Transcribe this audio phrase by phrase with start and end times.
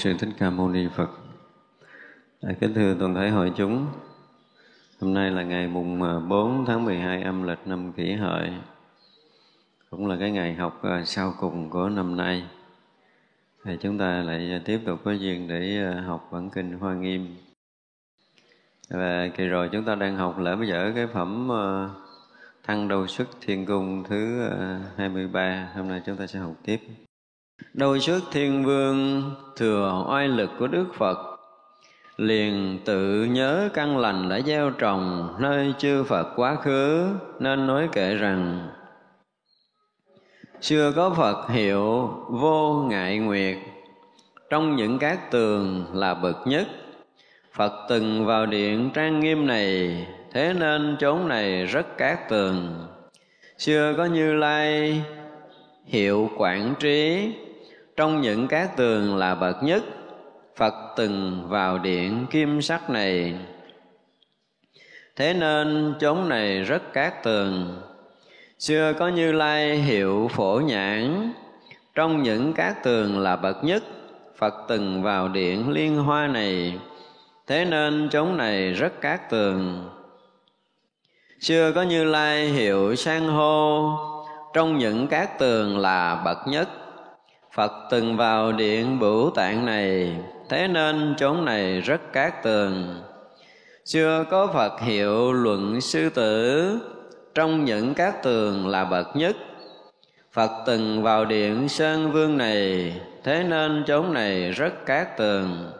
[0.00, 1.10] sư thích ca mâu ni phật.
[2.42, 3.86] À, kính thưa toàn thể hội chúng
[5.00, 8.50] hôm nay là ngày mùng à, 4 tháng 12 âm lịch năm kỷ hợi
[9.90, 12.44] cũng là cái ngày học à, sau cùng của năm nay.
[13.64, 17.36] Thì chúng ta lại tiếp tục có duyên để à, học bản kinh hoa nghiêm.
[18.90, 21.48] Và kỳ rồi chúng ta đang học lễ bây giờ cái phẩm
[22.64, 24.48] thăng đầu xuất thiên cung thứ
[24.96, 26.80] 23 hôm nay chúng ta sẽ học tiếp.
[27.74, 29.22] Đôi trước thiên vương
[29.56, 31.18] thừa oai lực của Đức Phật.
[32.16, 37.88] Liền tự nhớ căn lành đã gieo trồng Nơi chư Phật quá khứ, Nên nói
[37.92, 38.68] kể rằng,
[40.60, 43.56] Xưa có Phật hiệu vô ngại nguyệt.
[44.50, 46.68] Trong những các tường là bậc nhất.
[47.52, 52.86] Phật từng vào điện trang nghiêm này, Thế nên chốn này rất cát tường.
[53.58, 55.02] Xưa có Như Lai
[55.86, 57.32] hiệu quản trí
[58.00, 59.82] trong những các tường là bậc nhất,
[60.56, 63.34] phật từng vào điện kim sắc này.
[65.16, 67.82] Thế nên chốn này rất cát tường.
[68.58, 71.32] Xưa có như lai hiệu phổ nhãn.
[71.94, 73.82] Trong những các tường là bậc nhất,
[74.36, 76.78] phật từng vào điện liên hoa này.
[77.46, 79.88] Thế nên chốn này rất cát tường.
[81.40, 83.90] Xưa có như lai hiệu san hô.
[84.54, 86.68] Trong những các tường là bậc nhất
[87.54, 90.16] Phật từng vào điện bửu tạng này,
[90.48, 93.02] thế nên chốn này rất cát tường.
[93.84, 96.78] Xưa có Phật hiệu luận sư tử,
[97.34, 99.36] trong những cát tường là bậc nhất.
[100.32, 102.92] Phật từng vào điện Sơn Vương này,
[103.24, 105.72] thế nên chốn này rất cát tường.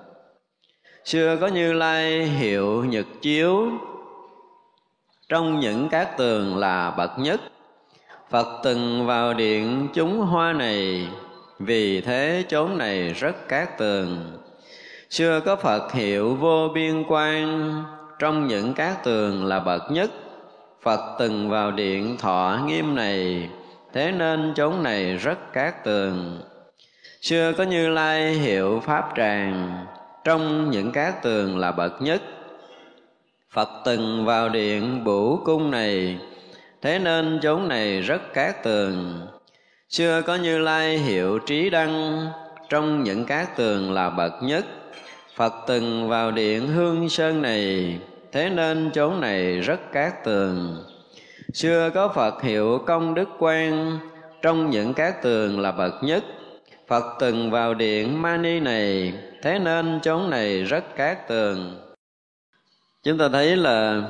[1.05, 3.69] Xưa có Như Lai hiệu nhật chiếu,
[5.29, 7.41] trong những cát tường là bậc nhất.
[8.31, 11.09] Phật từng vào điện chúng hoa này,
[11.61, 14.39] vì thế chốn này rất cát tường.
[15.11, 17.73] Xưa có phật hiệu vô biên quan.
[18.19, 20.11] Trong những cát tường là bậc nhất.
[20.83, 23.49] Phật từng vào điện thọ nghiêm này.
[23.93, 26.41] Thế nên chốn này rất cát tường.
[27.21, 29.85] Xưa có như lai hiệu pháp tràng.
[30.25, 32.23] Trong những cát tường là bậc nhất.
[33.51, 36.19] Phật từng vào điện bửu cung này.
[36.83, 39.21] Thế nên chốn này rất cát tường.
[39.91, 42.27] Xưa có Như Lai hiệu trí đăng,
[42.69, 44.67] trong những cát tường là bậc nhất.
[45.37, 47.99] Phật từng vào điện hương sơn này,
[48.33, 50.85] thế nên chốn này rất cát tường.
[51.55, 53.99] Xưa có Phật hiệu công đức quan,
[54.43, 56.25] trong những cát tường là bậc nhất.
[56.89, 61.81] Phật từng vào điện Mani này, thế nên chốn này rất cát tường.
[63.03, 64.03] Chúng ta thấy là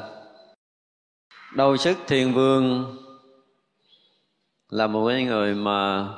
[1.54, 2.96] đầu sức thiên vương
[4.70, 6.08] là một cái người mà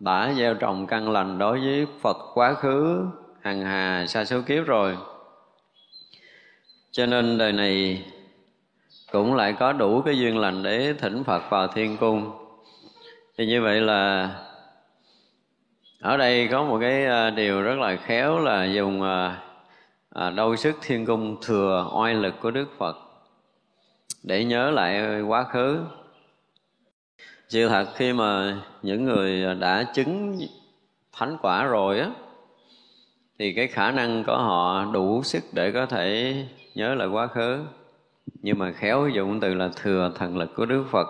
[0.00, 3.06] đã gieo trồng căn lành đối với Phật quá khứ,
[3.40, 4.96] hằng hà, sa số kiếp rồi.
[6.90, 8.04] Cho nên đời này
[9.12, 12.30] cũng lại có đủ cái duyên lành để thỉnh Phật vào thiên cung.
[13.38, 14.30] Thì như vậy là
[16.00, 19.42] ở đây có một cái à, điều rất là khéo là dùng à,
[20.14, 22.96] à, đôi đau sức thiên cung thừa oai lực của Đức Phật
[24.22, 25.78] để nhớ lại quá khứ
[27.48, 30.38] sự thật khi mà những người à, đã chứng
[31.12, 32.10] thánh quả rồi á
[33.38, 36.34] thì cái khả năng của họ đủ sức để có thể
[36.74, 37.64] nhớ lại quá khứ.
[38.42, 41.06] Nhưng mà khéo dụng từ là thừa thần lực của Đức Phật.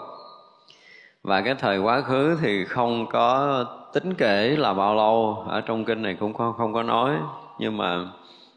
[1.22, 5.44] Và cái thời quá khứ thì không có tính kể là bao lâu.
[5.48, 7.16] Ở trong kinh này cũng không không có nói.
[7.58, 8.08] Nhưng mà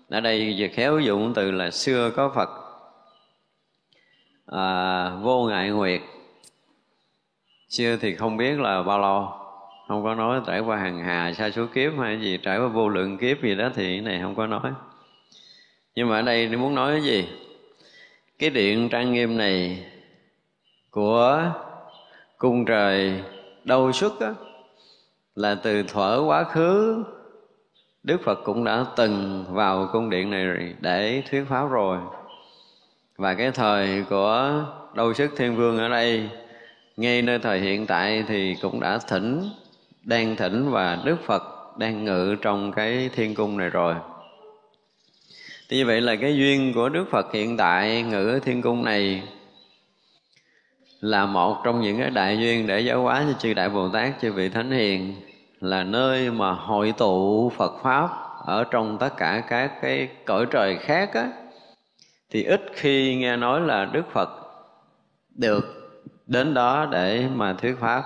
[0.09, 2.49] ở đây về khéo dụng từ là xưa có Phật
[4.45, 6.01] à, vô ngại nguyệt
[7.71, 9.29] xưa thì không biết là bao lâu.
[9.87, 12.89] Không có nói trải qua hàng hà sa số kiếp hay gì trải qua vô
[12.89, 14.71] lượng kiếp gì đó thì cái này không có nói.
[15.95, 17.27] Nhưng mà ở đây ni muốn nói cái gì?
[18.39, 19.85] Cái điện trang nghiêm này
[20.89, 21.51] của
[22.37, 23.23] cung trời
[23.63, 24.33] đâu xuất á,
[25.35, 27.03] là từ thuở quá khứ
[28.03, 31.97] Đức Phật cũng đã từng vào cung điện này để thuyết pháp rồi.
[33.17, 34.63] Và cái thời của
[34.95, 36.29] đâu sức thiên vương ở đây
[36.97, 39.49] ngay nơi thời hiện tại thì cũng đã thỉnh
[40.03, 41.43] đang thỉnh và Đức Phật
[41.77, 43.95] đang ngự trong cái thiên cung này rồi.
[45.69, 48.83] Thì như vậy là cái duyên của Đức Phật hiện tại ngự ở thiên cung
[48.85, 49.23] này
[51.01, 54.13] là một trong những cái đại duyên để giáo hóa cho chư đại Bồ Tát,
[54.21, 55.15] chư vị Thánh Hiền
[55.61, 58.09] là nơi mà hội tụ Phật Pháp
[58.45, 61.27] ở trong tất cả các cái cõi trời khác á.
[62.29, 64.29] Thì ít khi nghe nói là Đức Phật
[65.35, 65.80] được
[66.27, 68.03] đến đó để mà thuyết pháp.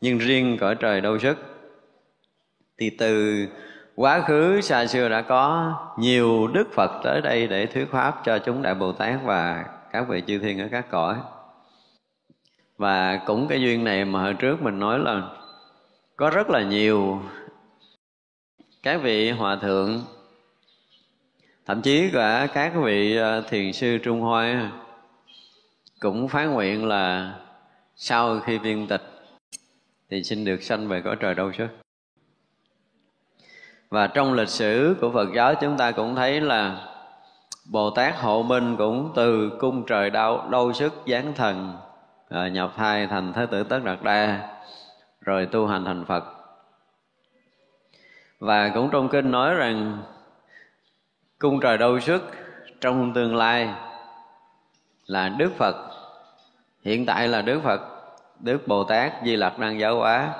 [0.00, 1.38] Nhưng riêng cõi trời đâu sức,
[2.78, 3.46] thì từ
[3.94, 8.38] quá khứ xa xưa đã có nhiều đức phật tới đây để thuyết pháp cho
[8.38, 11.16] chúng đại bồ tát và các vị chư thiên ở các cõi.
[12.78, 15.22] Và cũng cái duyên này mà hồi trước mình nói là
[16.16, 17.22] có rất là nhiều
[18.82, 20.04] các vị hòa thượng,
[21.66, 24.70] thậm chí cả các vị ờ, thiền sư trung hoa
[26.02, 27.34] cũng phán nguyện là
[27.96, 29.02] sau khi viên tịch
[30.10, 31.66] thì xin được sanh về cõi trời đâu chứ.
[33.90, 36.88] Và trong lịch sử của Phật giáo chúng ta cũng thấy là
[37.70, 41.76] Bồ Tát Hộ Minh cũng từ cung trời đau đâu sức giáng thần
[42.28, 44.48] à, nhập thai thành Thế tử Tất Đạt Đa,
[45.20, 46.24] rồi tu hành thành Phật.
[48.38, 50.02] Và cũng trong kinh nói rằng
[51.38, 52.22] cung trời đâu sức
[52.80, 53.74] trong tương lai
[55.06, 55.91] là Đức Phật
[56.84, 57.80] hiện tại là Đức Phật,
[58.40, 60.34] Đức Bồ Tát Di Lặc đang giáo hóa.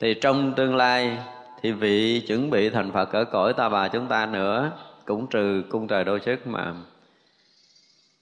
[0.00, 1.18] Thì trong tương lai
[1.62, 4.70] thì vị chuẩn bị thành Phật ở cõi ta bà chúng ta nữa
[5.04, 6.74] cũng trừ cung trời đôi sức mà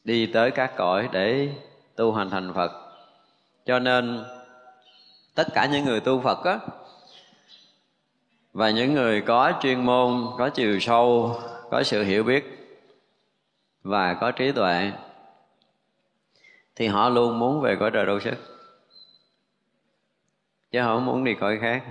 [0.04, 1.48] đi tới các cõi để
[1.96, 2.72] tu hành thành Phật.
[3.66, 4.24] Cho nên
[5.34, 6.58] tất cả những người tu Phật á,
[8.52, 11.36] và những người có chuyên môn, có chiều sâu,
[11.70, 12.58] có sự hiểu biết
[13.82, 14.92] và có trí tuệ
[16.82, 18.34] thì họ luôn muốn về cõi trời đâu sức.
[20.70, 21.82] Chứ họ không muốn đi cõi khác.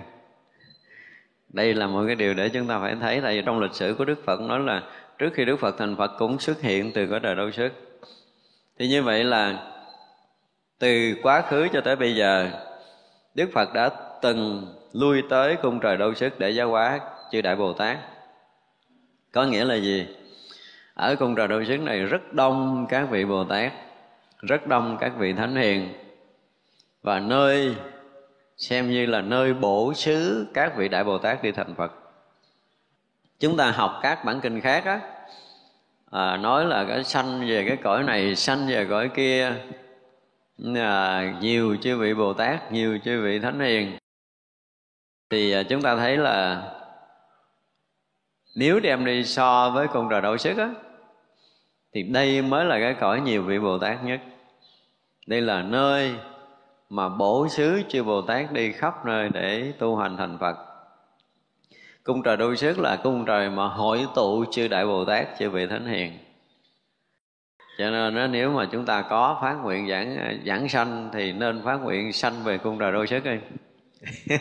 [1.50, 3.95] Đây là một cái điều để chúng ta phải thấy, tại vì trong lịch sử
[3.98, 4.83] của đức phật nói là
[5.17, 7.69] trước khi đức phật thành phật cũng xuất hiện từ cõi trời đâu sức.
[8.79, 9.71] Thì như vậy là
[10.79, 12.50] từ quá khứ cho tới bây giờ,
[13.36, 13.89] đức phật đã
[14.21, 17.00] từng lui tới cung trời đâu sức để giáo hóa
[17.31, 17.98] chư đại bồ tát.
[19.31, 20.07] Có nghĩa là gì?
[20.93, 23.71] Ở cung trời đâu sức này rất đông các vị bồ tát
[24.41, 25.93] rất đông các vị thánh hiền.
[27.01, 27.75] Và nơi
[28.57, 31.91] xem như là nơi bổ xứ các vị đại bồ tát đi thành phật.
[33.39, 35.00] Chúng ta học các bản kinh khác á.
[36.12, 39.53] À, nói là cái sanh về cái cõi này sanh về cõi kia.
[40.75, 43.98] À, nhiều chư vị bồ tát nhiều chư vị thánh hiền.
[45.29, 46.71] Thì à, chúng ta thấy là
[48.55, 50.69] nếu đem đi so với con trời đậu sức á
[51.93, 54.21] thì đây mới là cái cõi nhiều vị bồ tát nhất
[55.27, 56.15] đây là nơi
[56.89, 60.57] mà bổ xứ chư Bồ Tát đi khắp nơi để tu hành thành Phật.
[62.03, 65.49] Cung trời đôi sức là cung trời mà hội tụ chư Đại Bồ Tát, chư
[65.49, 66.17] vị Thánh Hiền.
[67.77, 71.61] Cho nên đó, nếu mà chúng ta có phát nguyện giảng giảng sanh thì nên
[71.65, 73.37] phát nguyện sanh về cung trời đôi sức đi.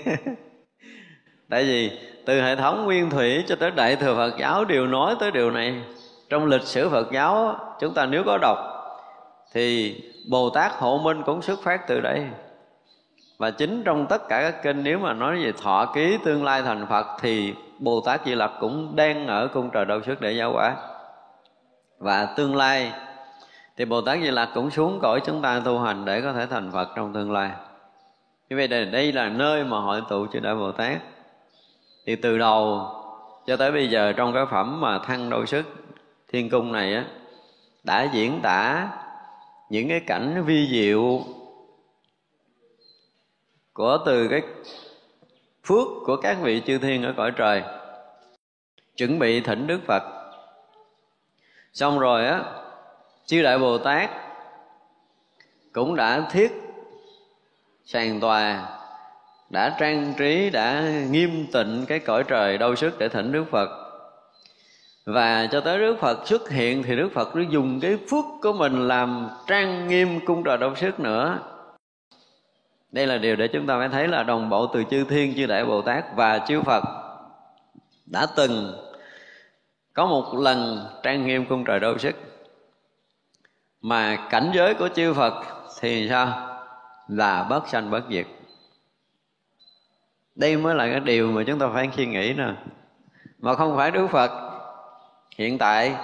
[1.48, 1.90] Tại vì
[2.26, 5.50] từ hệ thống nguyên thủy cho tới Đại Thừa Phật giáo đều nói tới điều
[5.50, 5.82] này.
[6.28, 8.58] Trong lịch sử Phật giáo chúng ta nếu có đọc
[9.52, 9.94] thì
[10.28, 12.26] Bồ Tát Hộ Minh cũng xuất phát từ đây.
[13.40, 16.62] Và chính trong tất cả các kinh nếu mà nói về thọ ký tương lai
[16.62, 20.32] thành phật thì bồ tát di lặc cũng đang ở cung trời đầu xuất để
[20.32, 20.76] giáo quả
[21.98, 22.92] và tương lai
[23.76, 26.46] thì bồ tát di lặc cũng xuống cõi chúng ta tu hành để có thể
[26.46, 27.50] thành phật trong tương lai.
[28.48, 30.98] Như vậy đây, đây là nơi mà hội tụ chư đại bồ tát
[32.06, 32.88] thì từ đầu
[33.46, 35.66] cho tới bây giờ trong cái phẩm mà thăng đôi sức
[36.32, 37.04] thiên cung này á
[37.84, 38.88] đã diễn tả
[39.70, 41.20] những cái cảnh vi diệu
[43.72, 44.42] của từ cái
[45.64, 47.62] phước của các vị chư thiên ở cõi trời.
[48.96, 50.02] Chuẩn bị thỉnh đức phật.
[51.72, 52.44] Xong rồi á,
[53.26, 54.10] chư đại bồ tát
[55.72, 56.52] cũng đã thiết
[57.84, 58.68] sàn tòa,
[59.50, 63.79] đã trang trí, đã nghiêm tịnh cái cõi trời đau sức để thỉnh đức phật
[65.12, 68.52] và cho tới đức phật xuất hiện thì đức phật nó dùng cái phước của
[68.52, 71.38] mình làm trang nghiêm cung trời đông sức nữa.
[72.92, 75.46] Đây là điều để chúng ta phải thấy là đồng bộ từ chư thiên, chư
[75.46, 76.84] đại bồ tát và chư phật
[78.06, 78.76] đã từng
[79.92, 82.14] có một lần trang nghiêm cung trời đau sức.
[83.80, 85.34] Mà cảnh giới của chư phật
[85.80, 86.58] thì sao?
[87.08, 88.26] Là bất sanh bất diệt.
[90.34, 92.54] Đây mới là cái điều mà chúng ta phải suy nghĩ nè.
[93.38, 94.49] Mà không phải đức phật
[95.40, 95.94] hiện tại,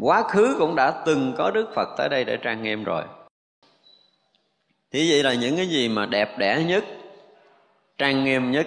[0.00, 3.02] quá khứ cũng đã từng có đức phật tới đây để trang nghiêm rồi.
[4.92, 6.84] Thì vậy là những cái gì mà đẹp đẽ nhất,
[7.98, 8.66] trang nghiêm nhất,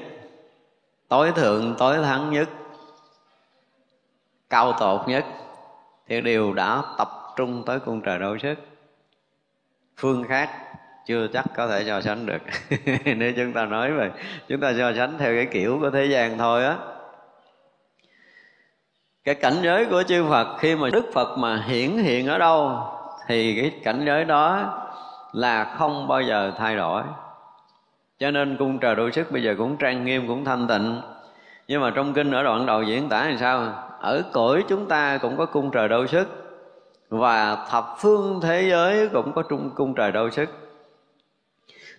[1.08, 2.50] tối thượng, tối thắng nhất,
[4.50, 5.26] cao tột nhất,
[6.08, 8.56] thì đều đã tập trung tới cung trời đấu sức.
[9.98, 10.50] Phương khác
[11.06, 12.42] chưa chắc có thể so sánh được.
[13.18, 14.12] Nếu chúng ta nói về,
[14.48, 16.78] chúng ta so sánh theo cái kiểu của thế gian thôi á
[19.24, 22.80] cái cảnh giới của chư Phật, khi mà Đức Phật mà hiển hiện ở đâu,
[23.28, 24.74] thì cái cảnh giới đó
[25.34, 27.04] là không bao giờ thay đổi.
[28.20, 31.02] Cho nên cung trời đôi sức, bây giờ cũng trang nghiêm, cũng thanh tịnh.
[31.68, 33.74] Nhưng mà trong kinh ở đoạn đầu diễn tả thì sao?
[34.00, 36.28] Ở cõi chúng ta cũng có cung trời đôi sức,
[37.10, 40.50] và thập phương thế giới cũng có trung cung trời đôi sức.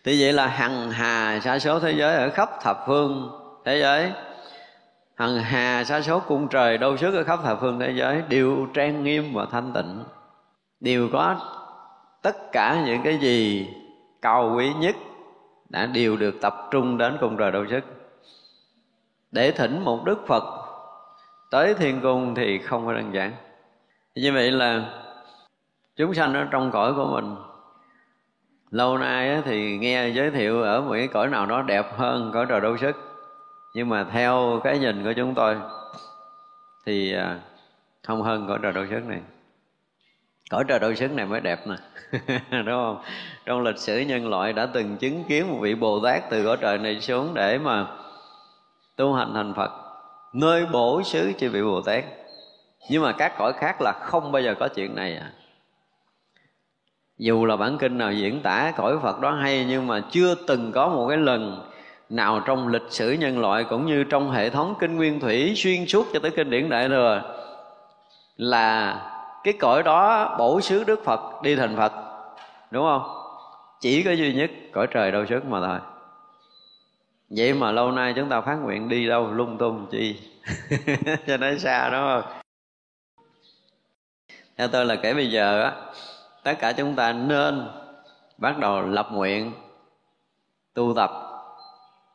[0.04, 3.30] Thì vậy là hằng hà sa số thế giới ở khắp thập phương
[3.64, 4.12] thế giới
[5.16, 8.22] hằng hà sa số cung trời, đâu sức ở khắp thập phương thế giới.
[8.28, 10.04] Đều trang nghiêm và thanh tịnh.
[10.80, 11.36] Đều có
[12.22, 13.68] tất cả những cái gì
[14.22, 14.96] cao quý nhất
[15.68, 17.84] đã đều được tập trung đến cung trời đâu sức
[19.32, 20.44] để thỉnh một đức phật
[21.50, 23.32] tới thiên cung thì không phải đơn giản.
[24.14, 24.82] Như vậy là
[25.96, 27.36] chúng sanh ở trong cõi của mình,
[28.70, 32.46] lâu nay thì nghe giới thiệu ở một cái cõi nào đó đẹp hơn cõi
[32.48, 33.13] trời đâu sức
[33.74, 35.56] nhưng mà theo cái nhìn của chúng tôi,
[36.86, 37.40] thì à,
[38.06, 39.20] không hơn cõi trời đâu xứng này.
[40.50, 41.76] Cõi trời đâu xứng này mới đẹp nè
[42.50, 43.02] đúng không?
[43.46, 46.56] Trong lịch sử nhân loại đã từng chứng kiến một vị bồ tát từ cõi
[46.60, 47.86] trời này xuống để mà
[48.96, 49.70] tu hành thành phật,
[50.32, 52.04] nơi bổ xứ cho vị bồ tát.
[52.90, 55.32] Nhưng mà các cõi khác là không bao giờ có chuyện này à.
[57.18, 60.72] Dù là bản kinh nào diễn tả cõi phật đó hay, nhưng mà chưa từng
[60.72, 61.70] có một cái lần
[62.08, 65.86] nào, trong lịch sử nhân loại cũng như trong hệ thống kinh nguyên thủy xuyên
[65.86, 67.22] suốt cho tới kinh điển đại thừa,
[68.36, 69.00] là
[69.44, 71.92] cái cõi đó bổ xứ đức phật, đi thành phật,
[72.70, 73.02] đúng không?
[73.80, 75.78] Chỉ có duy nhất cõi trời đâu sức mà thôi.
[77.30, 80.20] Vậy mà lâu nay chúng ta phát nguyện đi đâu, lung tung chi?
[81.26, 82.40] Cho nó xa, đúng không?
[84.56, 85.72] Theo tôi là kể bây giờ á,
[86.42, 87.68] tất cả chúng ta nên
[88.38, 89.52] bắt đầu lập nguyện
[90.74, 91.33] tu tập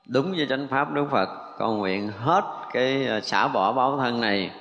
[0.10, 4.22] đúng với chánh pháp đức phật con nguyện hết cái ờ, xả bỏ báo thân
[4.22, 4.52] này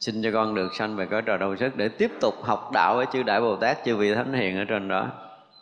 [0.00, 2.96] xin cho con được sanh về cõi trời đầu sức để tiếp tục học đạo
[2.96, 5.06] với chư đại bồ tát chư vị thánh hiền ở trên đó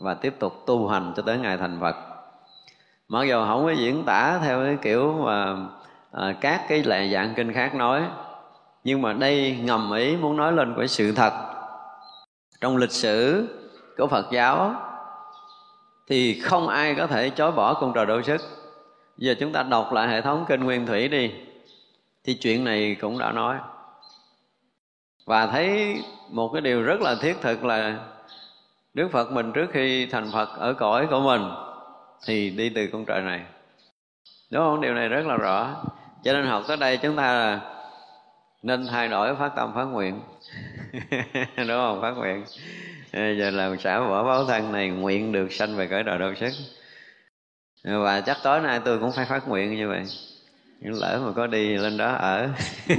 [0.01, 1.97] và tiếp tục tu hành cho tới ngày thành phật.
[3.09, 5.57] Mặc dù không có diễn tả theo cái kiểu mà
[6.13, 8.03] à, các cái lệ dạng kinh khác nói
[8.85, 11.33] nhưng mà đây ngầm ý muốn nói lên cái sự thật.
[12.61, 13.49] Trong lịch sử
[13.99, 14.75] của phật giáo
[16.09, 18.41] thì không ai có thể chối bỏ cung trời độ sức
[19.19, 21.31] giờ chúng ta đọc lại hệ thống kinh nguyên thủy đi.
[22.25, 23.57] Thì chuyện này cũng đã nói.
[25.25, 25.97] Và thấy
[26.31, 27.99] một cái điều rất là thiết thực là
[28.95, 31.43] Đức Phật mình trước khi thành Phật ở cõi của mình
[32.27, 33.41] thì đi từ con trời này.
[34.51, 34.81] Đúng không?
[34.81, 35.85] Điều này rất là rõ.
[36.25, 37.61] Cho nên học tới đây chúng ta là
[38.63, 40.21] nên thay đổi phát tâm phát nguyện.
[41.57, 42.03] Đúng không?
[42.03, 42.45] Phát nguyện.
[43.13, 46.53] Giờ làm xả bỏ báo thân này nguyện được sanh về cõi đời đâu sức
[47.85, 50.05] và chắc tối nay tôi cũng phải phát nguyện như vậy.
[50.81, 52.49] Những lỡ mà có đi lên đó ở.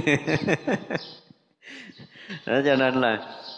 [2.45, 3.17] Đó cho nên là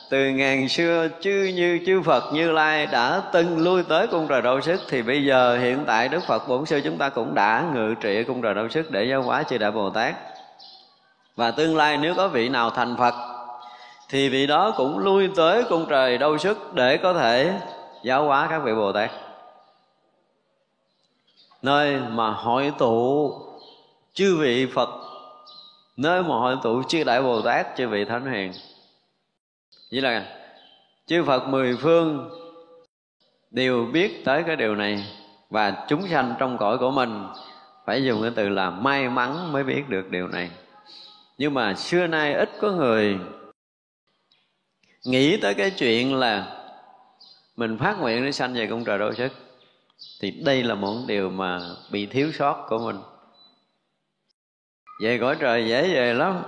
[0.10, 4.42] từ ngàn xưa chư như chư Phật Như Lai đã từng lui tới cung trời
[4.42, 7.66] đau sức, thì bây giờ hiện tại Đức Phật Bổn Sư chúng ta cũng đã
[7.74, 10.16] ngự trị cung trời đau sức để giáo hóa chư Đại Bồ Tát.
[11.36, 13.14] Và tương lai nếu có vị nào thành Phật,
[14.10, 17.54] thì vị đó cũng lui tới cung trời đau sức để có thể
[18.04, 19.10] giáo hóa các vị Bồ Tát
[21.62, 23.34] nơi mà hội tụ
[24.14, 24.90] chư vị Phật,
[25.98, 28.52] nơi mà hội tụ chư đại Bồ Tát, chư vị Thánh Hiền.
[29.92, 30.26] Như là
[31.06, 32.30] chư Phật mười phương
[33.52, 35.06] đều biết tới cái điều này
[35.50, 37.28] và chúng sanh trong cõi của mình
[37.86, 40.50] phải dùng cái từ là may mắn mới biết được điều này.
[41.38, 43.18] Nhưng mà xưa nay ít có người
[45.06, 46.66] nghĩ tới cái chuyện là
[47.56, 49.49] mình phát nguyện để sanh về công trời đô sức
[50.22, 51.60] thì đây là một điều mà
[51.92, 52.98] bị thiếu sót của mình.
[55.02, 56.44] Về cõi trời dễ về lắm.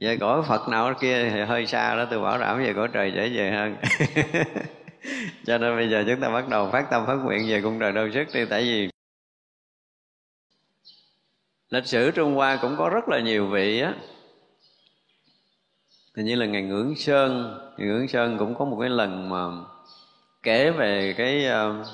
[0.00, 3.12] Về cõi phật nào kia thì hơi xa đó tôi bảo đảm về cõi trời
[3.16, 3.76] dễ về hơn.
[5.46, 7.92] Cho nên bây giờ chúng ta bắt đầu phát tâm phát nguyện về cung trời
[7.92, 8.88] đâu sức đi tại vì
[11.70, 13.94] lịch sử trung hoa cũng có rất là nhiều vị á.
[16.16, 19.44] Hình như là ngày ngưỡng sơn ngày ngưỡng sơn cũng có một cái lần mà
[20.42, 21.86] kể về cái uh,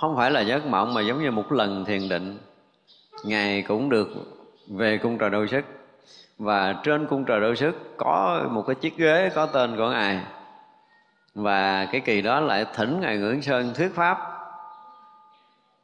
[0.00, 2.38] không phải là giấc mộng mà giống như một lần thiền định.
[3.24, 4.08] Ngài cũng được
[4.68, 5.64] về cung trời đô sức.
[6.38, 10.20] Và trên cung trời đô sức có một cái chiếc ghế có tên của ngài.
[11.34, 14.18] Và cái kỳ đó lại thỉnh ngài ngưỡng sơn thuyết pháp.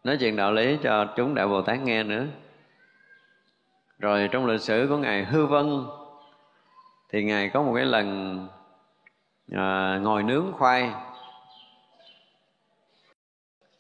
[0.04, 2.24] Nói chuyện đạo lý cho chúng đại bồ tát nghe nữa.
[3.98, 5.84] Rồi trong lịch sử của ngài hư vân
[7.12, 8.38] thì ngài có một cái lần
[9.52, 10.90] à, ngồi nướng khoai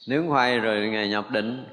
[0.06, 1.66] nướng khoai rồi ngày nhập định.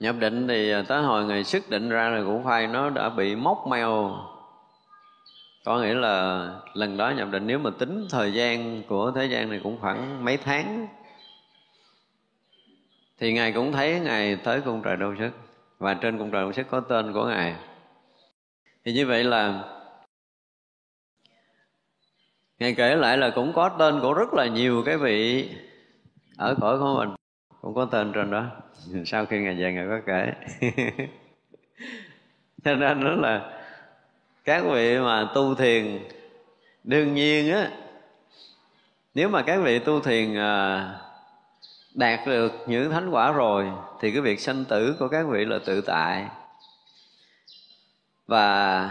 [0.00, 3.08] Nhập định thì à, tới hồi ngày sức định ra là củ khoai nó đã
[3.08, 4.18] bị móc meo.
[5.64, 9.50] Có nghĩa là lần đó nhập định, nếu mà tính thời gian của thế gian
[9.50, 10.88] này cũng khoảng mấy tháng,
[13.18, 15.30] thì ngài cũng thấy ngài tới cung trời đâu sức
[15.78, 17.56] và trên cung trời đâu sức có tên của ngài.
[18.84, 19.62] Thì như vậy là
[22.58, 25.48] ngài kể lại là cũng có tên của rất là nhiều cái vị
[26.36, 27.08] ở cõi của mình.
[27.60, 28.44] Cũng có tên trên đó.
[29.06, 30.32] Sau khi ngài về, ngài có kể.
[32.64, 33.52] Cho nên đó là
[34.44, 35.98] các vị mà tu thiền,
[36.84, 37.70] đương nhiên á,
[39.14, 40.88] nếu mà các vị tu thiền à,
[41.94, 45.58] đạt được những thánh quả rồi, thì cái việc sanh tử của các vị là
[45.66, 46.26] tự tại.
[48.26, 48.88] Và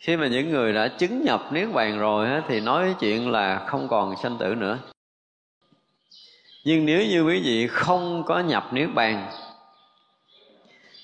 [0.00, 3.64] khi mà những người đã chứng nhập niết bàn rồi á, thì nói chuyện là
[3.66, 4.78] không còn sanh tử nữa.
[6.64, 9.26] Nhưng nếu như quý vị không có nhập niết bàn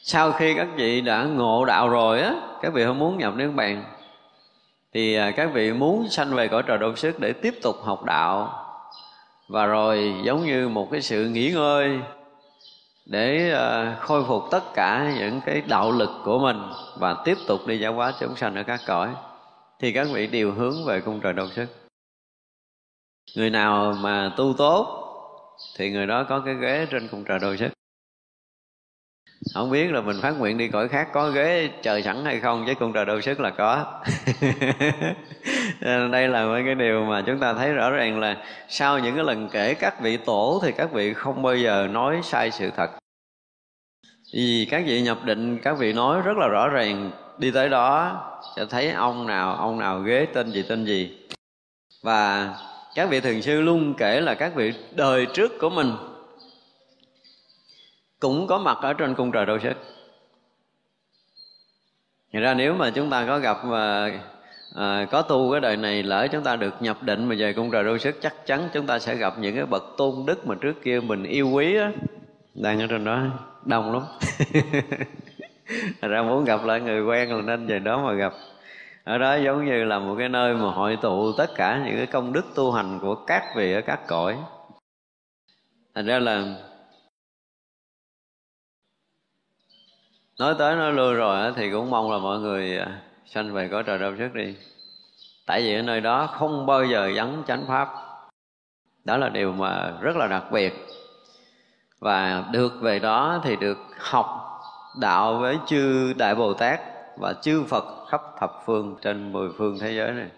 [0.03, 3.51] sau khi các vị đã ngộ đạo rồi á các vị không muốn nhập niết
[3.55, 3.85] bàn
[4.93, 8.05] thì à, các vị muốn sanh về cõi trời đô sức để tiếp tục học
[8.05, 8.63] đạo.
[9.49, 12.01] Và rồi giống như một cái sự nghỉ ngơi
[13.07, 16.62] để uh, khôi phục tất cả những cái đạo lực của mình
[16.99, 19.14] và tiếp tục đi giáo hóa chúng sanh ở các cõi.
[19.81, 21.66] Thì các vị đều hướng về cung trời đô sức.
[23.37, 25.03] Người nào mà tu tốt
[25.77, 27.69] thì người đó có cái ghế trên cung trời đôi sức
[29.55, 32.64] không biết là mình phát nguyện đi cõi khác có ghế chờ sẵn hay không,
[32.66, 33.85] chứ cung trời đâu sức là có.
[36.12, 38.37] Đây là mấy cái điều mà chúng ta thấy rõ ràng là
[38.68, 42.20] sau những cái lần kể các vị tổ thì các vị không bao giờ nói
[42.22, 42.90] sai sự thật.
[44.35, 48.22] Vì các vị nhập định, các vị nói rất là rõ ràng, đi tới đó
[48.57, 51.18] sẽ thấy ông nào ông nào ghế, tên gì tên gì.
[52.03, 52.55] Và
[52.94, 55.92] các vị thường sư luôn kể là các vị đời trước của mình
[58.20, 59.76] cũng có mặt ở trên cung trời đâu sức
[62.33, 64.11] Thì ra nếu mà chúng ta có gặp mà
[64.74, 67.70] à, có tu cái đời này lỡ chúng ta được nhập định mà về cung
[67.70, 70.55] trời đâu sức chắc chắn chúng ta sẽ gặp những cái bậc tôn đức mà
[70.61, 71.92] trước kia mình yêu quý á
[72.55, 73.22] đang ở trên đó
[73.64, 74.02] đông lắm.
[76.00, 78.33] Ra muốn gặp lại người quen là nên về đó mà gặp.
[79.05, 82.07] Ở đó giống như là một cái nơi mà hội tụ tất cả những cái
[82.07, 84.37] công đức tu hành của các vị ở các cõi.
[85.94, 86.55] Thành ra là
[90.38, 93.83] nói tới nói lui rồi thì cũng mong là mọi người à, sanh về có
[93.83, 94.55] trời đâu trước đi.
[95.46, 97.88] Tại vì ở nơi đó không bao giờ vắng chánh pháp.
[99.05, 100.75] Đó là điều mà rất là đặc biệt.
[101.99, 104.61] Và được về đó thì được học
[105.01, 106.81] đạo với chư đại bồ tát
[107.18, 110.29] và chư phật khắp thập phương trên mười phương thế giới này.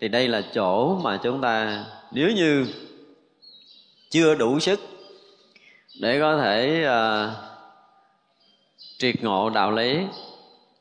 [0.00, 2.66] Thì đây là chỗ mà chúng ta nếu như
[4.10, 4.80] chưa đủ sức
[6.00, 7.49] để có thể uh,
[9.00, 9.98] triệt ngộ đạo lý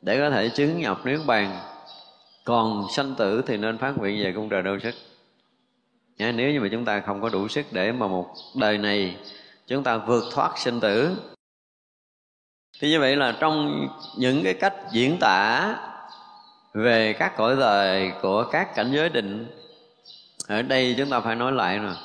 [0.02, 1.60] để có thể chứng nhập niết bàn.
[2.44, 4.96] Còn sanh tử thì nên phát nguyện về cung trời đâu sức.
[6.18, 9.16] Nha, nếu như mà chúng ta không có đủ sức để mà một đời này
[9.68, 11.16] chúng ta vượt thoát sinh tử
[12.80, 15.76] thì như vậy là trong những cái cách diễn tả
[16.74, 19.48] về các cõi đời của các cảnh giới định
[20.48, 21.96] ở đây chúng ta phải nói lại rồi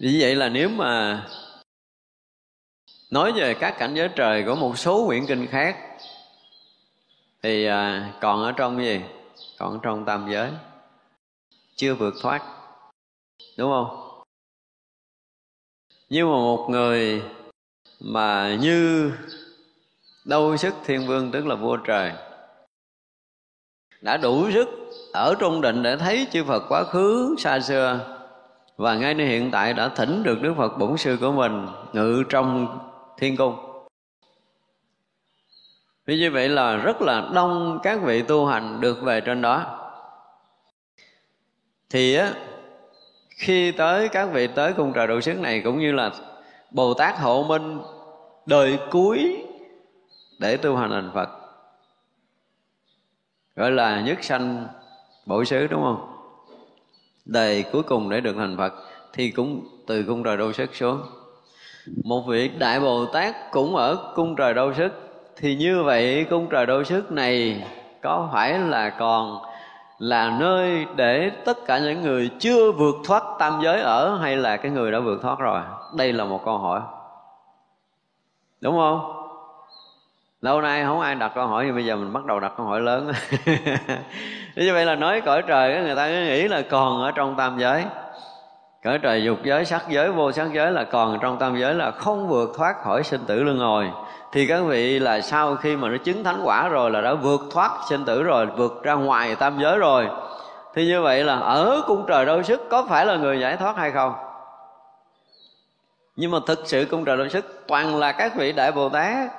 [0.00, 1.22] vì vậy là nếu mà
[3.10, 5.76] nói về các cảnh giới trời của một số quyển kinh khác
[7.42, 9.00] thì à, còn ở trong gì?
[9.58, 10.50] Còn ở trong tam giới.
[11.76, 12.42] Chưa vượt thoát
[13.56, 14.22] đúng không?
[16.08, 17.22] Nhưng mà một người
[18.00, 19.12] mà như
[20.24, 22.12] đâu sức thiên vương tức là vua trời
[24.00, 24.68] đã đủ sức
[25.12, 28.16] ở trung định để thấy chư Phật quá khứ xa xưa
[28.76, 32.24] và ngay nơi hiện tại đã thỉnh được Đức Phật bổn sư của mình ngự
[32.28, 32.78] trong
[33.16, 33.56] thiên cung.
[36.06, 39.82] Vì như vậy là rất là đông các vị tu hành được về trên đó.
[41.90, 42.34] Thì á,
[43.30, 46.10] khi tới các vị tới cung trời độ sức này cũng như là
[46.70, 47.80] Bồ Tát hộ minh
[48.46, 49.44] đời cuối
[50.38, 51.28] để tu hành thành Phật,
[53.56, 54.66] gọi là nhất sanh
[55.26, 56.12] bổ xứ, đúng không?
[57.24, 58.72] Đời cuối cùng để được thành Phật
[59.12, 61.02] thì cũng từ cung trời đô sức xuống
[62.04, 64.92] một vị đại bồ tát cũng ở cung trời đâu sức.
[65.36, 67.64] Thì như vậy, cung trời đâu sức này
[68.02, 69.38] có phải là còn
[69.98, 74.56] là nơi để tất cả những người chưa vượt thoát tam giới ở, hay là
[74.56, 75.60] cái người đã vượt thoát rồi?
[75.96, 76.80] Đây là một câu hỏi.
[78.60, 79.12] Đúng không?
[80.42, 82.66] Lâu nay không ai đặt câu hỏi, nhưng bây giờ mình bắt đầu đặt câu
[82.66, 83.12] hỏi lớn.
[84.56, 87.58] Như vậy là nói cõi trời người ta cứ nghĩ là còn ở trong tam
[87.58, 87.84] giới
[88.86, 91.90] cõi trời dục giới, sắc giới, vô sắc giới là còn trong tam giới là
[91.90, 93.90] không vượt thoát khỏi sinh tử luân hồi.
[94.32, 97.40] Thì các vị là sau khi mà nó chứng thánh quả rồi là đã vượt
[97.52, 100.08] thoát sinh tử rồi, vượt ra ngoài tam giới rồi.
[100.74, 103.76] Thì như vậy là ở cung trời đôi sức, có phải là người giải thoát
[103.76, 104.14] hay không?
[106.16, 109.30] Nhưng mà thực sự cung trời đôi sức, toàn là các vị đại bồ tát.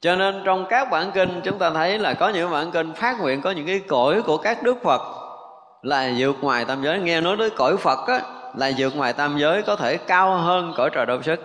[0.00, 3.20] Cho nên trong các bản kinh chúng ta thấy là có những bản kinh phát
[3.20, 5.21] nguyện, có những cái cõi của các đức phật
[5.82, 6.98] là vượt ngoài tam giới.
[6.98, 8.20] Nghe nói tới cõi phật á,
[8.54, 11.40] là vượt ngoài tam giới, có thể cao hơn cõi trời đô sức.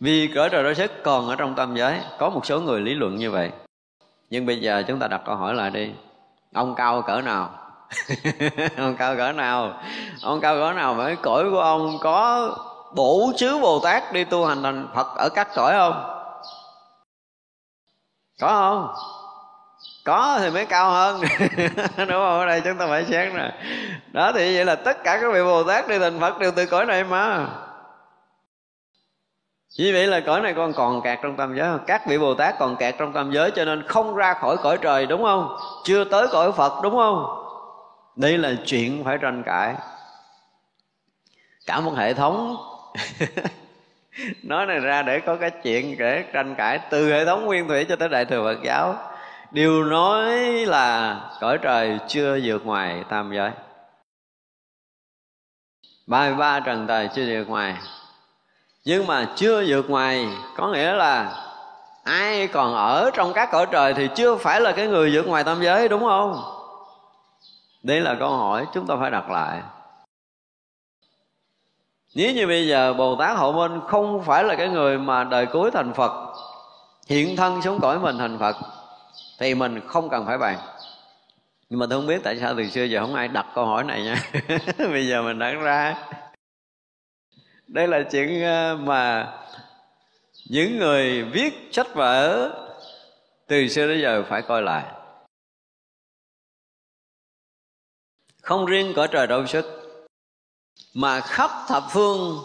[0.00, 2.94] Vì cõi trời đô sức còn ở trong tam giới, có một số người lý
[2.94, 3.50] luận như vậy.
[4.30, 5.90] Nhưng bây giờ chúng ta đặt câu hỏi lại đi.
[6.54, 7.50] Ông cao cỡ nào?
[8.76, 9.82] Ông cao cỡ nào?
[10.22, 12.50] Ông cao cỡ nào mà cõi của ông có
[12.94, 16.16] bổ chứa bồ tát đi tu hành thành phật ở các cõi không?
[18.40, 18.94] Có không?
[20.06, 21.20] Có thì mới cao hơn.
[21.96, 22.38] Đúng không?
[22.38, 23.52] Ở đây chúng ta phải xét nè.
[24.12, 26.66] Đó, thì vậy là tất cả các vị bồ tát đi thành phật đều từ
[26.66, 27.46] cõi này mà.
[29.76, 31.78] Chỉ vậy là cõi này còn còn kẹt trong tam giới.
[31.86, 34.78] Các vị Bồ Tát còn kẹt trong tam giới Cho nên không ra khỏi cõi
[34.82, 35.56] trời, đúng không?
[35.84, 37.24] Chưa tới cõi Phật, đúng không?
[38.16, 39.74] Đây là chuyện phải tranh cãi.
[41.66, 42.56] Cả một hệ thống.
[44.42, 47.84] Nói này ra để có cái chuyện để tranh cãi từ hệ thống nguyên thủy
[47.84, 48.94] cho tới đại thừa phật giáo
[49.50, 50.34] đều nói
[50.66, 53.50] là cõi trời chưa vượt ngoài tam giới.
[56.06, 57.76] Ba mươi ba trần tài chưa vượt ngoài.
[58.84, 61.42] Nhưng mà chưa vượt ngoài, có nghĩa là
[62.04, 65.44] ai còn ở trong các cõi trời thì chưa phải là cái người vượt ngoài
[65.44, 66.42] tam giới, đúng không?
[67.82, 69.62] Đây là câu hỏi chúng ta phải đặt lại.
[72.14, 75.46] Nếu như bây giờ bồ tát hậu minh không phải là cái người mà đời
[75.46, 76.34] cuối thành phật,
[77.06, 78.56] hiện thân xuống cõi mình thành phật
[79.38, 80.58] thì mình không cần phải bàn.
[81.68, 83.84] Nhưng mà tôi không biết tại sao từ xưa giờ không ai đặt câu hỏi
[83.84, 84.30] này nha.
[84.78, 85.96] Bây giờ mình đặt ra.
[87.66, 89.32] Đây là chuyện ờ, mà
[90.48, 92.50] những người viết sách vở
[93.46, 94.84] từ xưa đến giờ phải coi lại.
[98.42, 99.64] Không riêng cõi trời đâu sức,
[100.94, 102.38] mà khắp thập phương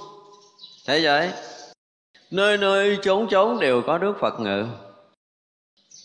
[0.87, 1.31] thế giới,
[2.31, 4.65] nơi nơi chốn chốn đều có đức phật ngự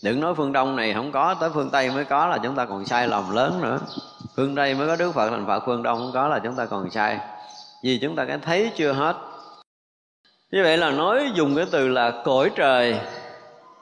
[0.03, 2.65] đừng nói phương đông này không có, tới phương tây mới có là chúng ta
[2.65, 3.79] còn sai lầm lớn nữa.
[4.35, 6.65] Phương tây mới có đức phật, thành phật, phương đông không có là chúng ta
[6.65, 7.19] còn sai.
[7.83, 9.15] Vì chúng ta cái thấy chưa hết.
[10.51, 12.99] Như vậy là nói dùng cái từ là cõi trời,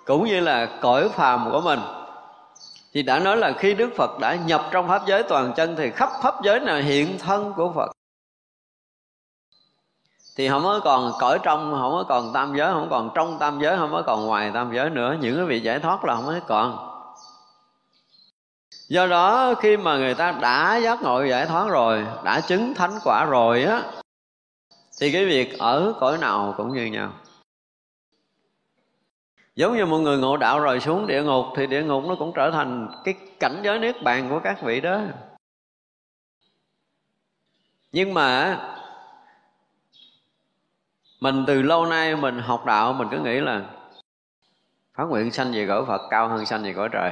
[0.06, 1.80] cũng như là cõi phàm của mình.
[2.94, 5.92] Thì đã nói là khi đức phật đã nhập trong pháp giới toàn chân thì
[5.92, 7.95] khắp pháp giới là hiện thân của phật?
[10.36, 13.60] Thì không có còn cõi trong, không có còn tam giới, không còn trong tam
[13.60, 15.16] giới, không có còn ngoài tam giới nữa.
[15.22, 16.92] Những cái vị giải thoát là không có còn.
[18.88, 23.00] Do đó, khi mà người ta đã giác ngộ giải thoát rồi, đã chứng thánh
[23.04, 23.84] quả rồi á,
[25.02, 27.12] thì cái việc ở cõi nào cũng như nhau.
[29.56, 32.32] Giống như một người ngộ đạo rồi xuống địa ngục, thì địa ngục nó cũng
[32.36, 35.02] trở thành cái cảnh giới niết bàn của các vị đó.
[37.92, 38.60] Nhưng mà
[41.26, 43.62] mình từ lâu nay mình học đạo, mình cứ nghĩ là
[44.94, 47.12] phát nguyện sanh về cõi phật, cao hơn sanh về cõi trời.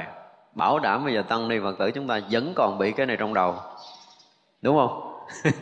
[0.52, 3.16] Bảo đảm bây giờ tăng ni phật tử chúng ta vẫn còn bị cái này
[3.16, 3.56] trong đầu.
[4.62, 5.18] Đúng không?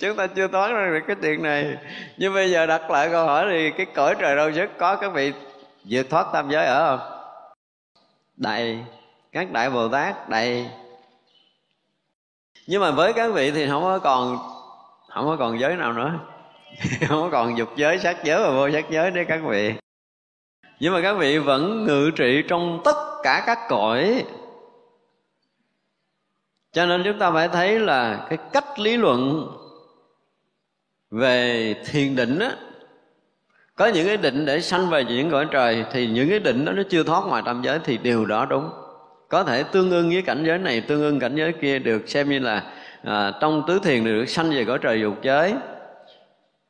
[0.00, 1.76] Chúng ta chưa toán ra được cái chuyện này.
[2.16, 5.12] Nhưng bây giờ đặt lại câu hỏi thì cái cõi trời đâu sức có các
[5.12, 5.32] vị
[5.84, 7.20] vượt thoát tam giới ở không?
[8.36, 8.78] Đầy
[9.32, 10.70] các đại bồ tát đầy
[12.66, 14.38] nhưng mà với các vị thì không có còn,
[15.08, 16.18] không có còn giới nào nữa.
[17.08, 19.74] không còn dục giới sắc giới và vô sắc giới đấy các vị.
[20.80, 24.24] Nhưng mà các vị vẫn ngự trị trong tất cả các cõi.
[26.72, 29.48] Cho nên chúng ta phải thấy là cái cách lý luận
[31.10, 32.56] về thiền định á
[33.78, 36.72] có những cái định để sanh về những cõi trời thì những cái định đó
[36.72, 38.70] nó chưa thoát ngoài tam giới thì điều đó đúng.
[39.28, 42.30] Có thể tương ưng với cảnh giới này tương ưng cảnh giới kia được xem
[42.30, 42.62] như là
[43.04, 45.54] à, trong tứ thiền được sanh về cõi trời dục giới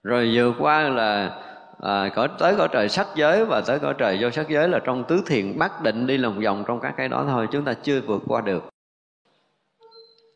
[0.03, 1.39] rồi vừa qua là
[1.81, 4.79] à, cõi tới cõi trời sắc giới và tới cõi trời vô sắc giới là
[4.85, 7.75] trong tứ thiền bắt định đi lòng vòng trong các cái đó thôi chúng ta
[7.75, 8.69] chưa vượt qua được.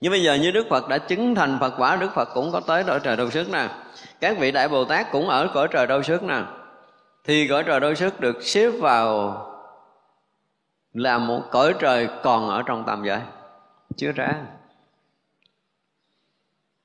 [0.00, 2.60] Nhưng bây giờ như Đức Phật đã chứng thành Phật quả Đức Phật cũng có
[2.60, 3.68] tới cõi trời đâu sức nè.
[4.20, 6.42] Các vị đại Bồ Tát cũng ở cõi trời đâu sức nè.
[7.24, 9.36] Thì cõi trời đâu sức được xếp vào
[10.92, 13.20] là một cõi trời còn ở trong tam giới.
[13.96, 14.34] Chưa ra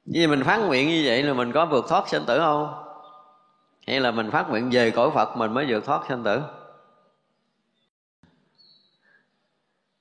[0.08, 2.84] vì mình phát nguyện như vậy là mình có vượt thoát sinh tử không?
[3.88, 6.42] Hay là mình phát nguyện về cõi phật mình mới vượt thoát sinh tử?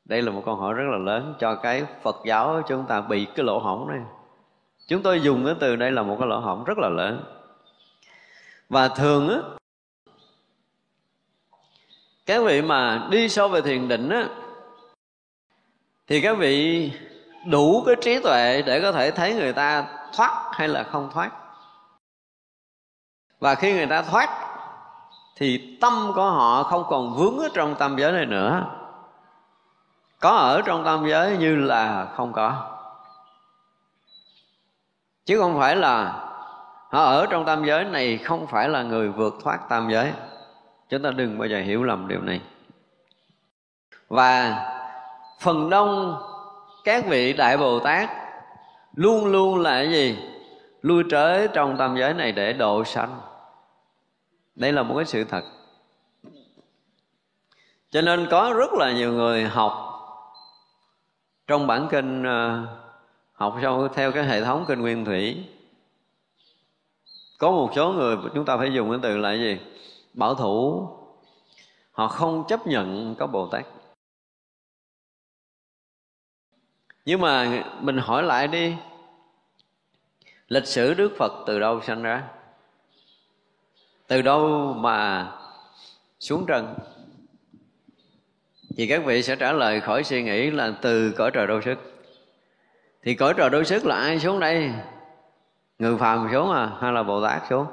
[0.05, 3.27] Đây là một câu hỏi rất là lớn cho cái phật giáo chúng ta bị
[3.35, 4.01] cái lỗ hổng này.
[4.87, 7.25] Chúng tôi dùng cái từ đây là một cái lỗ hổng rất là lớn.
[8.69, 9.40] Và thường á
[12.27, 14.29] các vị mà đi sâu về thiền định á,
[16.07, 16.90] thì các vị
[17.46, 21.30] đủ cái trí tuệ để có thể thấy người ta thoát hay là không thoát.
[23.40, 24.28] Và khi người ta thoát,
[25.37, 28.64] thì tâm của họ không còn vướng ở trong tam giới này nữa.
[30.20, 32.72] Có ở trong tam giới như là không có.
[35.24, 36.04] Chứ không phải là
[36.90, 40.12] họ ở trong tam giới này không phải là người vượt thoát tam giới.
[40.88, 42.40] Chúng ta đừng bao giờ hiểu lầm điều này.
[44.09, 44.62] Và
[45.40, 46.22] phần đông
[46.87, 48.11] các vị đại bồ tát
[48.94, 50.18] luôn luôn là cái gì?
[50.83, 53.20] Lui trở trong tam giới này để độ sanh.
[54.55, 55.44] Đây là một cái sự thật.
[57.90, 59.72] Cho nên có rất là nhiều người học
[61.46, 62.66] trong bản kinh ờ,
[63.33, 63.57] học
[63.94, 65.44] theo cái hệ thống kinh nguyên thủy.
[67.38, 69.59] Có một số người chúng ta phải dùng cái từ là gì?
[70.14, 70.88] Bảo thủ.
[71.92, 73.64] Họ không chấp nhận có bồ tát.
[77.07, 78.75] Nhưng mà mình hỏi lại đi.
[80.49, 82.23] Lịch sử đức phật từ đâu sanh ra?
[84.07, 85.29] Từ đâu mà
[86.21, 86.79] xuống trần?
[88.77, 91.79] Thì các vị sẽ trả lời khỏi suy nghĩ là từ cõi trời đô sức
[93.03, 94.73] thì cõi trời đô sức là ai xuống đây?
[95.79, 96.71] Người phàm xuống à?
[96.81, 97.66] Hay là bồ tát xuống?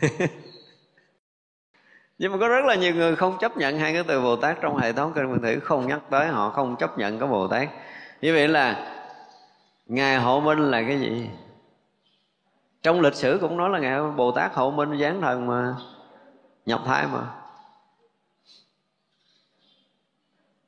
[2.22, 4.60] nhưng mà có rất là nhiều người không chấp nhận hai cái từ bồ tát
[4.60, 7.48] trong hệ thống kinh nguyên thủy, không nhắc tới họ, không chấp nhận có bồ
[7.48, 7.68] tát.
[8.20, 8.94] Như vậy là
[9.86, 11.30] ngài hộ minh là cái gì?
[12.82, 15.74] Trong lịch sử cũng nói là ngài bồ tát hộ minh giáng thần mà,
[16.66, 17.20] nhập thai mà.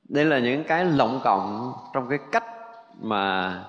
[0.09, 2.45] Đây là những cái lộng cộng trong cái cách
[3.01, 3.65] mà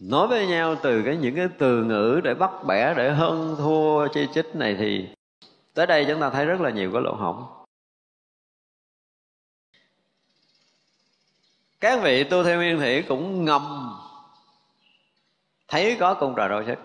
[0.00, 4.08] nói với nhau từ cái những cái từ ngữ để bắt bẻ, để hơn thua
[4.08, 5.08] chi chích này thì
[5.74, 7.46] tới đây chúng ta thấy rất là nhiều cái lỗ hổng
[11.80, 13.96] các vị tu theo nguyên thủy cũng ngầm
[15.68, 16.78] thấy có cung trời đôi sức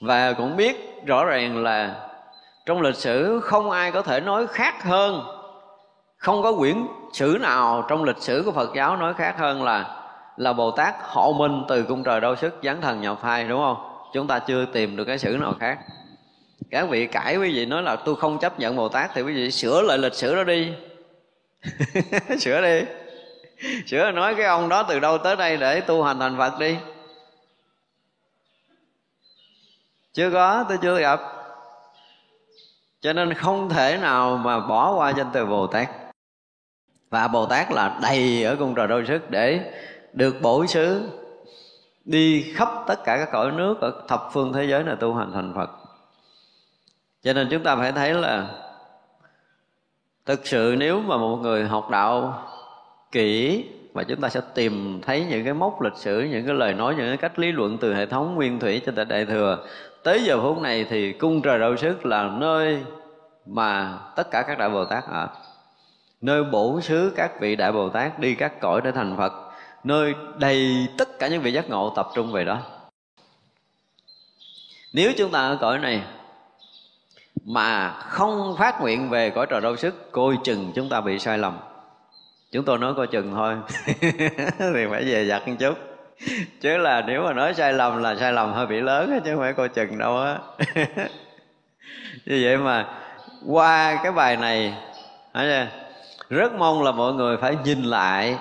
[0.00, 2.08] và cũng biết rõ ràng là
[2.66, 5.22] trong lịch sử không ai có thể nói khác hơn,
[6.16, 10.02] không có quyển sử nào trong lịch sử của Phật giáo nói khác hơn là
[10.36, 13.60] là Bồ Tát hộ minh từ cung trời đau sức giáng thần nhập thai, đúng
[13.60, 14.08] không?
[14.12, 15.78] Chúng ta chưa tìm được cái sử nào khác.
[16.70, 19.34] Các vị cãi quý vị nói là tôi không chấp nhận Bồ Tát thì quý
[19.34, 20.72] vị sửa lại lịch sử đó đi.
[22.40, 22.82] sửa đi.
[23.86, 26.76] Sửa nói cái ông đó từ đâu tới đây để tu hành thành Phật đi.
[30.12, 31.20] Chưa có, tôi chưa gặp.
[33.00, 35.88] Cho nên không thể nào mà bỏ qua danh từ Bồ Tát
[37.10, 39.72] và bồ tát là đầy ở cung trời đôi sức để
[40.12, 41.10] được bổ xứ
[42.04, 45.32] đi khắp tất cả các cõi nước ở thập phương thế giới này tu hành
[45.34, 45.70] thành phật
[47.22, 48.46] cho nên chúng ta phải thấy là
[50.26, 52.42] thực sự nếu mà một người học đạo
[53.12, 56.74] kỹ và chúng ta sẽ tìm thấy những cái mốc lịch sử, những cái lời
[56.74, 59.66] nói, những cái cách lý luận từ hệ thống nguyên thủy cho tới đại thừa,
[60.02, 62.84] tới giờ phút này thì cung trời đạo sức là nơi
[63.46, 65.28] mà tất cả các đại bồ tát ở.
[66.20, 69.32] Nơi bổ xứ các vị đại bồ tát đi các cõi để thành phật,
[69.84, 72.58] nơi đầy tất cả những vị giác ngộ tập trung về đó.
[74.92, 76.02] Nếu chúng ta ở cõi này
[77.44, 81.38] mà không phát nguyện về cõi trời đau sức, coi chừng chúng ta bị sai
[81.38, 81.58] lầm.
[82.52, 83.54] Chúng tôi nói coi chừng thôi,
[84.58, 85.74] thì phải về giặt một chút.
[86.60, 89.40] Chứ là nếu mà nói sai lầm là sai lầm hơi bị lớn chứ không
[89.40, 90.38] phải coi chừng đâu á.
[92.26, 92.86] Như vậy mà,
[93.46, 94.74] qua cái bài này
[96.30, 98.36] rất mong là mọi người phải nhìn lại,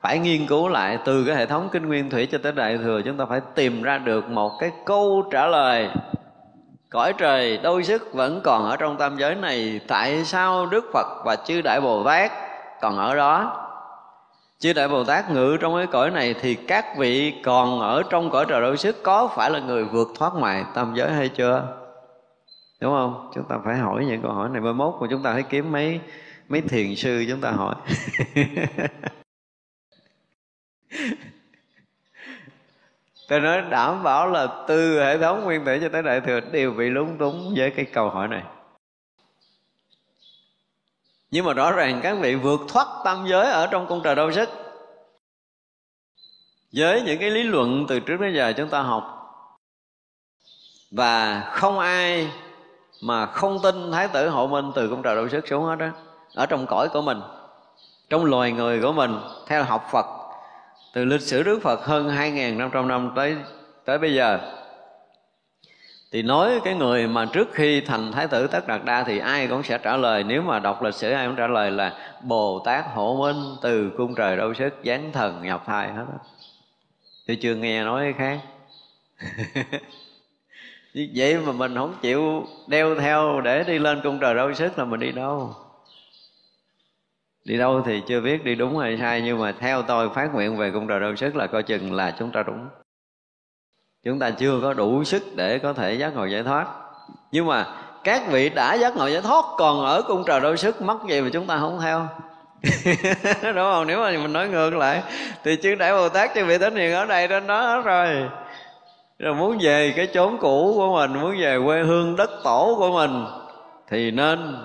[0.00, 3.00] phải nghiên cứu lại từ cái hệ thống kinh nguyên thủy cho tới đại thừa,
[3.04, 5.88] chúng ta phải tìm ra được một cái câu trả lời
[6.94, 11.22] cõi trời đôi sức vẫn còn ở trong tam giới này, tại sao đức phật
[11.24, 12.32] và chư đại bồ tát
[12.80, 13.60] còn ở đó?
[14.58, 18.30] Chư đại bồ tát ngự trong cái cõi này thì các vị còn ở trong
[18.30, 21.76] cõi trời đôi sức có phải là người vượt thoát ngoài tam giới hay chưa?
[22.80, 23.30] Đúng không?
[23.34, 25.72] Chúng ta phải hỏi những câu hỏi này mới mốt mà chúng ta phải kiếm
[25.72, 26.00] mấy
[26.48, 27.74] mấy thiền sư chúng ta hỏi.
[33.28, 36.72] tôi nói, đảm bảo là từ hệ thống nguyên tử cho tới đại thừa đều
[36.72, 38.42] bị lúng túng với cái câu hỏi này.
[41.30, 44.32] Nhưng mà rõ ràng các vị vượt thoát tam giới ở trong cung trời đau
[44.32, 44.48] sức.
[46.72, 49.10] Với những cái lý luận từ trước đến giờ chúng ta học,
[50.90, 52.30] và không ai
[53.02, 55.86] mà không tin thái tử hộ minh từ cung trời đau sức xuống hết đó
[56.34, 57.20] ở trong cõi của mình,
[58.08, 60.06] trong loài người của mình, theo học Phật
[60.94, 63.36] từ lịch sử Đức Phật hơn 2.500 năm tới
[63.84, 64.38] tới bây giờ,
[66.12, 69.46] thì nói cái người mà trước khi thành thái tử tất đạt đa thì ai
[69.46, 70.24] cũng sẽ trả lời.
[70.24, 73.90] Nếu mà đọc lịch sử, ai cũng trả lời là bồ tát hộ minh từ
[73.96, 76.18] cung trời đâu sức, giáng thần nhập thai hết đó.
[77.26, 78.40] tôi chưa nghe nói cái khác.
[81.14, 84.84] Vậy mà mình không chịu đeo theo để đi lên cung trời đâu sức là
[84.84, 85.63] mình đi đâu
[87.44, 90.56] đi đâu thì chưa biết, đi đúng hay sai, nhưng mà theo tôi phát nguyện
[90.56, 92.68] về cung trời đâu sức là coi chừng là chúng ta đúng.
[94.04, 96.66] Chúng ta chưa có đủ sức để có thể giác ngộ giải thoát.
[97.32, 97.66] Nhưng mà
[98.04, 101.20] các vị đã giác ngộ giải thoát, còn ở cung trời đôi sức mất gì
[101.20, 102.08] mà chúng ta không theo?
[103.42, 103.86] Đúng không?
[103.86, 105.02] Nếu mà mình nói ngược lại,
[105.44, 108.28] thì chư đại bồ tát, chư vị thánh hiền ở đây trên đó hết rồi.
[109.18, 112.90] Rồi muốn về cái chốn cũ của mình, muốn về quê hương đất tổ của
[112.90, 113.24] mình,
[113.90, 114.56] thì nên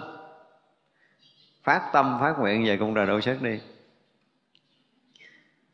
[1.69, 3.59] phát tâm, phát nguyện về cung trời đau sức đi.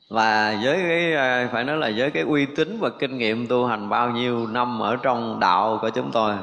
[0.10, 3.66] Và với cái à, phải nói là với cái uy tín và kinh nghiệm tu
[3.66, 6.36] hành bao nhiêu năm ở trong đạo của chúng tôi,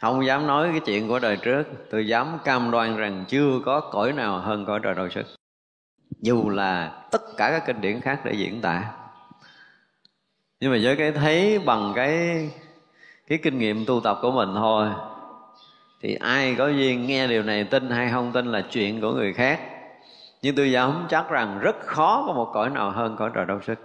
[0.00, 1.64] không dám nói cái chuyện của đời trước.
[1.90, 5.26] Tôi dám cam đoan rằng chưa có cõi nào hơn cõi trời đầu sức
[6.20, 8.92] dù là tất cả các kinh điển khác để diễn tả.
[10.60, 12.50] Nhưng mà với cái thấy bằng cái
[13.26, 14.88] cái kinh nghiệm tu tập của mình thôi
[16.02, 19.32] thì ai có duyên nghe điều này tin hay không tin là chuyện của người
[19.32, 19.60] khác.
[20.42, 23.60] Nhưng tôi dám chắc rằng rất khó có một cõi nào hơn cõi trời đau
[23.66, 23.78] sức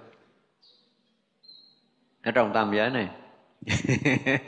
[2.24, 3.08] ở trong tam giới này.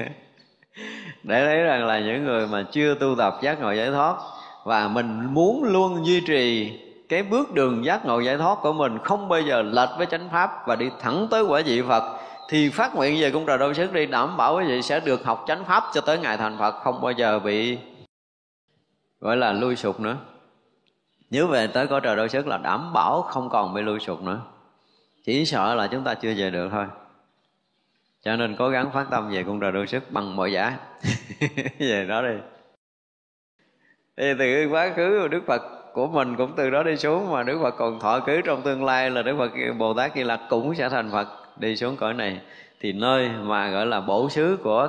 [1.24, 4.16] Để thấy rằng là những người mà chưa tu tập giác ngộ giải thoát
[4.66, 6.72] và mình muốn luôn duy trì
[7.10, 10.30] cái bước đường giác ngộ giải thoát của mình không bao giờ lệch với chánh
[10.32, 12.17] pháp và đi thẳng tới quả vị Phật
[12.50, 15.24] thì phát nguyện về cung trời đau sức đi, đảm bảo quý vị sẽ được
[15.26, 17.78] học chánh pháp cho tới ngày thành Phật, không bao giờ bị,
[19.20, 20.18] gọi là, lui sụp nữa.
[21.30, 24.22] Nhớ về tới cõi trời đôi sức là đảm bảo không còn bị lui sụp
[24.22, 24.42] nữa.
[25.24, 26.86] Chỉ sợ là chúng ta chưa về được thôi.
[28.22, 30.78] Cho nên cố gắng phát tâm về cung trời đôi sức bằng mọi giá.
[31.80, 32.36] Về đó đi.
[34.18, 35.62] Thì từ quá khứ của đức phật
[35.94, 38.86] của mình cũng từ đó đi xuống, mà đức phật còn thọ ký trong tương
[38.86, 42.14] lai là đức phật bồ tát kia là cũng sẽ thành phật đi xuống cõi
[42.14, 42.42] này,
[42.80, 44.88] thì nơi mà gọi là bổ xứ của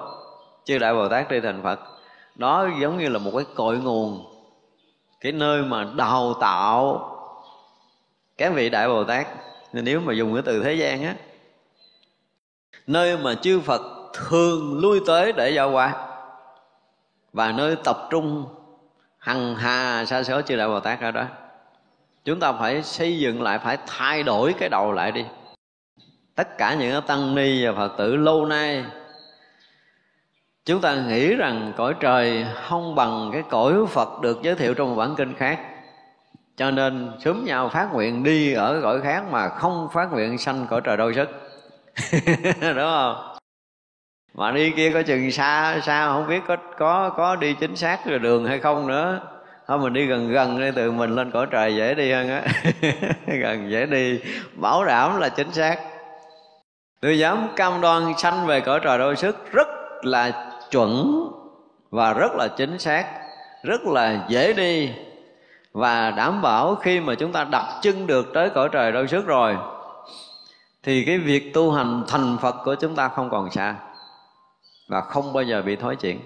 [0.64, 1.80] chư đại bồ tát đi thành phật,
[2.34, 4.24] đó giống như là một cái cội nguồn,
[5.20, 7.10] cái nơi mà đào tạo
[8.38, 9.26] các vị đại bồ tát.
[9.72, 11.14] Nên nếu mà dùng cái từ thế gian á,
[12.86, 13.82] nơi mà chư phật
[14.14, 15.94] thường lui tới để giao qua
[17.32, 18.46] và nơi tập trung
[19.18, 21.24] hằng hà sa số chư đại bồ tát ở đó,
[22.24, 25.24] chúng ta phải xây dựng lại, phải thay đổi cái đầu lại đi
[26.38, 28.84] tất cả những tăng ni và phật tử lâu nay,
[30.64, 34.88] chúng ta nghĩ rằng cõi trời không bằng cái cõi phật được giới thiệu trong
[34.88, 35.60] một bản kinh khác.
[36.56, 40.66] Cho nên sớm nhau phát nguyện đi ở cõi khác mà không phát nguyện sanh
[40.70, 41.28] cõi trời đôi sức.
[42.60, 43.36] Đúng không?
[44.34, 48.06] Mà đi kia có chừng xa xa, không biết có có có đi chính xác
[48.06, 49.20] rồi đường hay không nữa.
[49.66, 52.42] Thôi mình đi gần gần đi từ mình lên cõi trời dễ đi hơn á.
[53.26, 54.20] Gần dễ đi.
[54.54, 55.78] Bảo đảm là chính xác
[57.00, 59.68] tôi dám cam đoan sanh về cõi trời đôi sức rất
[60.02, 61.22] là chuẩn
[61.90, 63.06] và rất là chính xác,
[63.62, 64.90] rất là dễ đi.
[65.72, 69.26] Và đảm bảo khi mà chúng ta đặt chân được tới cõi trời đôi sức
[69.26, 69.56] rồi,
[70.82, 73.74] thì cái việc tu hành thành phật của chúng ta không còn xa
[74.88, 76.20] và không bao giờ bị thối chuyển.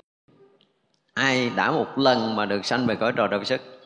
[1.14, 3.81] Ai đã một lần mà được sanh về cõi trời đôi sức?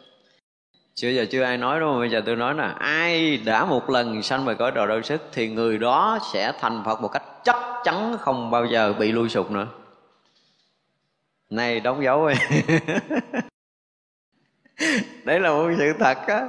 [0.97, 2.01] Chưa giờ chưa ai nói đúng không?
[2.01, 2.69] Bây giờ tôi nói nè.
[2.79, 6.83] Ai đã một lần sanh về cõi trời đau sức thì người đó sẽ thành
[6.85, 9.67] phật một cách chắc chắn không bao giờ bị lui sụp nữa.
[11.51, 12.35] Này đóng dấu ấy
[15.25, 16.49] đấy là một sự thật á.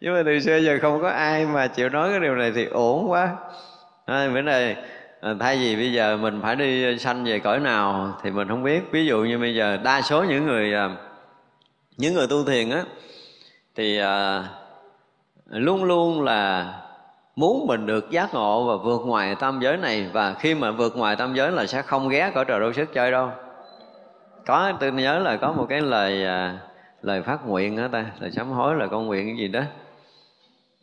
[0.00, 2.64] Nhưng mà từ xưa giờ không có ai mà chịu nói cái điều này thì
[2.64, 3.36] ổn quá.
[4.06, 4.76] À, bữa nay
[5.40, 8.80] thay vì bây giờ mình phải đi sanh về cõi nào thì mình không biết.
[8.90, 10.90] Ví dụ như bây giờ đa số những người à,
[11.96, 12.84] những người tu thiền á
[13.76, 14.44] thì à,
[15.46, 16.72] luôn luôn là
[17.36, 20.10] muốn mình được giác ngộ và vượt ngoài tam giới này.
[20.12, 22.92] Và khi mà vượt ngoài tam giới là sẽ không ghé cõi trời đâu sức
[22.92, 23.30] chơi đâu.
[24.46, 26.58] Có tôi nhớ là có một cái lời à,
[27.02, 29.60] lời phát nguyện đó ta lời sám hối là con nguyện cái gì đó.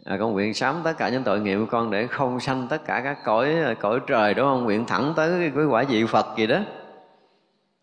[0.06, 2.86] À, con nguyện sám tất cả những tội nghiệp của con để không sanh tất
[2.86, 4.64] cả các cõi à, cõi trời đúng không?
[4.64, 6.60] Nguyện thẳng tới cái quả vị phật gì đó.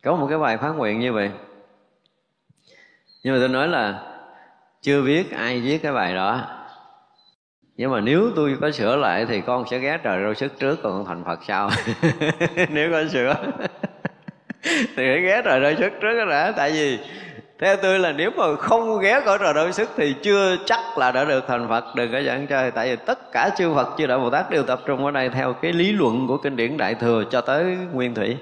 [0.04, 1.30] Có một cái bài phát nguyện như vậy.
[3.24, 4.02] Nhưng mà tôi nói là
[4.82, 6.42] chưa biết ai viết cái bài đó.
[7.76, 10.78] Nhưng mà nếu tôi có sửa lại thì con sẽ ghé trời râu sức trước,
[10.82, 11.70] còn thành phật sau.
[12.68, 13.34] Nếu có sửa.
[14.62, 16.52] Thì phải ghé trời râu sức trước đã.
[16.56, 16.98] Tại vì,
[17.60, 21.12] theo tôi là nếu mà không ghé cõi trời đôi sức thì chưa chắc là
[21.12, 22.70] đã được thành phật, đừng có giảng chơi.
[22.70, 25.28] Tại vì tất cả chư phật chư đại bồ tát đều tập trung ở đây
[25.28, 28.36] theo cái lý luận của kinh điển đại thừa cho tới nguyên thủy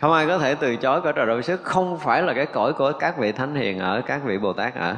[0.00, 1.62] không ai có thể từ chối cõi trời đôi sức.
[1.62, 4.74] Không phải là cái cõi của các vị thánh hiền ở các vị bồ tát
[4.74, 4.96] ở.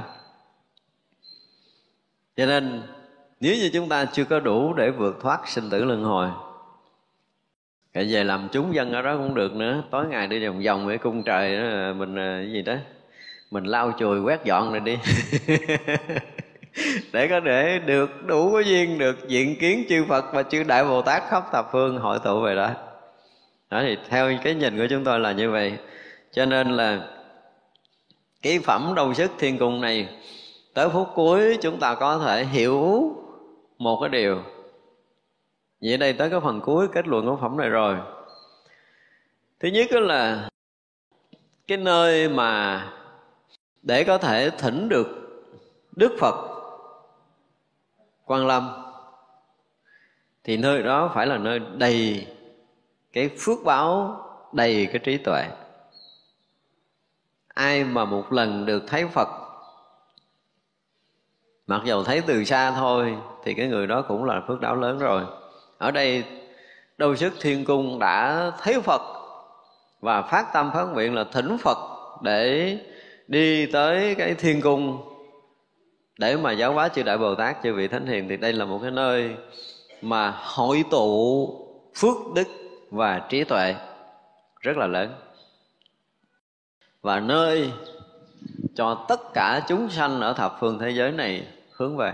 [2.37, 2.83] Cho nên
[3.41, 6.29] nếu như chúng ta chưa có đủ để vượt thoát sinh tử luân hồi
[7.93, 9.83] cái về làm chúng dân ở đó cũng được nữa.
[9.91, 12.75] Tối ngày đi vòng vòng với cung trời đó, mình ờ, cái gì đó.
[13.51, 14.99] Mình lau chùi quét dọn này đi.
[17.13, 20.85] Để có để được đủ cái duyên được diện kiến chư Phật và chư Đại
[20.85, 22.71] Bồ Tát khắp thập phương hội tụ về đó
[23.71, 25.79] đó thì theo cái nhìn của chúng tôi là như vậy.
[26.33, 27.09] Cho nên là
[28.43, 30.09] cái phẩm đầu sức thiên cung này,
[30.75, 33.13] tới phút cuối chúng ta có thể hiểu
[33.79, 34.43] một cái điều.
[35.81, 37.97] Vậy đây tới cái phần cuối kết luận của phẩm này rồi.
[39.61, 40.49] Thứ nhất đó là
[41.69, 42.85] cái nơi mà
[43.83, 45.09] để có thể thỉnh được
[45.97, 46.35] đức phật
[48.25, 48.71] quan lâm,
[50.45, 52.27] thì nơi đó phải là nơi đầy
[53.13, 54.17] cái phước báo
[54.53, 55.45] đầy cái trí tuệ.
[57.55, 59.29] Ai mà một lần được thấy phật,
[61.67, 64.99] mặc dầu thấy từ xa thôi, thì cái người đó cũng là phước đáo lớn
[64.99, 65.23] rồi.
[65.79, 66.25] Ở đây,
[66.99, 69.03] đâu sức thiên cung đã thấy phật
[70.01, 71.79] và phát tâm phát nguyện là thỉnh phật
[72.23, 72.79] để
[73.29, 75.07] đi tới cái thiên cung
[76.19, 78.29] để mà giáo hóa chư đại bồ tát, chư vị thánh hiền.
[78.29, 79.31] Thì đây là một cái nơi
[80.03, 81.49] mà hội tụ
[81.95, 82.47] phước đức
[82.91, 83.75] và trí tuệ
[84.61, 85.15] rất là lớn.
[87.03, 87.73] Và nơi
[88.75, 92.13] cho tất cả chúng sanh ở thập phương thế giới này hướng về.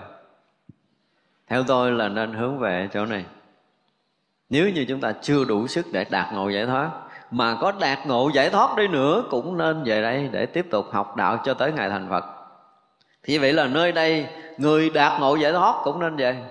[1.46, 3.24] Theo tôi là nên hướng về chỗ này.
[4.50, 6.90] Nếu như chúng ta chưa đủ sức để đạt ngộ giải thoát,
[7.30, 10.86] mà có đạt ngộ giải thoát đi nữa, cũng nên về đây để tiếp tục
[10.92, 12.24] học đạo cho tới ngày thành phật.
[13.22, 14.26] Thì vậy là nơi đây,
[14.58, 16.44] người đạt ngộ giải thoát cũng nên về.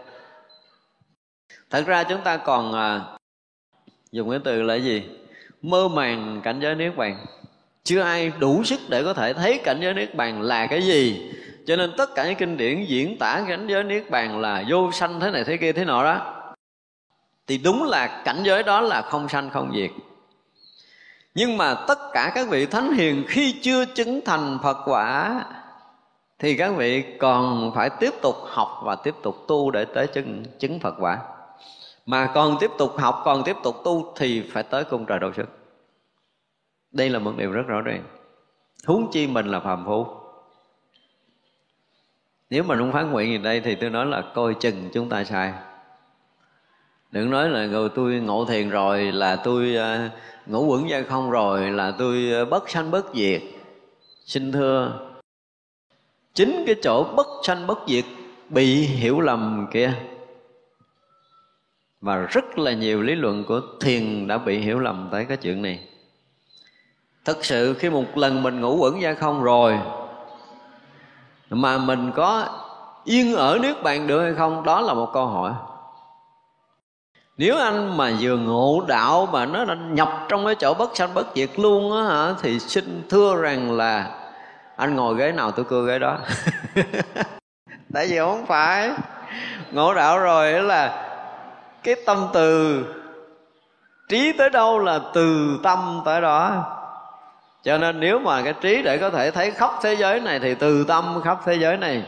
[1.70, 3.15] Thật ra chúng ta còn à,
[4.16, 5.04] dùng cái từ là gì?
[5.62, 7.26] Mơ màng cảnh giới niết bàn.
[7.84, 11.32] Chưa ai đủ sức để có thể thấy cảnh giới niết bàn là cái gì.
[11.68, 14.92] Cho nên tất cả những kinh điển diễn tả cảnh giới niết bàn là vô
[14.92, 16.34] sanh thế này thế kia thế nọ đó.
[17.48, 19.92] Thì đúng là cảnh giới đó là không sanh không diệt.
[21.36, 25.44] Nhưng mà tất cả các vị thánh hiền khi chưa chứng thành phật quả
[26.40, 30.44] thì các vị còn phải tiếp tục học và tiếp tục tu để tới chứng,
[30.60, 31.18] chứng phật quả
[32.06, 35.32] mà còn tiếp tục học, còn tiếp tục tu thì phải tới cung trời độ
[35.34, 35.50] sức.
[36.92, 38.04] Đây là một điều rất rõ ràng.
[38.86, 40.08] Huống chi mình là phàm phu.
[42.50, 45.24] Nếu mà không phán nguyện gì đây thì tôi nói là coi chừng chúng ta
[45.24, 45.54] sai.
[47.12, 50.10] Đừng nói là người tôi ngộ thiền rồi là tôi ờ,
[50.46, 53.42] ngủ quẩn ra không rồi là tôi ờ, bất sanh bất diệt.
[54.26, 55.00] Xin thưa,
[56.34, 58.06] chính cái chỗ bất sanh bất diệt
[58.50, 59.94] bị hiểu lầm kia
[62.06, 65.62] và rất là nhiều lý luận của thiền đã bị hiểu lầm tới cái chuyện
[65.62, 65.80] này.
[67.26, 69.80] Thực sự khi một lần mình ngủ quẩn ra không rồi,
[71.50, 72.48] mà mình có
[73.04, 75.54] yên ở nước bạn được hay không, đó là một câu hỏi.
[77.38, 81.14] Nếu anh mà vừa ngộ đạo mà nó đã nhập trong cái chỗ bất sanh
[81.14, 84.12] bất diệt luôn á hả, thì xin thưa rằng là
[84.76, 86.18] anh ngồi ghế nào tôi cưa ghế đó.
[87.94, 88.92] Tại vì không phải
[89.72, 91.12] ngộ đạo rồi là
[91.86, 92.84] cái tâm từ.
[94.10, 96.64] Trí tới đâu là từ tâm tới đó.
[97.64, 100.56] Cho nên nếu mà cái trí để có thể thấy khắp thế giới này thì
[100.56, 102.04] từ tâm khắp thế giới này.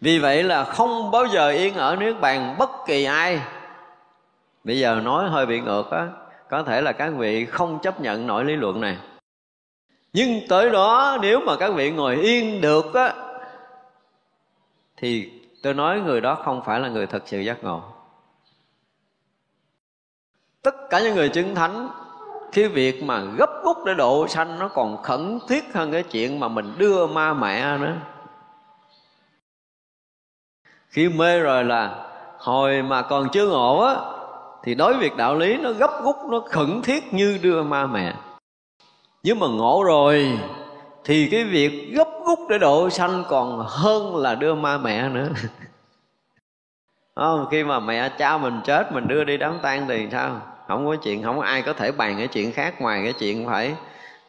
[0.00, 3.40] Vì vậy là không bao giờ yên ở nước bàn bất kỳ ai.
[4.64, 6.08] Bây giờ nói hơi bị ngược á,
[6.50, 8.96] có thể là các vị không chấp nhận nổi lý luận này.
[10.12, 13.14] Nhưng tới đó nếu mà các vị ngồi yên được á,
[14.96, 15.30] thì
[15.62, 17.95] tôi nói người đó không phải là người thật sự giác ngộ
[20.66, 21.88] tất cả những người chứng thánh
[22.52, 26.40] cái việc mà gấp rút để độ sanh nó còn khẩn thiết hơn cái chuyện
[26.40, 27.94] mà mình đưa ma mẹ nữa.
[30.88, 32.06] Khi mê rồi là
[32.38, 33.94] hồi mà còn chưa ngộ á
[34.64, 37.86] thì đối với việc đạo lý nó gấp rút nó khẩn thiết như đưa ma
[37.86, 38.14] mẹ.
[39.22, 40.38] Nhưng mà ngộ rồi
[41.04, 45.28] thì cái việc gấp rút để độ sanh còn hơn là đưa ma mẹ nữa.
[47.14, 50.40] Không, khi mà mẹ cha mình chết mình đưa đi đám tang thì sao?
[50.68, 53.46] Không có chuyện, không có ai có thể bàn cái chuyện khác ngoài cái chuyện
[53.46, 53.74] phải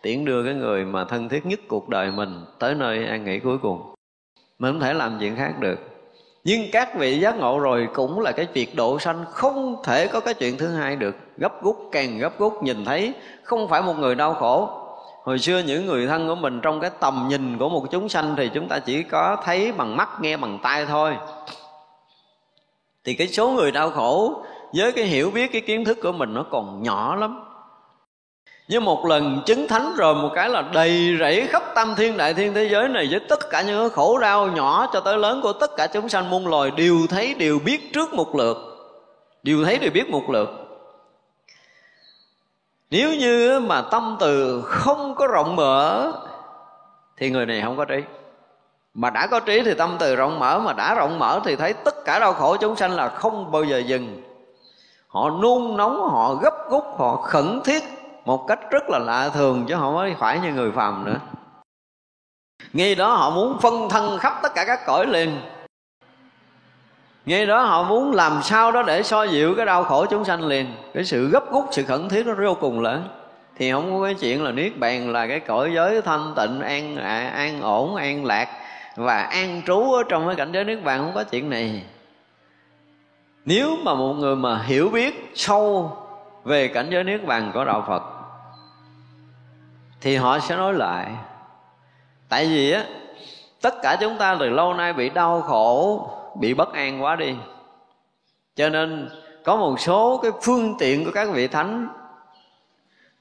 [0.01, 3.39] tiễn đưa cái người mà thân thiết nhất cuộc đời mình tới nơi an nghỉ
[3.39, 3.93] cuối cùng.
[4.59, 5.79] Mình không thể làm chuyện khác được.
[6.43, 10.19] Nhưng các vị giác ngộ rồi cũng là cái việc độ sanh, không thể có
[10.19, 11.15] cái chuyện thứ hai được.
[11.37, 13.13] Gấp rút càng gấp rút nhìn thấy
[13.43, 14.69] không phải một người đau khổ.
[15.23, 18.35] Hồi xưa những người thân của mình trong cái tầm nhìn của một chúng sanh
[18.37, 21.15] thì chúng ta chỉ có thấy bằng mắt, nghe bằng tai thôi.
[23.03, 26.33] Thì cái số người đau khổ với cái hiểu biết, cái kiến thức của mình
[26.33, 27.43] nó còn nhỏ lắm.
[28.67, 32.33] Nhưng một lần chứng thánh rồi, một cái là đầy rẫy khắp tam thiên, đại
[32.33, 35.53] thiên thế giới này với tất cả những khổ đau nhỏ cho tới lớn của
[35.53, 38.57] tất cả chúng sanh muôn loài đều thấy, đều biết trước một lượt.
[39.43, 40.49] Đều thấy, đều biết một lượt.
[42.89, 46.11] Nếu như mà tâm từ không có rộng mở,
[47.17, 47.97] thì người này không có trí.
[48.93, 51.73] Mà đã có trí thì tâm từ rộng mở, mà đã rộng mở thì thấy
[51.73, 54.26] tất cả đau khổ chúng sanh là không bao giờ dừng
[55.07, 57.83] họ nôn nóng họ gấp gúc họ khẩn thiết
[58.25, 61.15] một cách rất là lạ thường chứ không phải như người phàm nữa.
[62.73, 65.39] Ngay đó họ muốn phân thân khắp tất cả các cõi liền.
[67.25, 70.45] Ngay đó họ muốn làm sao đó để so dịu cái đau khổ chúng sanh
[70.45, 70.67] liền.
[70.93, 73.07] Cái sự gấp gúc sự khẩn thiết nó vô cùng lớn.
[73.55, 76.95] Thì không có cái chuyện là niết bàn là cái cõi giới thanh tịnh an
[76.95, 78.49] à, an ổn an lạc
[78.95, 81.83] và an trú ở trong cái cảnh giới niết bàn không có chuyện này
[83.47, 85.91] nếu mà một người mà hiểu biết sâu
[86.43, 88.03] về cảnh giới niết bàn của đạo phật,
[90.01, 91.07] thì họ sẽ nói lại.
[92.29, 92.83] Tại vì á,
[93.61, 97.35] tất cả chúng ta từ lâu nay bị đau khổ, bị bất an quá đi.
[98.55, 99.09] Cho nên
[99.45, 101.87] có một số cái phương tiện của các vị thánh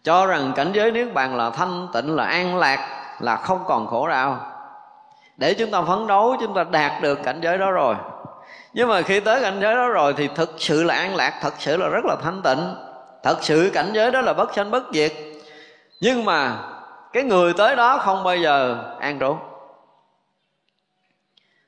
[0.02, 3.86] cho rằng cảnh giới niết bàn là thanh tịnh, là an lạc, là không còn
[3.86, 4.38] khổ đau.
[5.36, 7.94] Để chúng ta phấn đấu, chúng ta đạt được cảnh giới đó rồi
[8.72, 11.54] nhưng mà khi tới cảnh giới đó rồi thì thực sự là an lạc, thật
[11.58, 12.74] sự là rất là thanh tịnh.
[13.22, 15.12] Thật sự cảnh giới đó là bất sanh bất diệt.
[16.00, 16.58] Nhưng mà
[17.12, 19.36] cái người tới đó không bao giờ an trú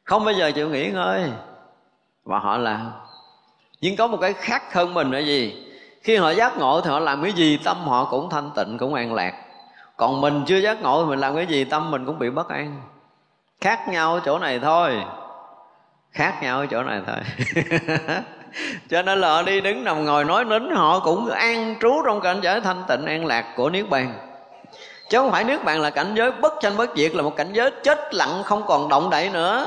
[0.08, 1.30] không bao giờ chịu nghỉ ngơi.
[2.24, 2.92] Và họ làm.
[3.80, 5.64] Nhưng có một cái khác hơn mình là gì?
[6.02, 8.94] Khi họ giác ngộ thì họ làm cái gì tâm họ cũng thanh tịnh, cũng
[8.94, 9.34] an lạc.
[9.96, 12.48] Còn mình chưa giác ngộ thì mình làm cái gì tâm mình cũng bị bất
[12.48, 12.82] an.
[13.60, 15.02] Khác nhau ở chỗ này thôi
[16.12, 17.16] khác nhau ở chỗ này thôi.
[18.90, 22.20] Cho nên là họ đi đứng nằm ngồi nói nín họ cũng an trú trong
[22.20, 24.18] cảnh giới thanh tịnh, an lạc của niết bàn.
[25.08, 27.52] Chứ không phải niết bàn là cảnh giới bất tranh bất diệt, là một cảnh
[27.52, 29.66] giới chết lặng không còn động đậy nữa.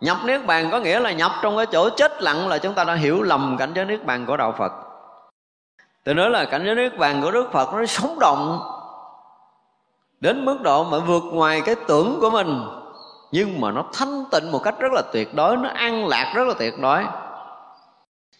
[0.00, 2.84] Nhập niết bàn có nghĩa là nhập trong cái chỗ chết lặng là chúng ta
[2.84, 4.72] đã hiểu lầm cảnh giới niết bàn của đạo phật.
[6.04, 8.60] Tôi nói là cảnh giới niết bàn của đức phật nó sống động
[10.20, 12.62] đến mức độ mà vượt ngoài cái tưởng của mình
[13.32, 16.48] nhưng mà nó thanh tịnh một cách rất là tuyệt đối, nó an lạc rất
[16.48, 17.04] là tuyệt đối.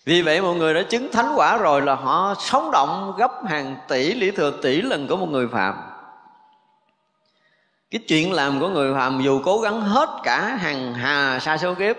[0.04, 3.76] Vì vậy mọi người đã chứng thánh quả rồi là họ sống động gấp hàng
[3.88, 5.74] tỷ lý thừa tỷ lần của một người phạm
[7.90, 11.74] cái chuyện làm của người phạm dù cố gắng hết cả hàng hà sa số
[11.74, 11.96] kiếp,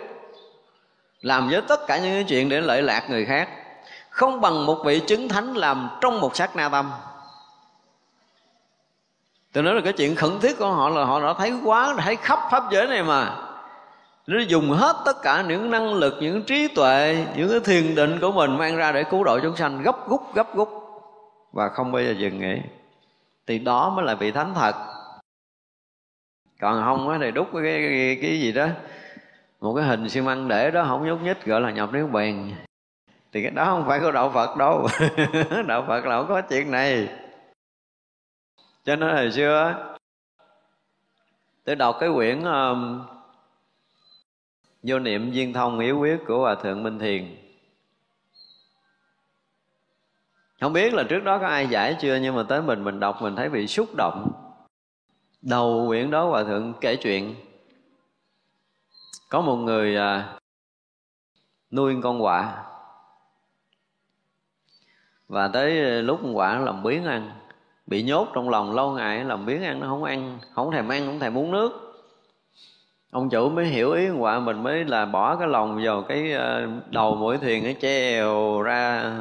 [1.22, 3.50] làm với tất cả những cái chuyện để lợi lạc người khác,
[4.10, 6.92] không bằng một vị chứng thánh làm trong một sát na tâm
[9.58, 12.16] tôi nói là cái chuyện khẩn thiết của họ là họ đã thấy quá thấy
[12.16, 13.36] khắp pháp giới này mà.
[14.28, 18.20] Nó dùng hết tất cả những năng lực những trí tuệ những cái thiền định
[18.22, 20.70] của mình mang ra để cứu độ chúng sanh gấp rút gấp rút.
[21.54, 22.62] Và không bao giờ dừng nghỉ.
[23.48, 24.76] Thì đó mới là vị thánh thật.
[26.62, 28.68] Còn không á thì đúc cái, cái, cái gì đó.
[29.62, 32.52] Một cái hình xi măng để đó không nhúc nhích gọi là nhập niết bàn
[33.32, 34.88] thì cái đó không phải của đạo phật đâu.
[35.68, 37.08] Đạo phật là không có chuyện này
[38.88, 39.76] cho nên hồi xưa
[41.64, 43.06] tôi đọc cái quyển um,
[44.84, 47.38] vô niệm viên thông yếu quyết của hòa thượng minh thiền.
[50.62, 53.22] Không biết là trước đó có ai giải chưa nhưng mà tới mình mình đọc
[53.22, 54.32] mình thấy bị xúc động.
[55.42, 57.36] Đầu quyển đó hòa thượng kể chuyện
[59.30, 60.40] có một người à,
[61.72, 62.64] nuôi con quạ.
[65.28, 67.47] Và tới à, lúc con quạ làm biến ăn
[67.88, 71.06] bị nhốt trong lòng lâu ngày, làm biến ăn nó không ăn, không thèm ăn,
[71.06, 71.88] không thèm uống nước.
[73.12, 76.68] Ông chủ mới hiểu ý quả mình mới là bỏ cái lòng vào cái ờ,
[76.90, 79.14] đầu mũi thuyền nó treo ra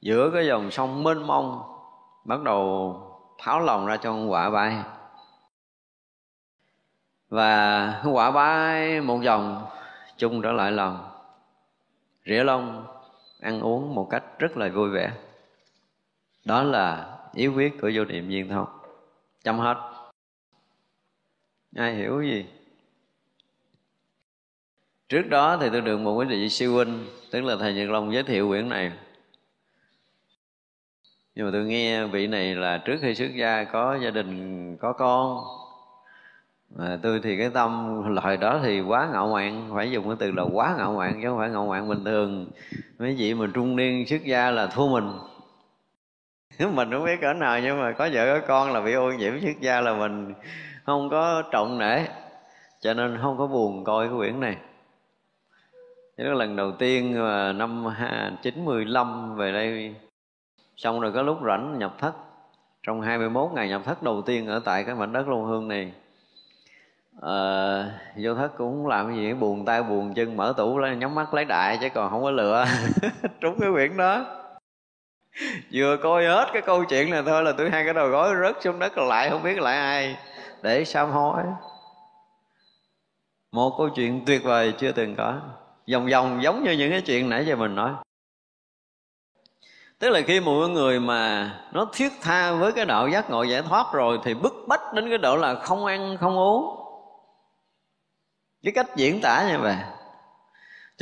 [0.00, 1.62] giữa cái dòng sông mênh mông,
[2.24, 2.96] bắt đầu
[3.38, 4.76] tháo lòng ra cho con quả bay.
[7.28, 9.66] Và quả bay một vòng,
[10.16, 11.08] chung trở lại lòng.
[12.26, 12.86] Rỉa lông
[13.40, 15.10] ăn uống một cách rất là vui vẻ.
[16.44, 18.68] Đó là ý quyết của vô niệm viên thông.
[19.44, 19.76] Chăm hết.
[21.76, 22.46] Ai hiểu gì?
[25.08, 28.12] Trước đó thì tôi được một quý vị sư huynh, tức là thầy nhật long
[28.12, 28.92] giới thiệu quyển này.
[31.34, 34.92] Nhưng mà tôi nghe vị này là trước khi xuất gia có gia đình, có
[34.92, 35.44] con.
[36.70, 39.70] Mà tôi thì cái tâm loại đó thì quá ngạo mạn.
[39.74, 42.50] Phải dùng cái từ là quá ngạo mạn chứ không phải ngạo mạn bình thường.
[42.98, 45.12] Mấy vị mà trung niên xuất gia là thua mình
[46.68, 49.40] mình không biết cỡ nào nhưng mà có vợ có con là bị ô nhiễm
[49.40, 50.34] xuất gia là mình
[50.84, 52.04] không có trọng nể.
[52.80, 54.56] Cho nên không có buồn coi cái quyển này.
[56.16, 57.86] Đó là lần đầu tiên mà năm
[58.42, 59.94] 95 về đây.
[60.76, 62.12] Xong rồi có lúc rảnh nhập thất.
[62.82, 65.92] Trong 21 ngày nhập thất đầu tiên ở tại cái mảnh đất Long Hương này.
[67.22, 67.84] À,
[68.16, 71.34] vô thất cũng làm cái gì buồn tay buồn chân mở tủ lên nhắm mắt
[71.34, 72.64] lấy đại chứ còn không có lựa.
[73.40, 74.41] Trúng cái quyển đó
[75.72, 78.62] vừa coi hết cái câu chuyện này thôi là tôi hai cái đầu gối rớt
[78.62, 80.16] xuống đất lại không biết lại ai.
[80.62, 81.42] Để sám hối
[83.52, 85.40] một câu chuyện tuyệt vời chưa từng có.
[85.92, 87.92] Vòng vòng giống như những cái chuyện nãy giờ mình nói.
[89.98, 93.62] Tức là khi một người mà nó thiết tha với cái đạo giác ngộ giải
[93.62, 96.78] thoát rồi thì bức bách đến cái độ là không ăn, không uống.
[98.62, 99.76] Cái cách diễn tả như vậy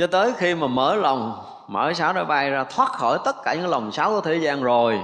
[0.01, 3.53] cho tới khi mà mở lòng mở sáu đôi bay ra thoát khỏi tất cả
[3.53, 4.99] những lòng sáu của thế gian rồi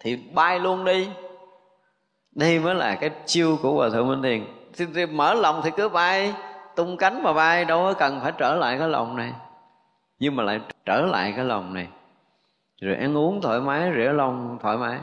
[0.00, 1.08] thì bay luôn đi.
[2.32, 5.70] Đây mới là cái chiêu của hòa thượng minh thiền thì, thì mở lòng thì
[5.76, 6.34] cứ bay
[6.76, 9.32] tung cánh mà bay đâu có cần phải trở lại cái lòng này.
[10.18, 11.86] Nhưng mà lại trở lại cái lòng này.
[12.80, 14.98] Rồi ăn uống thoải mái rửa lòng thoải mái.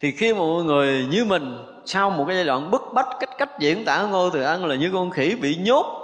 [0.00, 3.58] Thì khi một người như mình sau một cái giai đoạn bức bách cách cách
[3.58, 5.99] diễn tả ngô từ ăn là như con khỉ bị nhốt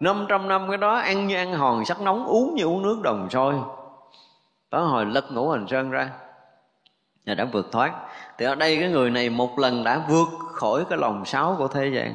[0.00, 3.30] 500 năm cái đó ăn như ăn hòn, sắc nóng, uống như uống nước đồng
[3.30, 3.54] sôi.
[4.70, 6.10] Đó hồi lật ngũ hành sơn ra
[7.26, 7.92] và đã vượt thoát.
[8.38, 11.68] Thì ở đây cái người này một lần đã vượt khỏi cái lòng sáu của
[11.68, 12.14] thế gian.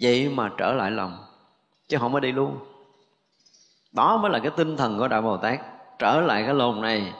[0.00, 1.18] Vậy mà trở lại lòng,
[1.88, 2.56] chứ không có đi luôn.
[3.92, 5.60] Đó mới là cái tinh thần của đạo bồ tát.
[5.98, 7.12] Trở lại cái lồn này,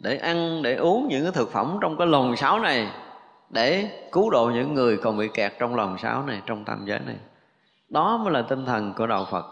[0.00, 2.88] để ăn, để uống những cái thực phẩm trong cái lồng sáo này,
[3.50, 6.98] để cứu độ những người còn bị kẹt trong lòng sáo này, trong tam giới
[6.98, 7.16] này
[7.92, 9.46] đó mới là tinh thần của đạo phật.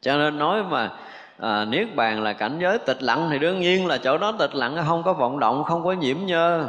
[0.00, 0.90] Cho nên nói mà
[1.38, 4.54] à, niết bàn là cảnh giới tịch lặng thì đương nhiên là chỗ đó tịch
[4.54, 6.68] lặng không có vọng động không có nhiễm nhơ.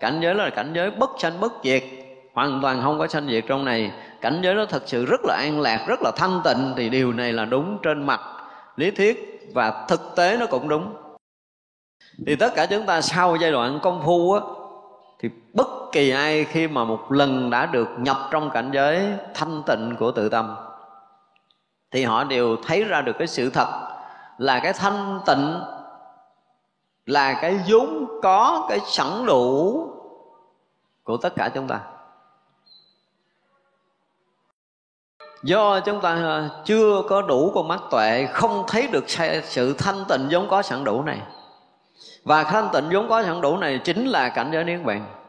[0.00, 1.82] Cảnh giới là cảnh giới bất sanh bất diệt
[2.34, 3.92] hoàn toàn không có sanh diệt trong này.
[4.20, 7.12] Cảnh giới đó thật sự rất là an lạc rất là thanh tịnh thì điều
[7.12, 8.20] này là đúng trên mặt
[8.76, 10.94] lý thuyết và thực tế nó cũng đúng.
[12.26, 14.40] Thì tất cả chúng ta sau giai đoạn công phu á
[15.54, 19.96] bất kỳ ai khi mà một lần đã được nhập trong cảnh giới thanh tịnh
[19.98, 20.56] của tự tâm,
[21.90, 23.68] thì họ đều thấy ra được cái sự thật
[24.38, 25.60] là cái thanh tịnh
[27.06, 29.86] là cái vốn có cái sẵn đủ
[31.02, 31.80] của tất cả chúng ta.
[35.42, 39.04] Do chúng ta à, chưa có đủ con mắt tuệ, không thấy được
[39.44, 41.18] sự thanh tịnh vốn có sẵn đủ này.
[42.24, 45.21] Và thanh tịnh vốn có sẵn đủ này chính là cảnh giới niết bàn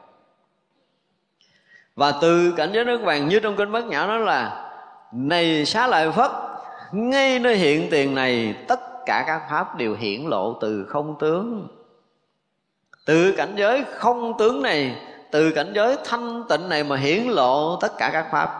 [1.95, 4.69] và từ cảnh giới nước vàng như trong kinh bát nhã nói là,
[5.11, 6.31] này xá lợi phất,
[6.91, 11.67] ngay nơi hiện tiền này, tất cả các pháp đều hiển lộ từ không tướng.
[13.05, 14.95] Từ cảnh giới không tướng này,
[15.31, 18.59] từ cảnh giới thanh tịnh này mà hiển lộ tất cả các pháp.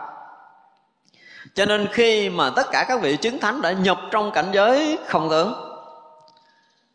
[1.54, 4.98] Cho nên khi mà tất cả các vị chứng thánh đã nhập trong cảnh giới
[5.06, 5.54] không tướng,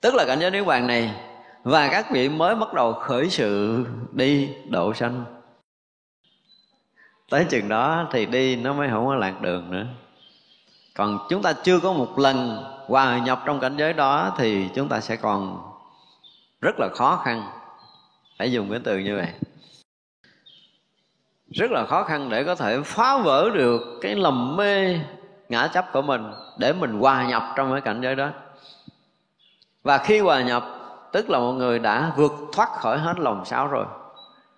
[0.01, 1.11] tức là cảnh giới niết bàn này,
[1.63, 5.23] và các vị mới bắt đầu khởi sự đi độ sanh
[7.29, 9.85] tới chừng đó thì đi nó mới không có lạc đường nữa.
[10.95, 14.89] Còn chúng ta chưa có một lần hòa nhập trong cảnh giới đó thì chúng
[14.89, 15.61] ta sẽ còn
[16.61, 17.43] rất là khó khăn.
[18.39, 19.27] Phải dùng cái từ như vậy.
[21.51, 24.99] Rất là khó khăn để có thể phá vỡ được cái lầm mê,
[25.49, 28.29] ngã chấp của mình để mình hòa nhập trong cái cảnh giới đó.
[29.83, 30.65] Và khi hòa nhập,
[31.11, 33.85] tức là một người đã vượt thoát khỏi hết lòng sáo rồi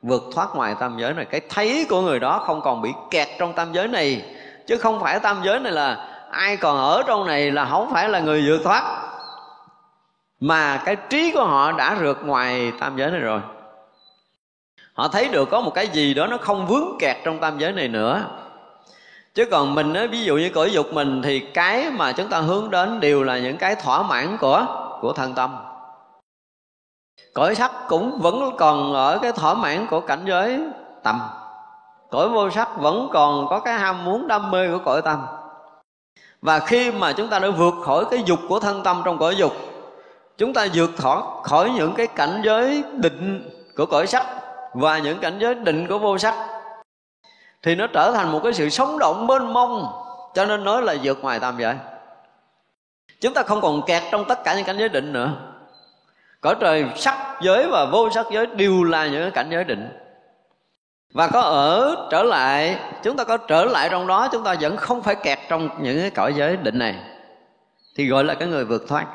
[0.01, 1.25] vượt thoát ngoài tam giới này.
[1.25, 4.21] Cái thấy của người đó không còn bị kẹt trong tam giới này.
[4.67, 8.09] Chứ không phải tam giới này là ai còn ở trong này là không phải
[8.09, 8.83] là người vượt thoát.
[10.39, 13.41] Mà cái trí của họ đã rượt ngoài tam giới này rồi.
[14.93, 17.71] Họ thấy được có một cái gì đó nó không vướng kẹt trong tam giới
[17.71, 18.25] này nữa.
[19.33, 22.39] Chứ còn mình á, ví dụ như cõi dục mình thì cái mà chúng ta
[22.39, 24.65] hướng đến đều là những cái thỏa mãn của
[25.01, 25.57] của thân tâm
[27.33, 30.59] cõi sắc cũng vẫn còn ở cái thỏa mãn của cảnh giới
[31.03, 31.21] tâm
[32.11, 35.25] cõi vô sắc vẫn còn có cái ham muốn, đam mê của cõi tâm.
[36.41, 39.35] Và khi mà chúng ta đã vượt khỏi cái dục của thân tâm trong cõi
[39.35, 39.53] dục,
[40.37, 44.25] chúng ta vượt khỏi khỏi những cái cảnh giới định của cõi sắc
[44.73, 46.35] và những cảnh giới định của vô sắc,
[47.63, 49.87] thì nó trở thành một cái sự sống động mênh mông.
[50.33, 51.75] Cho nên nói là vượt ngoài tam giới
[53.21, 55.31] chúng ta không còn kẹt trong tất cả những cảnh giới định nữa
[56.41, 59.89] cõi trời sắc giới và vô sắc giới đều là những cảnh giới định.
[61.13, 64.77] Và có ở trở lại, chúng ta có trở lại trong đó, chúng ta vẫn
[64.77, 66.95] không phải kẹt trong những cái cõi giới định này.
[67.95, 69.07] Thì gọi là cái người vượt thoát.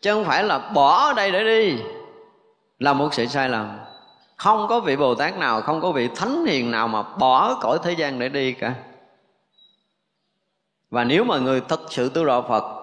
[0.00, 1.78] Chứ không phải là bỏ ở đây để đi,
[2.78, 3.78] là một sự sai lầm.
[4.36, 7.78] Không có vị bồ tát nào, không có vị thánh hiền nào mà bỏ cõi
[7.82, 8.74] thế gian để đi cả.
[10.90, 12.79] Và nếu mà người thật sự tu đạo phật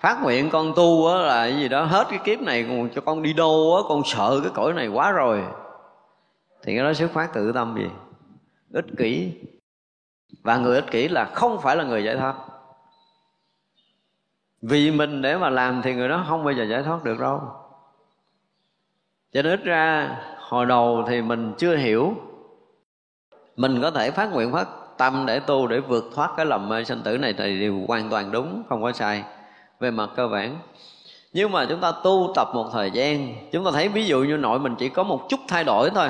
[0.00, 3.00] phát nguyện con tu á là cái gì đó, hết cái kiếp này còn cho
[3.00, 5.42] con đi đâu á, con sợ cái cõi này quá rồi.
[6.62, 7.90] Thì cái đó xuất phát tự tâm gì?
[8.72, 9.32] Ích kỷ.
[10.42, 12.34] Và người ích kỷ là không phải là người giải thoát.
[14.62, 17.40] Vì mình để mà làm thì người đó không bao giờ giải thoát được đâu.
[19.32, 22.14] Cho nên ít ra, hồi đầu thì mình chưa hiểu.
[23.56, 26.84] Mình có thể phát nguyện phát tâm để tu để vượt thoát cái lầm mê
[26.84, 29.24] sanh tử này thì đều hoàn toàn đúng, không có sai
[29.80, 30.58] về mặt cơ bản.
[31.32, 34.36] Nhưng mà chúng ta tu tập một thời gian chúng ta thấy ví dụ như
[34.36, 36.08] nội mình chỉ có một chút thay đổi thôi.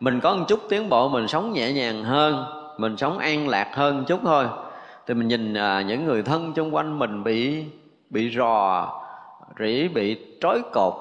[0.00, 2.44] Mình có một chút tiến bộ mình sống nhẹ nhàng hơn
[2.78, 4.46] mình sống an lạc hơn chút thôi.
[5.06, 7.64] Thì mình nhìn à, những người thân xung quanh mình bị
[8.10, 8.88] bị rò
[9.58, 10.94] rỉ bị trói cột.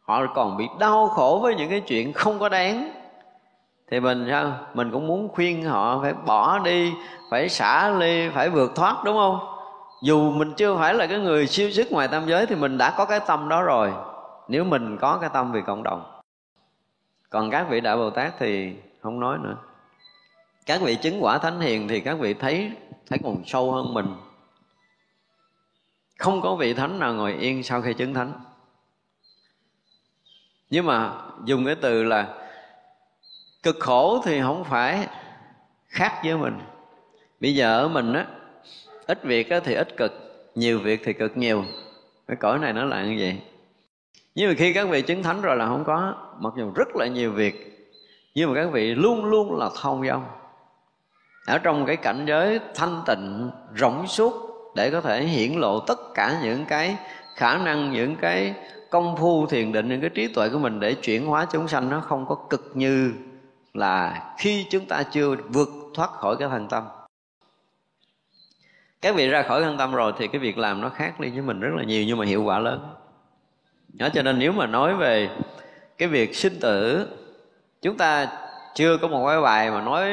[0.00, 2.92] Họ còn bị đau khổ với những cái chuyện không có đáng.
[3.90, 4.52] Thì mình sao?
[4.74, 6.92] Mình cũng muốn khuyên họ phải bỏ đi
[7.30, 9.55] phải xả ly phải vượt thoát đúng không?
[10.02, 12.94] Dù mình chưa phải là cái người siêu sức ngoài tam giới thì mình đã
[12.96, 13.92] có cái tâm đó rồi.
[14.48, 16.20] Nếu mình có cái tâm vì cộng đồng.
[17.30, 19.56] Còn các vị đại bồ tát thì không nói nữa.
[20.66, 22.72] Các vị chứng quả thánh hiền thì các vị thấy
[23.06, 24.06] thấy còn sâu hơn mình.
[26.18, 28.32] Không có vị thánh nào ngồi yên sau khi chứng thánh.
[30.70, 31.12] Nhưng mà
[31.44, 32.34] dùng cái từ là
[33.62, 35.08] cực khổ thì không phải
[35.88, 36.58] khác với mình.
[37.40, 38.26] Bây giờ ở mình á
[39.06, 40.12] ít việc thì ít cực,
[40.54, 41.64] nhiều việc thì cực nhiều.
[42.28, 43.36] Cái cõi này nó là như vậy.
[44.34, 47.06] Nhưng mà khi các vị chứng thánh rồi là không có, mặc dù rất là
[47.06, 47.88] nhiều việc,
[48.34, 50.24] nhưng mà các vị luôn luôn là thông dong.
[51.46, 54.32] Ở trong cái cảnh giới thanh tịnh rộng suốt,
[54.76, 56.96] để có thể hiển lộ tất cả những cái
[57.34, 58.54] khả năng, những cái
[58.90, 61.90] công phu, thiền định, những cái trí tuệ của mình để chuyển hóa chúng sanh,
[61.90, 63.12] nó không có cực như
[63.74, 66.84] là khi chúng ta chưa vượt thoát khỏi cái thành tâm
[69.06, 71.42] các vị ra khỏi thân tâm rồi thì cái việc làm nó khác đi với
[71.42, 72.80] mình rất là nhiều nhưng mà hiệu quả lớn.
[73.88, 75.28] Đó, cho nên nếu mà nói về
[75.98, 77.06] cái việc sinh tử,
[77.82, 78.26] chúng ta
[78.74, 80.10] chưa có một cái bài mà nói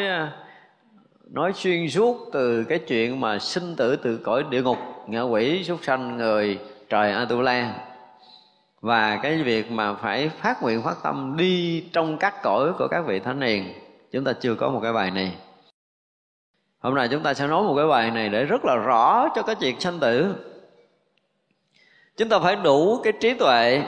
[1.32, 4.78] nói xuyên suốt từ cái chuyện mà sinh tử từ cõi địa ngục,
[5.08, 7.76] ngạ quỷ, súc sanh, người, trời, atula.
[8.82, 13.06] Và cái việc mà phải phát nguyện phát tâm đi trong các cõi của các
[13.08, 13.74] vị thánh hiền,
[14.12, 15.36] chúng ta chưa có một cái bài này
[16.84, 19.44] hôm nay chúng ta sẽ nói một cái bài này để rất là rõ cho
[19.44, 20.36] cái chuyện sanh tử.
[22.18, 23.84] Chúng ta phải đủ cái trí tuệ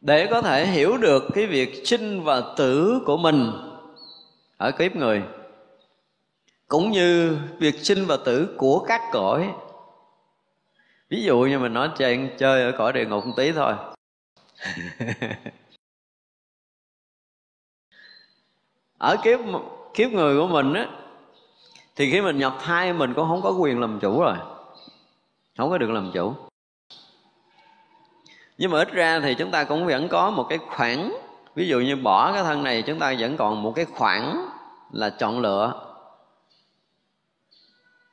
[0.00, 3.52] để có thể hiểu được cái việc sinh và tử của mình
[4.56, 5.22] ở kiếp người,
[6.68, 9.52] cũng như việc sinh và tử của các cõi.
[11.08, 13.74] Ví dụ như mình nói chơi chơi ở cõi địa ngục một tí thôi.
[18.98, 19.40] Ở kiếp
[19.94, 20.99] kiếp người của mình á
[22.00, 24.36] thì khi mình nhập thai, mình cũng không có quyền làm chủ rồi.
[25.56, 26.34] Không có được làm chủ.
[28.58, 31.12] Nhưng mà ít ra thì chúng ta cũng vẫn có một cái khoảng.
[31.54, 34.48] Ví dụ như bỏ cái thân này, chúng ta vẫn còn một cái khoảng
[34.90, 35.94] là chọn lựa.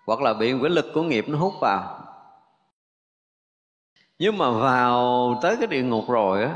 [0.06, 2.00] Hoặc là bị cái lực của nghiệp nó hút vào.
[4.20, 6.56] Nhưng mà vào tới cái địa ngục rồi á,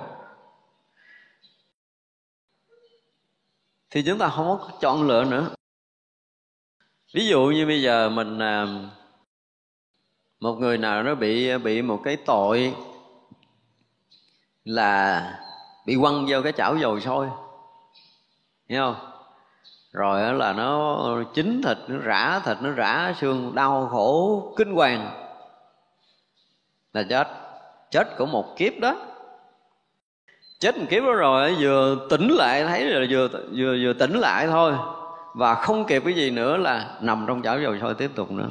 [3.89, 5.49] thì chúng ta không có chọn lựa nữa
[7.13, 8.67] ví dụ như bây giờ mình à,
[10.39, 12.73] một người nào nó bị bị một cái tội
[14.65, 15.23] là
[15.85, 17.27] bị quăng vô cái chảo dầu sôi,
[18.69, 18.95] hiểu không?
[19.91, 25.27] Rồi là nó chín thịt, nó rã thịt, nó rã xương, đau khổ, kinh hoàng
[26.93, 27.27] là chết.
[27.91, 28.95] Chết của một kiếp đó.
[30.59, 34.47] Chết một kiếp đó rồi vừa tỉnh lại, thấy là vừa vừa vừa tỉnh lại
[34.47, 34.73] thôi
[35.33, 38.49] và không kịp cái gì nữa là nằm trong chảo dầu sôi tiếp tục nữa.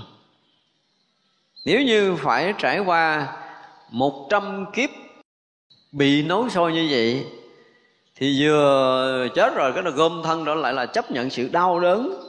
[1.64, 3.26] Nếu như phải trải qua
[3.90, 4.90] một trăm kiếp
[5.92, 7.26] bị nấu sôi như vậy,
[8.16, 11.80] thì vừa chết rồi, cái nó gom thân đó lại là chấp nhận sự đau
[11.80, 12.22] đớn,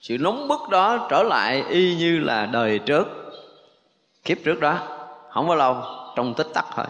[0.00, 3.06] sự nóng bức đó trở lại y như là đời trước,
[4.24, 4.78] kiếp trước đó.
[5.30, 5.82] Không bao lâu,
[6.16, 6.86] trong tích tắc thôi.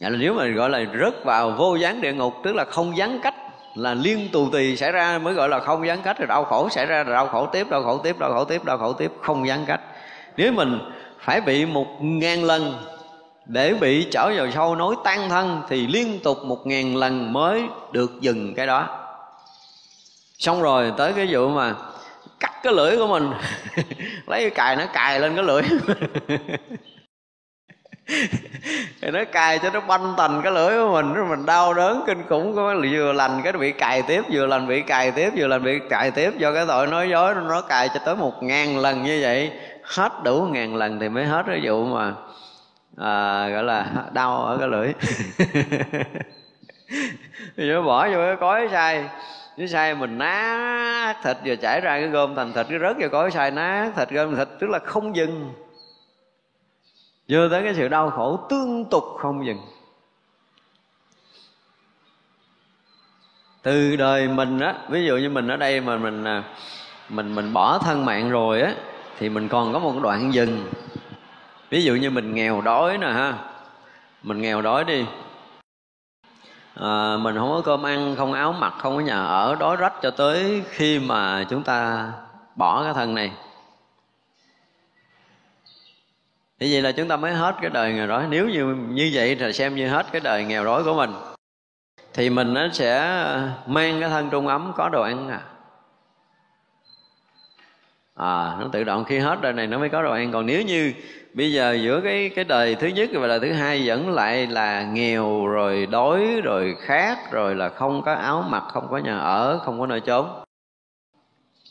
[0.00, 2.96] Vậy là nếu mà gọi là rớt vào vô gián địa ngục, tức là không
[2.96, 3.34] gián cách
[3.74, 6.18] là liên tù tì xảy ra mới gọi là không gián cách.
[6.18, 8.64] Rồi đau khổ xảy ra, rồi đau khổ tiếp, đau khổ tiếp, đau khổ tiếp,
[8.64, 9.80] đau khổ tiếp, không gián cách.
[10.36, 10.78] Nếu mình
[11.20, 12.74] phải bị một ngàn lần
[13.46, 17.62] để bị trở vào sâu nối tan thân, thì liên tục một ngàn lần mới
[17.92, 18.88] được dừng cái đó.
[20.38, 21.74] Xong rồi tới cái vụ mà
[22.40, 23.30] cắt cái lưỡi của mình.
[24.26, 25.62] Lấy cái cài nó cài lên cái lưỡi.
[29.00, 32.22] thì nó cài cho nó banh thành cái lưỡi của mình mình đau đớn kinh
[32.28, 35.64] khủng có vừa lành cái bị cài tiếp vừa lành bị cài tiếp vừa lành
[35.64, 39.02] bị cài tiếp do cái tội nói dối nó cài cho tới một ngàn lần
[39.02, 39.52] như vậy.
[39.82, 42.12] Hết đủ ngàn lần thì mới hết cái vụ mà
[42.96, 44.92] à, gọi là đau ở cái lưỡi.
[47.56, 49.04] Thì nó bỏ vô cái cối sai
[49.58, 53.08] cái sai mình nát thịt vừa chảy ra cái gom thành thịt cái rớt vô
[53.12, 55.52] cối sai nát thịt gom thịt tức là không dừng
[57.30, 59.58] vừa tới cái sự đau khổ tương tục không dừng.
[63.62, 66.44] Từ đời mình á ví dụ như mình ở đây mà mình à,
[67.08, 68.74] mình mình bỏ thân mạng rồi á
[69.18, 70.70] thì mình còn có một đoạn dừng.
[71.70, 73.34] Ví dụ như mình nghèo đói nè ha.
[74.22, 75.04] Mình nghèo đói đi.
[76.74, 79.94] À, mình không có cơm ăn không áo mặc không có nhà ở đói rách
[80.02, 82.08] cho tới khi mà chúng ta
[82.56, 83.32] bỏ cái thân này.
[86.60, 88.26] Thì vậy là chúng ta mới hết cái đời nghèo đói.
[88.30, 91.10] Nếu như như vậy thì xem như hết cái đời nghèo đói của mình,
[92.14, 93.24] thì mình nó sẽ
[93.66, 95.40] mang cái thân trung ấm, có đồ ăn à.
[98.14, 100.32] À nó tự động khi hết đời này nó mới có đồ ăn.
[100.32, 100.92] Còn nếu như
[101.34, 104.82] bây giờ giữa cái cái đời thứ nhất và đời thứ hai vẫn lại là
[104.82, 109.60] nghèo, rồi đói, rồi khát, rồi là không có áo mặc, không có nhà ở,
[109.64, 110.44] không có nơi trốn,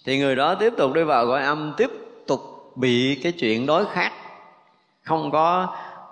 [0.06, 1.90] thì người đó tiếp tục đi vào gọi âm, tiếp
[2.28, 2.42] tục
[2.76, 4.12] bị cái chuyện đói khát
[5.10, 5.68] không có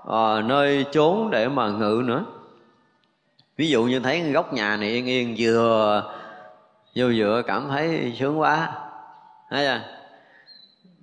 [0.07, 2.25] uh, nơi trốn để mà ngự nữa.
[3.57, 6.03] Ví dụ như thấy góc nhà này yên yên vừa
[6.95, 8.73] vô vừa cảm thấy sướng quá.
[9.49, 9.81] Thấy chưa?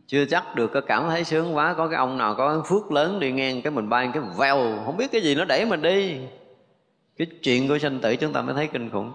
[0.06, 3.20] Chưa chắc được có cảm thấy sướng quá có cái ông nào có phước lớn
[3.20, 6.16] đi ngang cái mình bay cái vèo không biết cái gì nó đẩy mình đi.
[7.18, 9.12] Cái chuyện của sanh tử chúng ta mới thấy kinh khủng.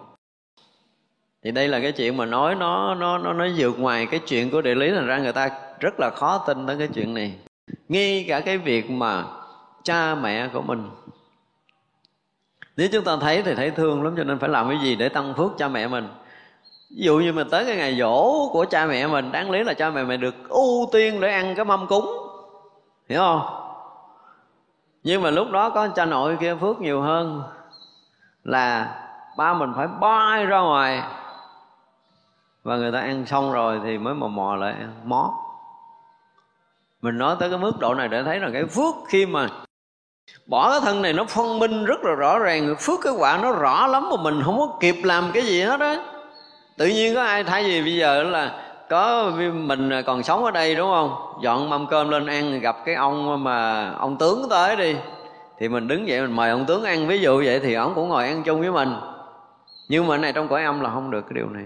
[1.44, 4.52] Thì đây là cái chuyện mà nói nó nó nó nó vượt ngoài cái chuyện
[4.52, 5.50] của địa lý thành ra người ta
[5.80, 7.34] rất là khó tin tới cái chuyện này
[7.90, 9.24] ngay cả cái việc mà
[9.84, 10.90] cha mẹ của mình.
[12.78, 15.10] Nếu chúng ta thấy thì thấy thương lắm, cho nên phải làm cái gì để
[15.10, 16.08] tăng phước cha mẹ mình?
[16.90, 19.74] Ví dụ như mình tới cái ngày dỗ của cha mẹ mình, đáng lý là
[19.74, 22.06] cha mẹ mình được ưu tiên để ăn cái mâm cúng.
[23.10, 23.42] Hiểu không?
[25.04, 27.44] Nhưng mà lúc đó có cha nội kia phước nhiều hơn
[28.44, 28.96] là
[29.38, 31.04] ba mình phải bay ra ngoài.
[32.64, 35.34] Và người ta ăn xong rồi thì mới mò mò lại mó
[37.02, 39.50] mình nói tới cái mức độ này để thấy là cái phước khi mà
[40.47, 42.76] bỏ cái thân này nó phân minh rất là rõ ràng.
[42.80, 45.80] Phước cái quả nó rõ lắm mà mình không có kịp làm cái gì hết
[45.80, 45.95] á.
[46.78, 50.76] Tự nhiên có ai thay gì bây giờ là có mình còn sống ở đây
[50.76, 51.16] đúng không?
[51.43, 54.95] Dọn mâm cơm lên ăn, gặp cái ông mà ông tướng tới đi.
[55.60, 57.08] Thì mình đứng dậy mình mời ông tướng ăn.
[57.08, 58.95] Ví dụ vậy thì ông cũng ngồi ăn chung với mình.
[59.88, 61.64] Nhưng mà này trong cõi âm là không được cái điều này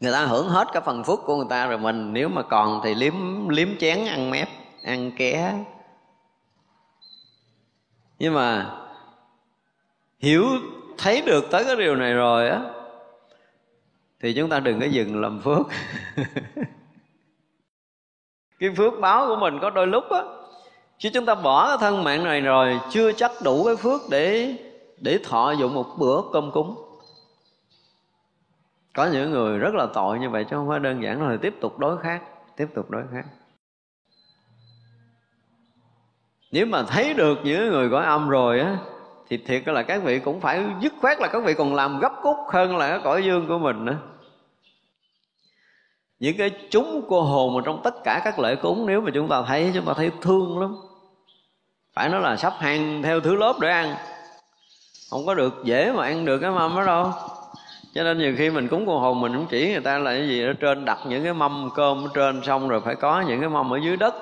[0.00, 2.80] người ta hưởng hết cái phần phúc của người ta rồi mình, nếu mà còn
[2.84, 4.48] thì liếm liếm chén, ăn mép,
[4.82, 5.64] ăn ké.
[8.18, 8.76] Nhưng mà
[10.18, 10.46] hiểu,
[10.98, 12.60] thấy được tới cái điều này rồi á,
[14.20, 15.66] thì chúng ta đừng có dừng làm phước.
[18.58, 20.22] Cái phước báo của mình có đôi lúc á,
[20.98, 24.54] chứ chúng ta bỏ cái thân mạng này rồi, chưa chắc đủ cái phước để
[24.96, 26.89] để thọ dụng một bữa cơm cúng
[28.94, 31.54] có những người rất là tội như vậy chứ không phải đơn giản là tiếp
[31.60, 32.22] tục đối khác,
[32.56, 33.24] tiếp tục đối khác.
[36.52, 38.78] Nếu mà thấy được những người cõi âm rồi á,
[39.28, 42.12] thì thiệt là các vị cũng phải dứt khoát là các vị còn làm gấp
[42.22, 43.96] cúc hơn là cái cõi dương của mình nữa.
[46.18, 49.28] Những cái chúng cô hồn mà trong tất cả các lễ cúng, nếu mà chúng
[49.28, 50.76] ta thấy, chúng ta thấy thương lắm.
[51.94, 53.94] Phải nói là sắp hàng theo thứ lớp để ăn.
[55.10, 57.12] Không có được dễ mà ăn được cái mâm đó đâu
[57.94, 60.28] cho nên nhiều khi mình cúng cô hồn mình cũng chỉ người ta là cái
[60.28, 63.40] gì ở trên đặt những cái mâm cơm ở trên xong rồi phải có những
[63.40, 64.14] cái mâm ở dưới đất.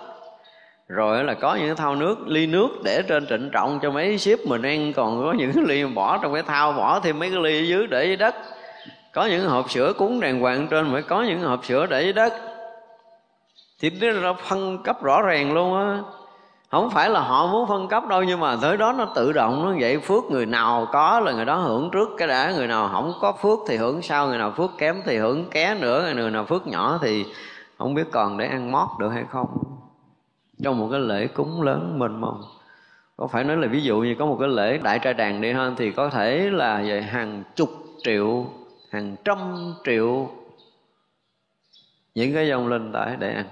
[0.89, 4.19] Rồi là có những cái thao nước, ly nước để trên trịnh trọng cho mấy
[4.19, 4.93] ship mình ăn.
[4.93, 7.65] Còn có những cái ly bỏ trong cái thao, bỏ thêm mấy cái ly ở
[7.69, 8.35] dưới để dưới đất.
[9.13, 12.13] Có những hộp sữa cúng đàng hoàng trên phải có những hộp sữa để dưới
[12.13, 12.33] đất.
[13.81, 13.91] Thì
[14.23, 15.99] nó phân cấp rõ ràng luôn á
[16.71, 19.65] không phải là họ muốn phân cấp đâu, nhưng mà tới đó nó tự động,
[19.65, 22.53] nó vậy phước người nào có là người đó hưởng trước cái đã.
[22.53, 25.75] Người nào không có phước thì hưởng sau, người nào phước kém thì hưởng ké
[25.75, 27.25] nữa, người nào phước nhỏ thì
[27.79, 29.47] không biết còn để ăn mót được hay không.
[30.63, 32.43] Trong một cái lễ cúng lớn mênh mông.
[33.17, 35.53] Có phải nói là ví dụ như có một cái lễ đại trai đàn đi
[35.53, 37.71] hơn thì có thể là về hàng chục
[38.03, 38.47] triệu,
[38.91, 39.39] hàng trăm
[39.85, 40.31] triệu
[42.15, 43.47] những cái dòng linh tải để ăn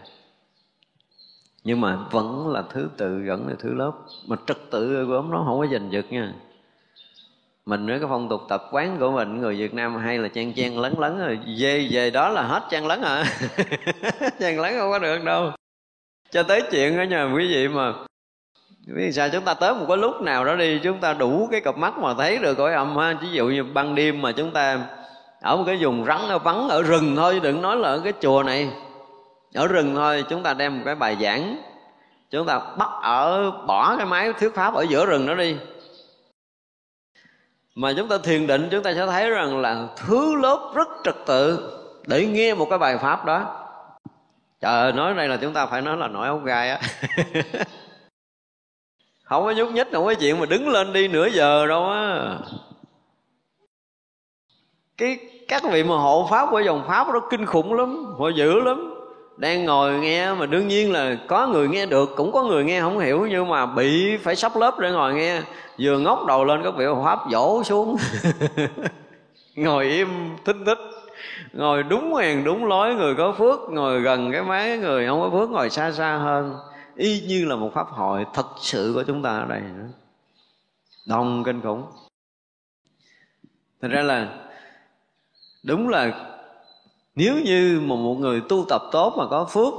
[1.67, 3.93] nhưng mà vẫn là thứ tự vẫn là thứ lớp.
[4.27, 6.33] Mà trật tự gốm nó không có giành giật nha.
[7.67, 10.53] Mình với cái phong tục tập quán của mình, người Việt Nam hay là chen
[10.53, 13.25] chen lấn lấn rồi, về về đó là hết chen lấn à
[14.41, 15.51] chen lấn không có được đâu.
[16.31, 17.93] Cho tới chuyện đó nha, quý vị mà
[18.87, 21.61] vì sao chúng ta tới một cái lúc nào đó đi, chúng ta đủ cái
[21.61, 23.19] cặp mắt mà thấy được cõi âm ha.
[23.23, 24.81] Ví dụ như ban đêm mà chúng ta
[25.41, 28.12] ở một cái vùng rắn ở vắng ở rừng thôi, đừng nói là ở cái
[28.21, 28.69] chùa này
[29.55, 31.57] ở rừng thôi, chúng ta đem một cái bài giảng.
[32.30, 35.57] Chúng ta bắt ở, bỏ cái máy thuyết pháp ở giữa rừng đó đi.
[37.74, 41.16] Mà chúng ta thiền định, chúng ta sẽ thấy rằng là thứ lớp rất trật
[41.26, 41.72] tự
[42.07, 43.66] để nghe một cái bài pháp đó.
[44.61, 46.80] Trời ơi, nói đây là chúng ta phải nói là nổi ốc gai á.
[49.26, 52.38] Không có nhúc nhích, không có chuyện mà đứng lên đi nửa giờ đâu á.
[54.97, 55.18] Cái,
[55.49, 58.95] các vị mà hộ pháp, của dòng pháp đó kinh khủng lắm, họ dữ lắm
[59.37, 62.80] đang ngồi nghe mà đương nhiên là có người nghe được, cũng có người nghe
[62.80, 65.43] không hiểu, nhưng mà bị phải sắp lớp để ngồi nghe.
[65.78, 67.97] Vừa ngóc đầu lên các vị pháp dỗ xuống.
[69.57, 70.09] Ngồi im,
[70.45, 70.78] thinh thích
[71.53, 75.30] ngồi đúng hàng, đúng lối, người có phước, ngồi gần cái máy người, không có
[75.30, 76.55] phước, ngồi xa xa hơn.
[76.97, 79.61] Y như là một pháp hội thật sự của chúng ta ở đây.
[79.61, 79.89] Nữa
[81.07, 81.87] đông kinh khủng.
[83.82, 84.28] Thành ra là,
[85.64, 86.36] đúng là
[87.17, 89.73] nếu như mà một người tu tập tốt mà có phước,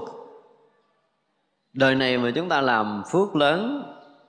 [1.74, 3.84] đời này mà chúng ta làm phước lớn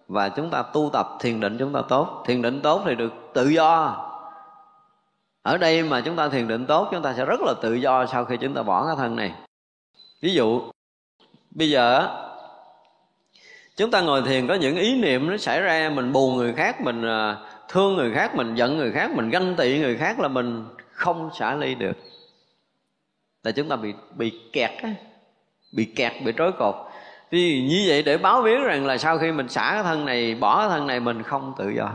[0.08, 3.12] và chúng ta tu tập thiền định chúng ta tốt, thiền định tốt thì được
[3.34, 4.04] tự do.
[5.42, 8.06] Ở đây mà chúng ta thiền định tốt, chúng ta sẽ rất là tự do
[8.06, 9.32] sau khi chúng ta bỏ cái thân này.
[10.22, 10.60] Ví dụ,
[11.50, 12.08] bây giờ
[13.76, 16.80] chúng ta ngồi thiền có những ý niệm nó xảy ra, mình buồn người khác,
[16.80, 17.36] mình à,
[17.68, 21.30] thương người khác, mình giận người khác, mình ganh tị người khác là mình không
[21.34, 21.96] xả ly được
[23.44, 24.90] là chúng ta bị bị kẹt á,
[25.72, 26.74] bị kẹt, bị trói cột.
[27.30, 30.34] Thì như vậy để báo biết rằng là sau khi mình xả cái thân này,
[30.34, 31.92] bỏ cái thân này, mình không tự do.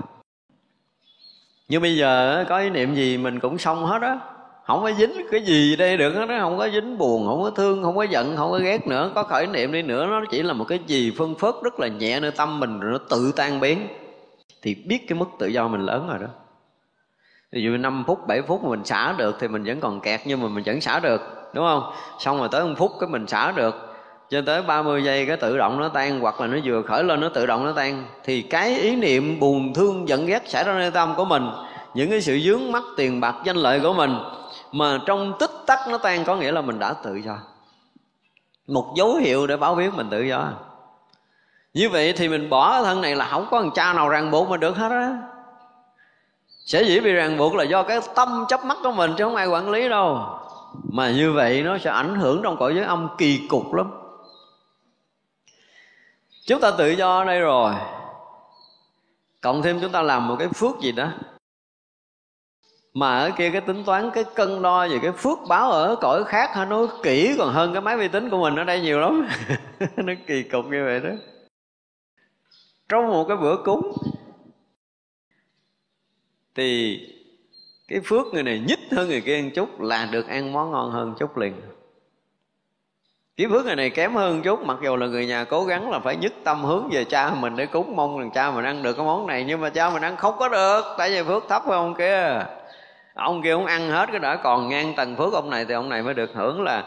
[1.67, 4.19] Như bây giờ có ý niệm gì mình cũng xong hết á.
[4.65, 7.83] Không có dính cái gì đây được hết không có dính buồn, không có thương,
[7.83, 9.11] không có giận, không có ghét nữa.
[9.15, 11.87] Có khởi niệm đi nữa, nó chỉ là một cái gì phân phớt rất là
[11.87, 13.87] nhẹ nơi tâm mình, rồi nó tự tan biến.
[14.61, 16.27] Thì biết cái mức tự do mình lớn rồi đó
[17.53, 20.21] ví dụ 5 phút 7 phút mà mình xả được thì mình vẫn còn kẹt
[20.25, 21.21] nhưng mà mình vẫn xả được,
[21.53, 21.93] đúng không?
[22.19, 23.89] Xong rồi tới một phút cái mình xả được.
[24.29, 27.21] Cho tới 30 giây cái tự động nó tan hoặc là nó vừa khởi lên
[27.21, 28.05] nó tự động nó tan.
[28.23, 31.49] Thì cái ý niệm buồn, thương, giận, ghét xảy ra nơi tâm của mình,
[31.93, 34.17] những cái sự dướng mắt tiền bạc, danh lợi của mình
[34.71, 37.37] mà trong tích tắc nó tan có nghĩa là mình đã tự do.
[38.67, 40.49] Một dấu hiệu để báo biết mình tự do.
[41.73, 44.49] Như vậy thì mình bỏ thân này là không có thằng cha nào ràng buộc
[44.49, 45.17] mà được hết á
[46.66, 49.36] sẽ dĩ bị ràng buộc là do cái tâm chấp mắt của mình chứ không
[49.36, 50.39] ai quản lý đâu.
[50.91, 53.91] Mà như vậy nó sẽ ảnh hưởng trong cõi giới âm kỳ cục lắm.
[56.45, 57.74] Chúng ta tự do ở đây rồi.
[59.41, 61.07] Cộng thêm chúng ta làm một cái phước gì đó.
[62.93, 66.24] Mà ở kia cái tính toán, cái cân đo về cái phước báo ở cõi
[66.24, 68.99] khác ha nó kỹ còn hơn cái máy vi tính của mình ở đây nhiều
[68.99, 69.28] lắm.
[69.95, 71.09] Nó kỳ cục như vậy đó.
[72.89, 73.93] Trong một cái bữa cúng
[76.55, 76.99] thì
[77.87, 80.91] cái phước người này nhích hơn người kia một chút là được ăn món ngon
[80.91, 81.53] hơn chút liền.
[83.37, 85.99] Cái phước người này kém hơn chút, mặc dù là người nhà cố gắng là
[85.99, 88.93] phải nhất tâm hướng về cha mình để cúng, mong rằng cha mình ăn được
[88.93, 91.63] cái món này, nhưng mà cha mình ăn không có được, tại vì phước thấp
[91.65, 92.45] hơn ông kia?
[93.13, 95.89] Ông kia không ăn hết cái đã, còn ngang tầng phước ông này thì ông
[95.89, 96.83] này mới được hưởng là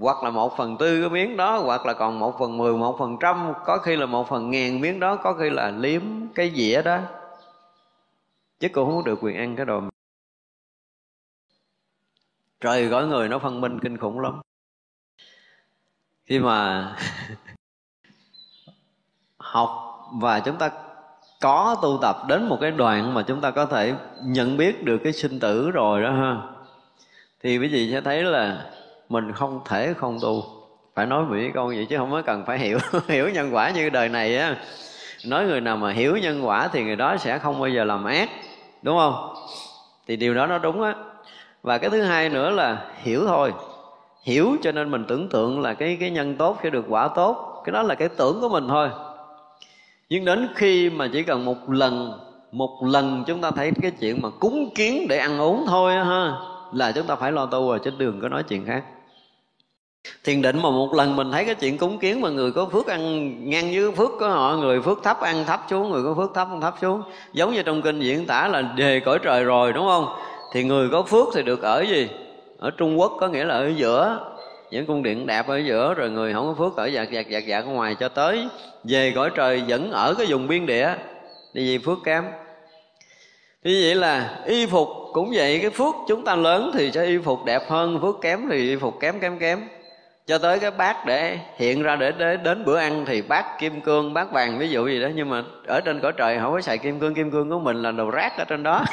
[0.00, 2.96] hoặc là một phần tư cái miếng đó, hoặc là còn một phần mười, một
[2.98, 6.02] phần trăm, có khi là một phần ngàn miếng đó, có khi là liếm
[6.34, 6.98] cái dĩa đó
[8.60, 9.80] chứ cô không được quyền ăn cái đồ
[12.64, 14.40] trời, gói người nó phân minh kinh khủng lắm.
[16.26, 16.88] Khi mà
[19.38, 19.70] học
[20.12, 20.70] và chúng ta
[21.40, 24.98] có tu tập đến một cái đoạn mà chúng ta có thể nhận biết được
[25.04, 26.36] cái sinh tử rồi đó ha,
[27.42, 28.70] thì quý vị sẽ thấy là
[29.08, 30.44] mình không thể không tu.
[30.94, 32.78] Phải nói mỹ câu vậy chứ không có cần phải hiểu
[33.08, 34.56] hiểu nhân quả như đời này á.
[35.26, 38.04] Nói người nào mà hiểu nhân quả thì người đó sẽ không bao giờ làm
[38.04, 38.30] ác
[38.84, 39.34] đúng không?
[40.06, 40.94] Thì điều đó nó đúng á.
[41.62, 43.52] Và cái thứ hai nữa là hiểu thôi.
[44.22, 47.62] Hiểu cho nên mình tưởng tượng là cái cái nhân tốt sẽ được quả tốt.
[47.64, 48.90] Cái đó là cái tưởng của mình thôi.
[50.08, 52.20] Nhưng đến khi mà chỉ cần một lần
[52.52, 56.32] một lần chúng ta thấy cái chuyện mà cúng kiến để ăn uống thôi ha,
[56.72, 58.84] là chúng ta phải lo tu rồi, chứ đừng có nói chuyện khác
[60.24, 62.86] thiền định mà một lần mình thấy cái chuyện cúng kiến mà người có phước
[62.86, 66.34] ăn, ngang với phước của họ, người phước thấp ăn thấp xuống, người có phước
[66.34, 67.02] thấp ăn thấp xuống.
[67.32, 70.06] Giống như trong kinh diễn tả là đề cõi trời rồi, đúng không?
[70.52, 72.08] Thì người có phước thì được ở gì?
[72.58, 74.30] Ở trung quốc có nghĩa là ở giữa.
[74.70, 77.46] Những cung điện đẹp ở giữa, rồi người không có phước ở dạt dạt dạt
[77.46, 78.48] dạt ngoài cho tới.
[78.84, 80.94] Về cõi trời vẫn ở cái vùng biên địa,
[81.52, 82.24] đi vì phước kém.
[83.64, 87.18] Như vậy là y phục cũng vậy, cái phước chúng ta lớn thì sẽ y
[87.18, 89.60] phục đẹp hơn, phước kém thì y phục kém kém kém
[90.26, 93.80] cho tới cái bát để hiện ra để, để đến bữa ăn thì bát kim
[93.80, 95.08] cương bát vàng ví dụ gì đó.
[95.14, 97.82] Nhưng mà ở trên cõi trời không có xài kim cương kim cương của mình
[97.82, 98.84] là đồ rác ở trên đó.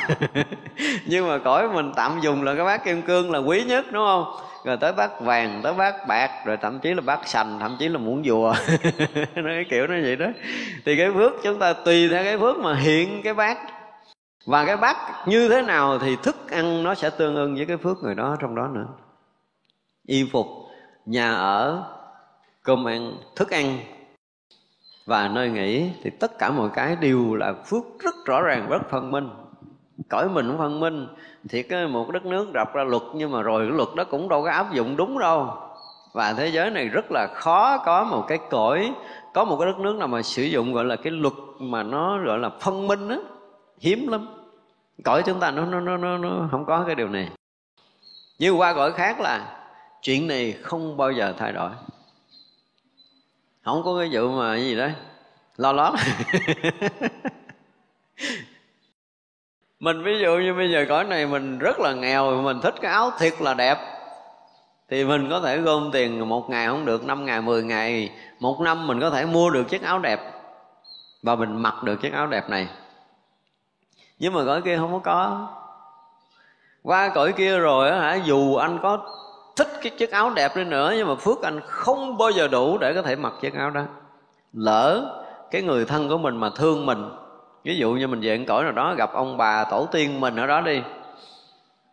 [1.05, 4.05] Nhưng mà cõi mình tạm dùng là cái bát kim cương là quý nhất đúng
[4.05, 4.25] không?
[4.63, 7.87] Rồi tới bát vàng tới bát bạc rồi thậm chí là bát sành thậm chí
[7.87, 8.55] là muỗng dùa.
[9.35, 10.27] Nó cái kiểu nó vậy đó.
[10.85, 13.57] Thì cái phước chúng ta tùy theo cái phước mà hiện cái bát.
[14.45, 17.77] Và cái bát như thế nào thì thức ăn nó sẽ tương ưng với cái
[17.77, 18.87] phước người đó trong đó nữa.
[20.07, 20.60] Y phục
[21.05, 21.83] nhà ở
[22.63, 23.77] cơm ăn thức ăn.
[25.05, 28.81] Và nơi nghỉ thì tất cả mọi cái đều là phước rất rõ ràng rất
[28.89, 29.29] phân minh.
[30.09, 31.07] Cõi mình cũng phân minh
[31.49, 34.43] thiệt một đất nước đập ra luật nhưng mà rồi cái luật đó cũng đâu
[34.43, 35.53] có áp dụng đúng đâu.
[36.13, 38.93] Và thế giới này rất là khó có một cái cõi
[39.33, 42.19] có một cái đất nước nào mà sử dụng gọi là cái luật mà nó
[42.25, 43.17] gọi là phân minh á
[43.79, 44.27] hiếm lắm.
[45.03, 47.29] Cõi chúng ta nó nó nó nó, nó không có cái điều này.
[48.39, 49.60] Như qua cõi khác là
[50.01, 51.71] chuyện này không bao giờ thay đổi.
[53.65, 54.93] Không có cái vụ mà cái gì đấy.
[55.57, 55.93] Lo lót
[59.79, 62.91] mình ví dụ như bây giờ cõi này mình rất là nghèo, mình thích cái
[62.91, 63.77] áo thiệt là đẹp.
[64.89, 68.11] Thì mình có thể gom tiền một ngày không được, năm ngày, mười ngày.
[68.39, 70.19] Một năm mình có thể mua được chiếc áo đẹp.
[71.23, 72.67] Và mình mặc được chiếc áo đẹp này.
[74.19, 75.47] Nhưng mà cõi kia không có có.
[76.83, 78.97] Qua cõi kia rồi hả, dù anh có
[79.55, 82.77] thích cái chiếc áo đẹp đi nữa, nhưng mà phước anh không bao giờ đủ
[82.77, 83.81] để có thể mặc chiếc áo đó.
[84.53, 85.17] Lỡ
[85.51, 87.09] cái người thân của mình mà thương mình,
[87.63, 90.35] ví dụ như mình về ăn cõi nào đó, gặp ông bà tổ tiên mình
[90.35, 90.81] ở đó đi,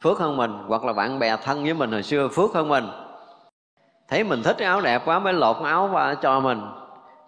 [0.03, 2.85] phước hơn mình, hoặc là bạn bè thân với mình hồi xưa, phước hơn mình.
[4.09, 6.61] Thấy mình thích cái áo đẹp quá mới lột áo và cho mình.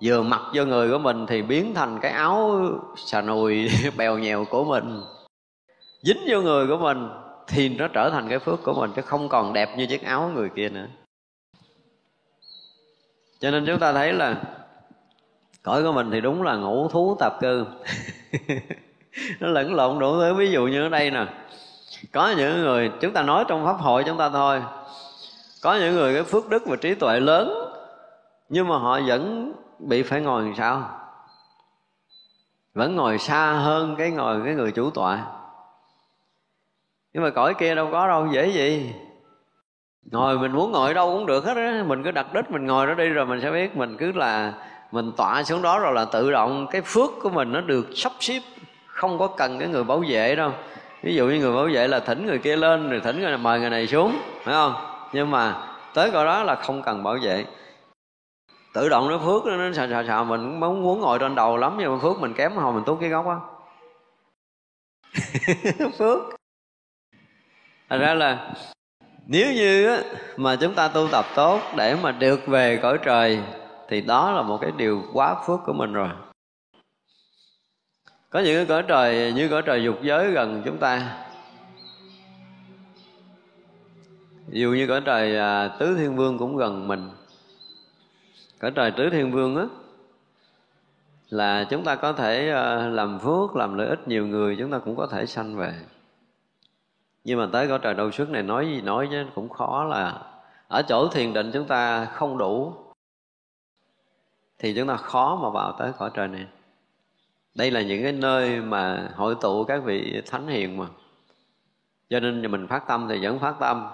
[0.02, 2.61] Vừa mặc vô người của mình thì biến thành cái áo
[2.97, 5.02] xà nùi bèo nhèo của mình.
[6.02, 7.09] Dính vô người của mình
[7.51, 10.31] thì nó trở thành cái phước của mình, chứ không còn đẹp như chiếc áo
[10.35, 10.86] người kia nữa.
[13.40, 14.43] Cho nên chúng ta thấy là
[15.62, 17.66] cõi của mình thì đúng là ngũ thú tạp cư.
[19.40, 20.35] Nó lẫn lộn đủ thứ.
[20.35, 21.27] Ví dụ như ở đây nè,
[22.12, 24.62] có những người, chúng ta nói trong pháp hội chúng ta thôi,
[25.62, 27.72] có những người cái phước đức và trí tuệ lớn,
[28.48, 31.01] nhưng mà họ vẫn bị phải ngồi làm sao?
[32.74, 35.40] Vẫn ngồi xa hơn cái ngồi, cái người chủ tọa
[37.15, 38.93] nhưng mà cõi kia đâu có đâu, dễ gì.
[40.11, 41.85] Ngồi mình muốn ngồi đâu cũng được hết á.
[41.87, 43.77] Mình cứ đặt đích, mình ngồi đó đi rồi mình sẽ biết.
[43.77, 44.53] Mình cứ là,
[44.93, 48.12] mình tọa xuống đó rồi là tự động cái phước của mình nó được sắp
[48.20, 48.41] xếp.
[48.87, 50.53] Không có cần cái người bảo vệ đâu.
[51.03, 53.39] Ví dụ như người bảo vệ là thỉnh người kia lên, rồi thỉnh người này,
[53.39, 54.12] mời người này xuống,
[54.45, 54.74] phải không?
[55.12, 57.45] Nhưng mà tới cõi đó là không cần bảo vệ.
[58.74, 61.77] Tự động nó phước, nó xào xào xào mình cũng muốn ngồi trên đầu lắm,
[61.78, 63.37] nhưng mà phước mình kém, hồi mình tốt cái góc á.
[65.99, 66.40] Phước
[67.91, 68.53] thành ra là
[69.27, 70.03] nếu như
[70.37, 73.41] mà chúng ta tu tập tốt để mà được về cõi trời
[73.89, 76.09] thì đó là một cái điều quá phước của mình rồi.
[78.31, 81.17] Có những cái cõi trời như cõi trời dục giới gần chúng ta.
[84.49, 87.11] Dù như cõi trời à, tứ thiên vương cũng gần mình.
[88.59, 89.65] Cõi trời tứ thiên vương á
[91.31, 94.79] là chúng ta có thể à, làm phước làm lợi ích nhiều người chúng ta
[94.79, 95.75] cũng có thể sanh về
[97.24, 100.22] nhưng mà tới cõi trời đâu xuất này nói gì nói chứ, cũng khó là
[100.68, 102.74] ở chỗ thiền định chúng ta không đủ,
[104.59, 106.47] thì chúng ta khó mà vào tới cõi trời này.
[107.55, 110.86] Đây là những cái nơi mà hội tụ các vị thánh hiền mà.
[112.10, 113.88] Cho nên mình phát tâm thì vẫn phát tâm.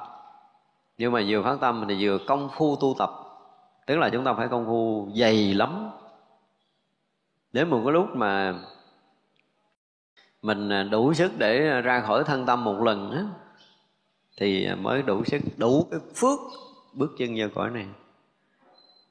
[0.99, 3.11] Nhưng mà vừa phát tâm thì vừa công phu tu tập.
[3.87, 5.91] Tức là chúng ta phải công phu dày lắm.
[7.53, 8.55] Đến một cái lúc mà
[10.47, 13.25] mình à, đủ sức để à, ra khỏi thân tâm một lần á,
[14.37, 16.39] thì à, mới đủ sức, đủ cái phước
[16.93, 17.87] bước chân vào cõi này.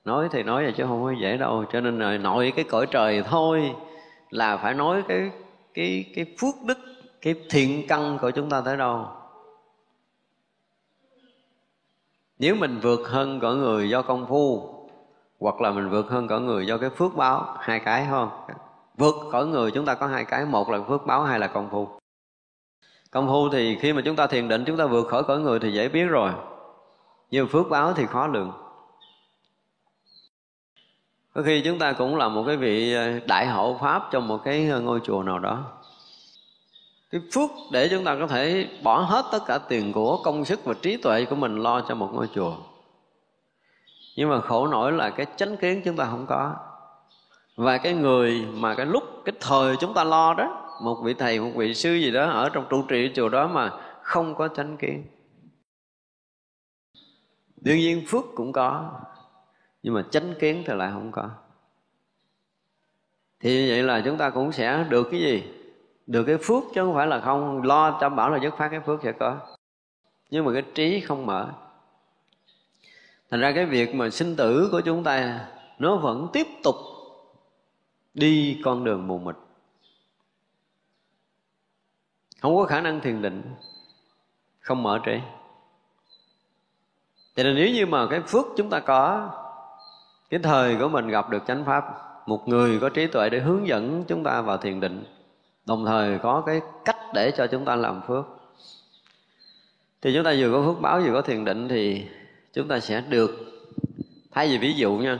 [0.05, 2.87] Nói thì nói vậy chứ không có dễ đâu, cho nên là nội cái cõi
[2.91, 3.75] trời thôi
[4.29, 5.31] là phải nói cái
[5.73, 6.77] cái cái phước đức,
[7.21, 9.07] cái thiện căn của chúng ta tới đâu.
[12.39, 14.73] Nếu mình vượt hơn cõi người do công phu,
[15.39, 18.29] hoặc là mình vượt hơn cõi người do cái phước báo, hai cái không?
[18.97, 21.69] Vượt khỏi người chúng ta có hai cái, một là phước báo, hai là công
[21.69, 21.87] phu.
[23.11, 25.59] Công phu thì khi mà chúng ta thiền định, chúng ta vượt khỏi cõi người
[25.59, 26.31] thì dễ biết rồi.
[27.31, 28.51] Nhưng phước báo thì khó lường.
[31.33, 34.37] Có khi chúng ta cũng là một cái vị ờ, đại hộ pháp trong một
[34.43, 35.63] cái ờ, ngôi chùa nào đó.
[37.11, 40.65] Cái phước để chúng ta có thể bỏ hết tất cả tiền của công sức
[40.65, 42.55] và trí tuệ của mình lo cho một ngôi chùa.
[44.15, 46.55] Nhưng mà khổ nổi là cái chánh kiến chúng ta không có
[47.55, 51.39] và cái người mà cái lúc, cái thời chúng ta lo đó, một vị thầy,
[51.39, 53.71] một vị sư gì đó ở trong trụ trì chùa đó mà
[54.01, 55.03] không có chánh kiến.
[57.57, 58.91] Đương nhiên phước cũng có,
[59.83, 61.29] nhưng mà chánh kiến thì lại không có.
[63.39, 65.43] Thì như vậy là chúng ta cũng sẽ được cái gì?
[66.07, 68.79] Được cái phước chứ không phải là không lo cho bảo là dứt phát cái
[68.79, 69.37] phước sẽ có.
[70.29, 71.49] Nhưng mà cái trí không mở.
[73.31, 75.47] Thành ra cái việc mà sinh tử của chúng ta
[75.79, 76.75] nó vẫn tiếp tục
[78.15, 79.35] đi con đường mù mịt.
[82.41, 83.43] Không có khả năng thiền định,
[84.59, 85.19] không mở trí
[87.35, 89.29] cho nên nếu như mà cái phước chúng ta có,
[90.29, 91.85] cái thời của mình gặp được chánh pháp,
[92.27, 95.03] một người có trí tuệ để hướng dẫn chúng ta vào thiền định,
[95.65, 98.25] đồng thời có cái cách để cho chúng ta làm phước,
[100.01, 102.05] thì chúng ta vừa có phước báo vừa có thiền định thì
[102.53, 103.31] chúng ta sẽ được
[104.31, 105.19] thay vì ví dụ nha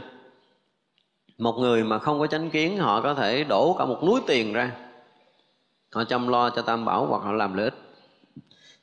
[1.38, 4.53] một người mà không có chánh kiến, họ có thể đổ cả một núi tiền
[4.53, 4.72] ra.
[5.94, 7.74] Họ chăm lo cho tam bảo hoặc họ làm lợi ích.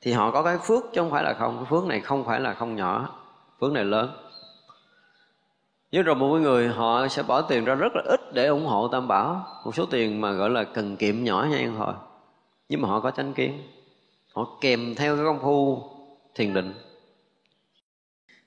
[0.01, 1.57] Thì họ có cái phước chứ không phải là không.
[1.57, 3.09] Cái phước này không phải là không nhỏ.
[3.61, 4.11] Phước này lớn.
[5.93, 8.89] Nhưng rồi một người, họ sẽ bỏ tiền ra rất là ít để ủng hộ
[8.89, 9.47] tam bảo.
[9.65, 11.95] Một số tiền mà gọi là cần kiệm nhỏ nhen thôi.
[12.69, 13.62] Nhưng mà họ có chánh kiến.
[14.35, 15.83] Họ kèm theo cái công phu
[16.35, 16.74] thiền định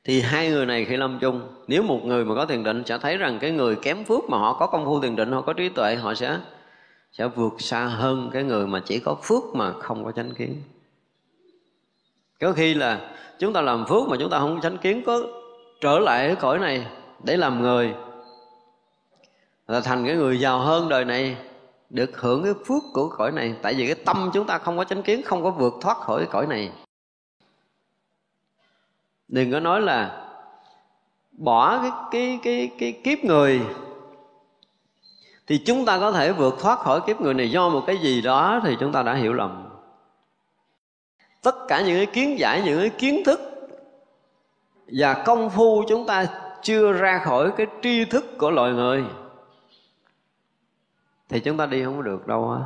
[0.06, 2.98] thì hai người này khi lâm chung, nếu một người mà có thiền định sẽ
[2.98, 5.54] thấy rằng cái người kém phước mà họ có công phu thiền định, họ có
[5.54, 6.40] trí tuệ, họ sẽ
[7.12, 10.62] sẽ vượt xa hơn cái người mà chỉ có phước mà không có chánh kiến.
[12.40, 15.22] Có khi là chúng ta làm phước mà chúng ta không có chánh kiến, có
[15.82, 16.88] trở lại cái cõi này
[17.24, 17.94] để làm người,
[19.68, 21.38] là thành cái người giàu hơn đời này,
[21.90, 23.56] được hưởng cái phước của cõi này.
[23.62, 26.20] Tại vì cái tâm chúng ta không có chánh kiến, không có vượt thoát khỏi
[26.20, 26.72] cái cõi này
[29.28, 30.28] đừng có nói là
[31.32, 33.62] bỏ cái cái cái cái kiếp người.
[35.48, 38.22] Thì chúng ta có thể vượt thoát khỏi kiếp người này do một cái gì
[38.22, 39.70] đó thì chúng ta đã hiểu lầm.
[41.42, 43.40] Tất cả những cái kiến giải, những cái kiến thức
[44.88, 46.26] và công phu chúng ta
[46.62, 49.04] chưa ra khỏi cái tri thức của loài người
[51.30, 52.60] thì chúng ta đi không có được đâu á.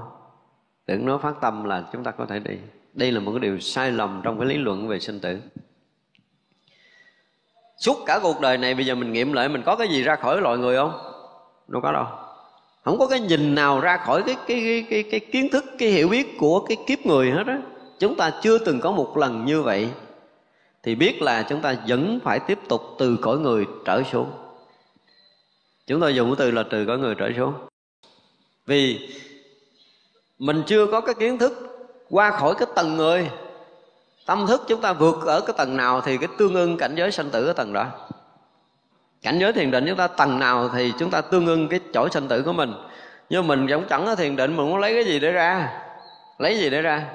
[0.88, 2.57] Đừng nói phát tâm là chúng ta có thể đi.
[2.94, 5.40] Đây là một cái điều sai lầm trong cái lý luận về sinh tử
[7.80, 10.15] suốt cả cuộc đời này bây giờ mình nghiệm lại mình có cái gì ra
[10.15, 10.91] khỏi loài người không?
[11.68, 12.06] Đâu có đâu.
[12.84, 15.89] Không có cái nhìn nào ra khỏi cái cái cái cái, cái kiến thức cái
[15.89, 17.60] hiểu biết của cái kiếp người hết á.
[17.99, 19.89] Chúng ta chưa từng có một lần như vậy.
[20.84, 24.31] Thì biết là chúng ta vẫn phải tiếp tục từ cõi người trở xuống.
[25.88, 27.53] Chúng tôi dùng cái từ là từ cõi người trở xuống.
[28.65, 29.10] Vì
[30.39, 31.53] mình chưa có cái kiến thức
[32.10, 33.30] qua khỏi cái tầng người
[34.30, 37.11] tâm thức chúng ta vượt ở cái tầng nào thì cái tương ưng cảnh giới
[37.11, 37.88] sanh tử ở tầng đó.
[39.22, 42.10] Cảnh giới thiền định chúng ta tầng nào thì chúng ta tương ưng cái chỗ
[42.10, 42.73] sanh tử của mình.
[43.30, 45.81] Nhưng mình giống chẳng ở thiền định mình muốn lấy cái gì để ra?
[46.38, 47.10] Lấy gì để ra?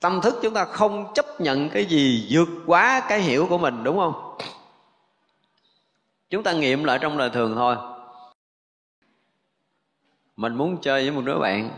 [0.00, 3.84] Tâm thức chúng ta không chấp nhận cái gì vượt quá cái hiểu của mình,
[3.84, 4.38] đúng không?
[6.30, 7.76] Chúng ta nghiệm lại trong đời thường thôi.
[10.36, 11.70] Mình muốn chơi với một đứa bạn,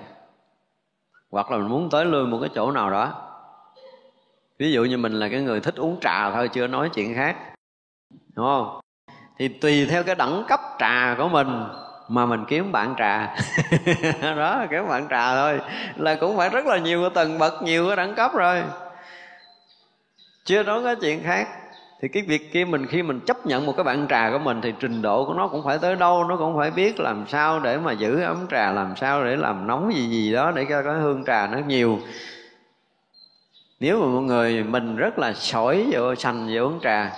[1.30, 3.29] hoặc là mình muốn tới lui một cái chỗ nào đó
[4.60, 7.36] ví dụ như mình là cái người thích uống trà thôi, chưa nói chuyện khác.
[8.34, 8.80] Đúng không?
[9.38, 11.48] Thì tùy theo cái đẳng cấp trà của mình
[12.08, 13.36] mà mình kiếm bạn trà.
[14.36, 15.60] Đó, kiếm bạn trà thôi.
[15.96, 18.62] Là cũng phải rất là nhiều cái tầng bậc, nhiều cái đẳng cấp rồi.
[20.44, 21.48] Chưa nói cái chuyện khác.
[22.02, 24.60] Thì cái việc kia mình, khi mình chấp nhận một cái bạn trà của mình
[24.62, 27.60] thì trình độ của nó cũng phải tới đâu, nó cũng phải biết làm sao
[27.60, 30.82] để mà giữ ấm trà, làm sao để làm nóng gì gì đó để cho
[30.82, 31.98] cái hương trà nó nhiều
[33.80, 37.12] nếu mà một người mình rất là sỏi vô, sành vô uống trà,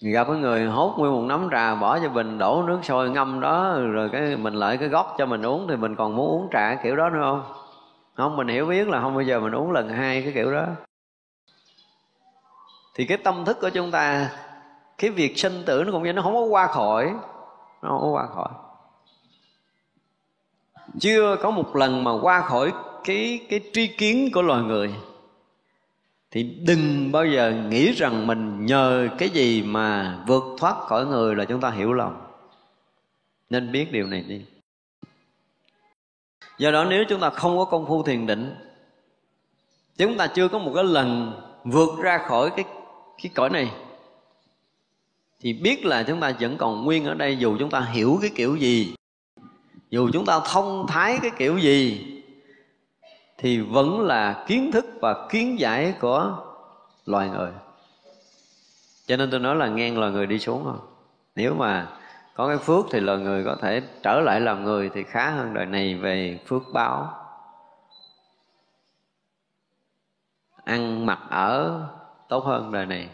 [0.00, 3.40] gặp cái người hốt nguyên một nắm trà, bỏ cho bình, đổ nước sôi ngâm
[3.40, 6.48] đó, rồi cái mình lại cái gót cho mình uống, thì mình còn muốn uống
[6.52, 7.42] trà kiểu đó nữa không?
[8.14, 10.66] Không, mình hiểu biết là không bao giờ mình uống lần hai cái kiểu đó.
[12.94, 14.30] Thì cái tâm thức của chúng ta,
[14.98, 17.14] cái việc sinh tử nó cũng như nó không có qua khỏi.
[17.82, 18.48] Nó không có qua khỏi.
[21.00, 22.72] Chưa có một lần mà qua khỏi
[23.04, 24.90] cái cái tri kiến của loài người.
[26.30, 31.36] Thì đừng bao giờ nghĩ rằng mình nhờ cái gì mà vượt thoát khỏi người
[31.36, 32.26] là chúng ta hiểu lòng
[33.50, 34.40] nên biết điều này đi.
[36.58, 38.54] Do đó nếu chúng ta không có công phu thiền định,
[39.96, 41.32] chúng ta chưa có một cái lần
[41.64, 42.64] vượt ra khỏi cái
[43.22, 43.70] cái cõi này,
[45.40, 48.30] thì biết là chúng ta vẫn còn nguyên ở đây dù chúng ta hiểu cái
[48.34, 48.94] kiểu gì,
[49.90, 52.06] dù chúng ta thông thái cái kiểu gì
[53.40, 56.36] thì vẫn là kiến thức và kiến giải của
[57.06, 57.50] loài người.
[59.06, 60.80] Cho nên tôi nói là ngang loài người đi xuống không
[61.34, 61.88] nếu mà
[62.34, 65.54] có cái phước thì loài người có thể trở lại làm người thì khá hơn
[65.54, 67.14] đời này về phước báo.
[70.64, 71.82] Ăn mặc ở
[72.28, 73.08] tốt hơn đời này.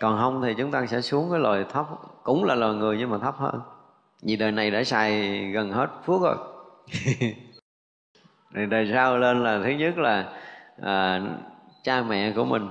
[0.00, 1.86] Còn không thì chúng ta sẽ xuống cái loài thấp,
[2.22, 3.60] cũng là loài người nhưng mà thấp hơn.
[4.22, 6.36] Vì đời này đã xài gần hết phước rồi.
[8.54, 10.32] thì đời sau lên là thứ nhất là
[10.82, 11.20] à,
[11.82, 12.70] cha mẹ của mình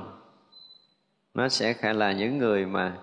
[1.34, 2.94] nó sẽ phải là những người mà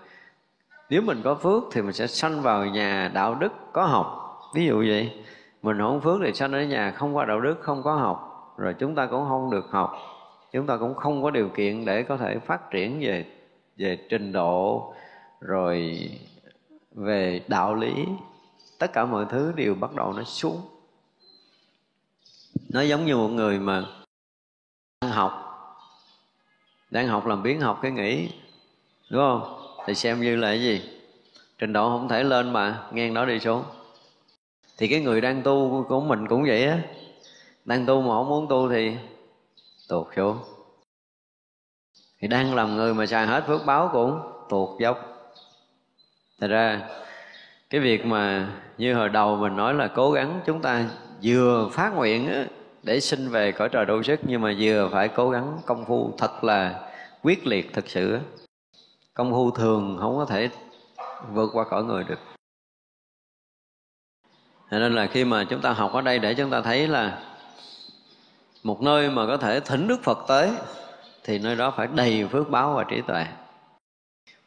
[0.89, 4.39] nếu mình có phước thì mình sẽ sanh vào nhà đạo đức có học.
[4.55, 5.23] Ví dụ vậy
[5.61, 8.75] mình không phước thì sanh ở nhà không có đạo đức không có học rồi
[8.79, 9.97] chúng ta cũng không được học
[10.51, 13.25] chúng ta cũng không có điều kiện để có thể phát triển về
[13.77, 14.93] về trình độ
[15.39, 16.09] rồi
[16.91, 18.05] về đạo lý.
[18.79, 20.61] Tất cả mọi thứ đều bắt đầu nó xuống
[22.73, 23.83] nó giống như một người mà
[25.01, 25.47] đang học.
[26.89, 28.29] Đang học làm biến học cái nghĩ
[29.09, 29.57] đúng không?
[29.85, 30.81] Thì xem như là cái gì?
[31.57, 33.63] Trình độ không thể lên mà ngang đó đi xuống.
[34.77, 36.79] Thì cái người đang tu của mình cũng vậy á.
[37.65, 38.95] Đang tu mà không muốn tu thì
[39.87, 40.37] tuột xuống.
[42.19, 44.97] Thì đang làm người mà xài hết phước báo cũng tuột dốc.
[46.39, 46.89] Thật ra
[47.69, 50.85] cái việc mà như hồi đầu mình nói là cố gắng chúng ta
[51.23, 52.45] vừa phát nguyện á,
[52.83, 56.13] để sinh về cõi trời đô sức, nhưng mà vừa phải cố gắng công phu
[56.17, 56.91] thật là
[57.23, 58.19] quyết liệt thực sự.
[59.13, 60.49] Công phu thường không có thể
[61.33, 62.19] vượt qua cõi người được.
[64.71, 67.23] Nên là khi mà chúng ta học ở đây để chúng ta thấy là
[68.63, 70.51] một nơi mà có thể thỉnh đức phật tới,
[71.23, 73.25] thì nơi đó phải đầy phước báo và trí tuệ.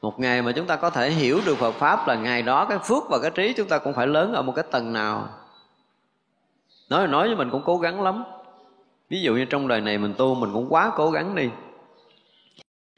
[0.02, 2.78] Một ngày mà chúng ta có thể hiểu được Phật pháp là ngày đó cái
[2.78, 5.28] phước và cái trí chúng ta cũng phải lớn ở một cái tầng nào
[6.90, 8.24] nói nói với mình cũng cố gắng lắm.
[9.08, 11.50] Ví dụ như trong đời này mình tu, mình cũng quá cố gắng đi.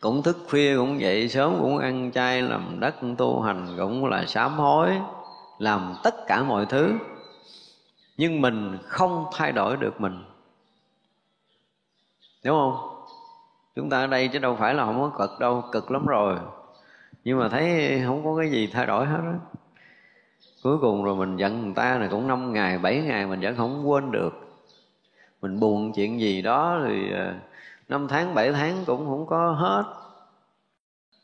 [0.01, 4.27] Cũng thức khuya cũng dậy sớm, cũng ăn chay, làm đất tu hành, cũng là
[4.27, 4.91] sám hối,
[5.59, 6.93] làm tất cả mọi thứ.
[8.17, 10.25] Nhưng mình không thay đổi được mình.
[12.45, 13.05] Đúng không?
[13.77, 16.37] Chúng ta ở đây chứ đâu phải là không có cực đâu, cực lắm rồi.
[17.25, 19.56] Nhưng mà thấy không có cái gì thay đổi hết á
[20.67, 23.57] cuối cùng rồi mình giận người ta là cũng năm ngày, bảy ngày mình vẫn
[23.57, 24.31] không quên được.
[25.43, 27.35] Mình buồn chuyện gì đó thì ờ,
[27.89, 29.85] năm tháng, bảy tháng cũng không có hết.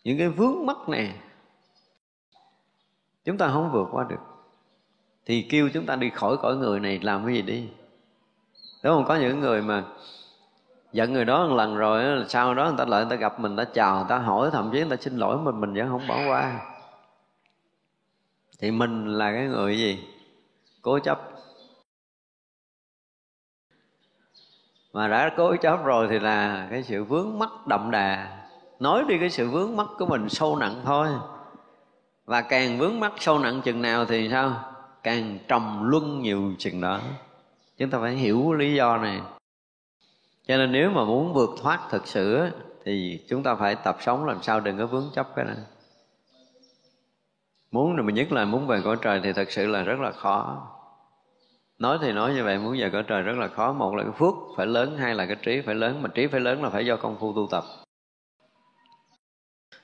[0.05, 1.14] Những cái vướng mắc này,
[3.24, 4.20] chúng ta không vượt qua được.
[5.27, 7.69] Thì kêu chúng ta đi khỏi cõi người này làm cái gì đi?
[8.85, 9.05] Đúng không?
[9.05, 9.85] Có những người mà
[10.93, 13.55] giận người đó một lần rồi sau đó người ta lại người ta gặp mình,
[13.55, 15.89] người ta chào, người ta hỏi, thậm chí người ta xin lỗi mình mình vẫn
[15.89, 16.72] không bỏ qua
[18.62, 19.98] thì mình là cái người gì?
[20.82, 21.20] Cố chấp.
[24.93, 28.39] Mà đã cố chấp rồi thì là cái sự vướng mắc đậm đà.
[28.78, 31.09] Nói đi cái sự vướng mắc của mình sâu nặng thôi.
[32.24, 34.74] Và càng vướng mắc sâu nặng chừng nào thì sao?
[35.02, 37.01] Càng trầm luân nhiều chừng đó.
[37.78, 39.20] Chúng ta phải hiểu lý do này.
[40.47, 42.51] Cho nên nếu mà muốn vượt thoát thực sự
[42.84, 45.56] thì chúng ta phải tập sống làm sao đừng có vướng chấp cái này
[47.73, 50.69] muốn mà nhất là muốn về cõi trời thì thật sự là rất là khó.
[51.78, 53.73] Nói thì nói như vậy muốn về cõi trời rất là khó.
[53.73, 56.03] Một là cái phước phải lớn hai là cái trí phải lớn.
[56.03, 57.65] Mà trí phải lớn là phải do công phu tu tập.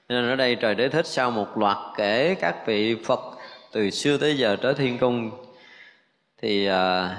[0.09, 3.21] Nên ở đây trời đế thích sau một loạt kể các vị phật
[3.73, 5.31] từ xưa tới giờ tới thiên cung
[6.43, 7.17] thì à,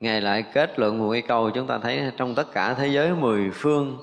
[0.00, 3.14] ngài lại kết luận một cái câu chúng ta thấy trong tất cả thế giới
[3.14, 3.98] mười phương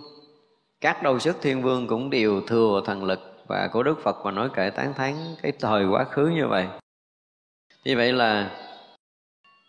[0.81, 4.31] các đâu sức thiên vương cũng đều thừa thần lực và của đức phật mà
[4.31, 6.67] nói kể tán thán cái thời quá khứ như vậy.
[7.85, 8.51] Như vậy là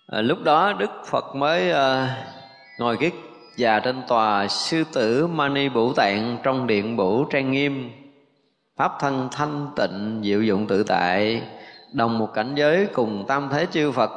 [0.06, 2.16] à, lúc đó đức phật mới à,
[2.78, 3.12] ngồi cái
[3.56, 7.90] già trên tòa sư tử mani bủ tạng trong điện bủ trang nghiêm.
[8.76, 11.42] Pháp thân thanh tịnh diệu dụng tự tại
[11.92, 14.10] đồng một cảnh giới cùng tam thế chư phật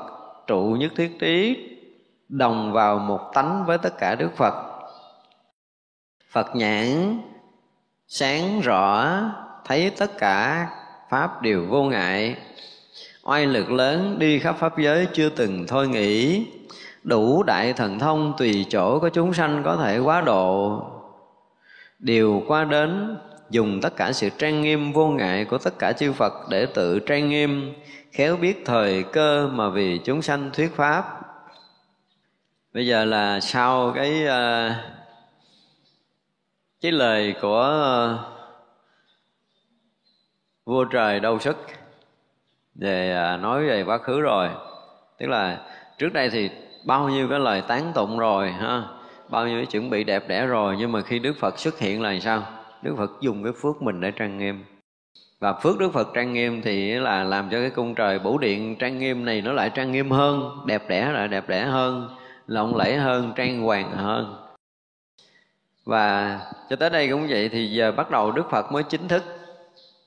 [0.48, 1.68] trụ nhất thiết trí
[2.30, 4.54] đồng vào một tánh với tất cả đức phật.
[6.32, 7.20] Phật nhãn
[8.08, 9.08] sáng rõ
[9.72, 10.68] thấy tất cả
[11.10, 12.36] pháp đều vô ngại.
[13.24, 16.46] Oai lực lớn đi khắp pháp giới chưa từng thôi nghĩ.
[17.04, 20.82] Đủ đại thần thông tùy chỗ có chúng sanh có thể quá độ.
[22.00, 23.18] Đều qua đến
[23.50, 27.00] dùng tất cả sự trang nghiêm vô ngại của tất cả chư Phật để tự
[27.00, 27.74] trang nghiêm,
[28.12, 31.22] khéo biết thời cơ mà vì chúng sanh thuyết pháp.
[32.74, 34.76] Bây giờ là sau cái uh,
[36.82, 38.41] cái lời của uh,
[40.72, 41.58] vua trời đâu sức.
[42.76, 44.50] Về à, nói về quá khứ rồi,
[45.20, 45.58] tức là
[45.98, 46.50] trước đây thì
[46.86, 48.84] bao nhiêu cái lời tán tụng rồi ha,
[49.30, 52.02] bao nhiêu cái chuẩn bị đẹp đẽ rồi nhưng mà khi Đức Phật xuất hiện
[52.02, 52.44] là sao?
[52.82, 54.64] Đức Phật dùng cái phước mình để trang nghiêm.
[55.40, 58.76] Và phước Đức Phật trang nghiêm thì là làm cho cái cung trời bổ điện
[58.76, 62.10] trang nghiêm này nó lại trang nghiêm hơn đẹp đẽ lại đẹp đẽ hơn
[62.48, 64.36] lộng lẫy hơn trang hoàng hơn.
[65.86, 66.40] Và
[66.70, 69.24] cho tới đây cũng vậy thì giờ bắt đầu Đức Phật mới chính thức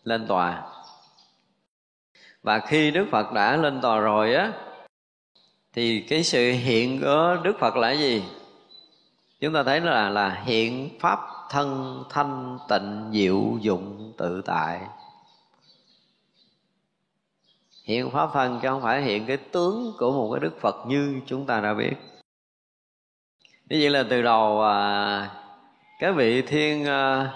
[0.04, 0.62] lên tòa.
[2.42, 4.52] Và khi Đức Phật đã lên tòa rồi á
[5.72, 8.24] thì cái sự hiện của Đức Phật là gì?
[9.40, 11.18] Chúng ta thấy là là hiện pháp
[11.50, 14.80] thân thanh tịnh diệu dụng tự tại.
[17.84, 21.20] Hiện pháp thân chứ không phải hiện cái tướng của một cái đức phật như
[21.26, 21.94] chúng ta đã biết.
[23.68, 25.30] Như vậy là từ đầu à,
[25.98, 27.32] các vị thiên à,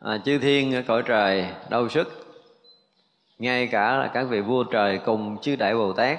[0.00, 2.26] à, chư thiên ở cõi trời đâu sức
[3.38, 6.18] ngay cả là các vị vua trời cùng chư đại bồ tát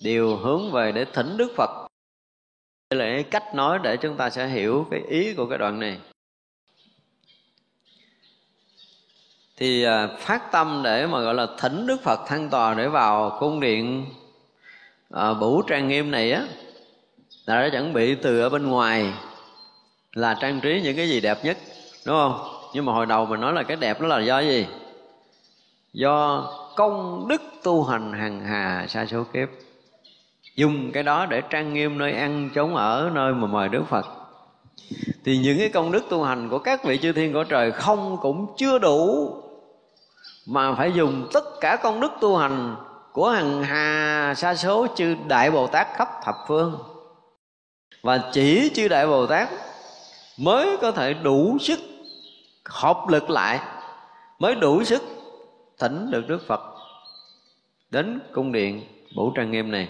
[0.00, 1.70] đều hướng về để thỉnh đức phật.
[2.90, 5.80] Đây là cái cách nói để chúng ta sẽ hiểu cái ý của cái đoạn
[5.80, 5.98] này.
[9.56, 13.36] Thì à, phát tâm để mà gọi là thỉnh đức phật thăng tòa để vào
[13.40, 14.06] cung điện
[15.10, 16.46] à, bủ trang nghiêm này á
[17.46, 19.12] là đã chuẩn bị từ ở bên ngoài
[20.12, 21.58] là trang trí những cái gì đẹp nhất
[22.06, 22.55] đúng không?
[22.76, 24.66] Nhưng mà hồi đầu mình nói là cái đẹp đó là do gì?
[25.92, 26.44] Do
[26.76, 29.48] công đức tu hành hằng hà sa số kiếp.
[30.56, 34.06] Dùng cái đó để trang nghiêm nơi ăn chốn ở, nơi mà mời đức phật.
[35.24, 38.18] Thì những cái công đức tu hành của các vị chư thiên của trời không
[38.22, 39.30] cũng chưa đủ,
[40.46, 42.76] mà phải dùng tất cả công đức tu hành
[43.12, 46.78] của hằng hà sa số chư đại bồ tát khắp thập phương.
[48.02, 49.48] Và chỉ chư đại bồ tát
[50.38, 51.78] mới có thể đủ sức
[52.68, 53.60] hợp lực lại
[54.38, 55.02] mới đủ sức
[55.78, 56.60] thỉnh được đức phật
[57.90, 58.82] đến cung điện
[59.16, 59.88] bổ trang nghiêm này.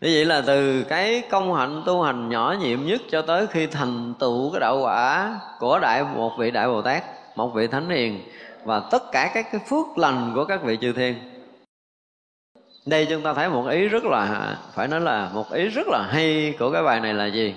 [0.00, 3.66] Như vậy là từ cái công hạnh tu hành nhỏ nhiệm nhất cho tới khi
[3.66, 7.04] thành tựu cái đạo quả của đại một vị đại bồ tát,
[7.36, 8.22] một vị thánh hiền
[8.64, 11.14] và tất cả các cái phước lành của các vị chư thiên.
[12.86, 16.08] Đây chúng ta thấy một ý rất là, phải nói là một ý rất là
[16.10, 17.54] hay của cái bài này là gì?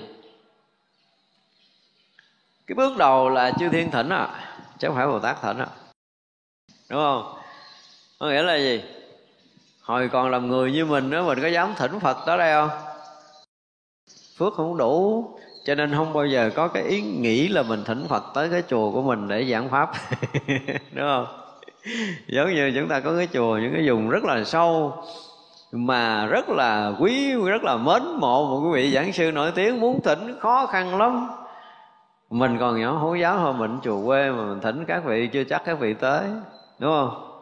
[2.72, 4.28] Cái bước đầu là chư thiên thỉnh à
[4.80, 5.68] chứ không phải bồ tát thỉnh à
[6.90, 7.34] đúng không?
[8.20, 8.84] Có nghĩa là gì?
[9.82, 12.70] Hồi còn làm người như mình đó mình có dám thỉnh phật tới đây không?
[14.38, 15.26] Phước không đủ,
[15.66, 18.64] cho nên không bao giờ có cái ý nghĩ là mình thỉnh phật tới cái
[18.68, 19.92] chùa của mình để giảng pháp.
[20.92, 21.26] Đúng không?
[22.28, 25.04] Giống như chúng ta có cái chùa, những cái vùng rất là sâu,
[25.72, 29.80] mà rất là quý, rất là mến mộ một quý vị giảng sư nổi tiếng,
[29.80, 31.28] muốn thỉnh khó khăn lắm
[32.32, 35.44] mình còn nhỏ hố giáo thôi mình, chùa quê mà mình thỉnh các vị, chưa
[35.44, 36.30] chắc các vị tới,
[36.80, 37.42] đúng không?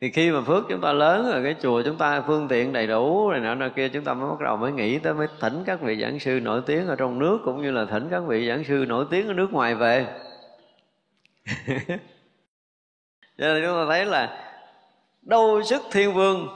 [0.00, 2.86] Thì khi mà phước chúng ta lớn rồi, cái chùa chúng ta phương tiện đầy
[2.86, 5.62] đủ rồi nọ nọ kia, chúng ta mới bắt đầu mới nghĩ tới, mới thỉnh
[5.66, 8.48] các vị giảng sư nổi tiếng ở trong nước, cũng như là thỉnh các vị
[8.48, 10.06] giảng sư nổi tiếng ở nước ngoài về.
[13.38, 14.52] Cho nên chúng ta thấy là
[15.22, 16.48] đâu sức thiên vương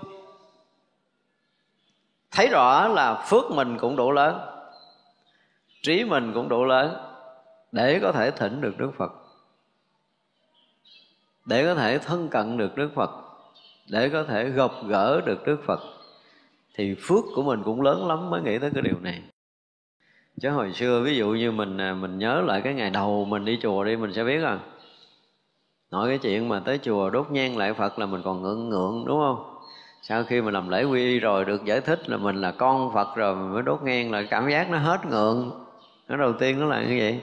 [2.30, 4.53] thấy rõ là phước mình cũng đủ lớn
[5.84, 6.96] trí mình cũng đủ lớn,
[7.72, 9.12] để có thể thỉnh được đức phật.
[11.44, 13.10] Để có thể thân cận được đức phật,
[13.90, 15.80] để có thể gặp gỡ được đức phật,
[16.74, 19.22] thì phước của mình cũng lớn lắm mới nghĩ tới cái điều này.
[20.40, 23.44] Chứ hồi xưa, ví dụ như mình à, mình nhớ lại cái ngày đầu mình
[23.44, 24.58] đi chùa đi, mình sẽ biết à
[25.90, 29.04] nói cái chuyện mà tới chùa đốt nhang lại phật là mình còn ngượng ngượng,
[29.06, 29.58] đúng không?
[30.02, 32.94] Sau khi mà làm lễ quy y rồi được giải thích là mình là con
[32.94, 35.63] phật rồi, mình mới đốt nhang là cảm giác nó hết ngượng
[36.08, 37.20] nó đầu tiên nó là như vậy.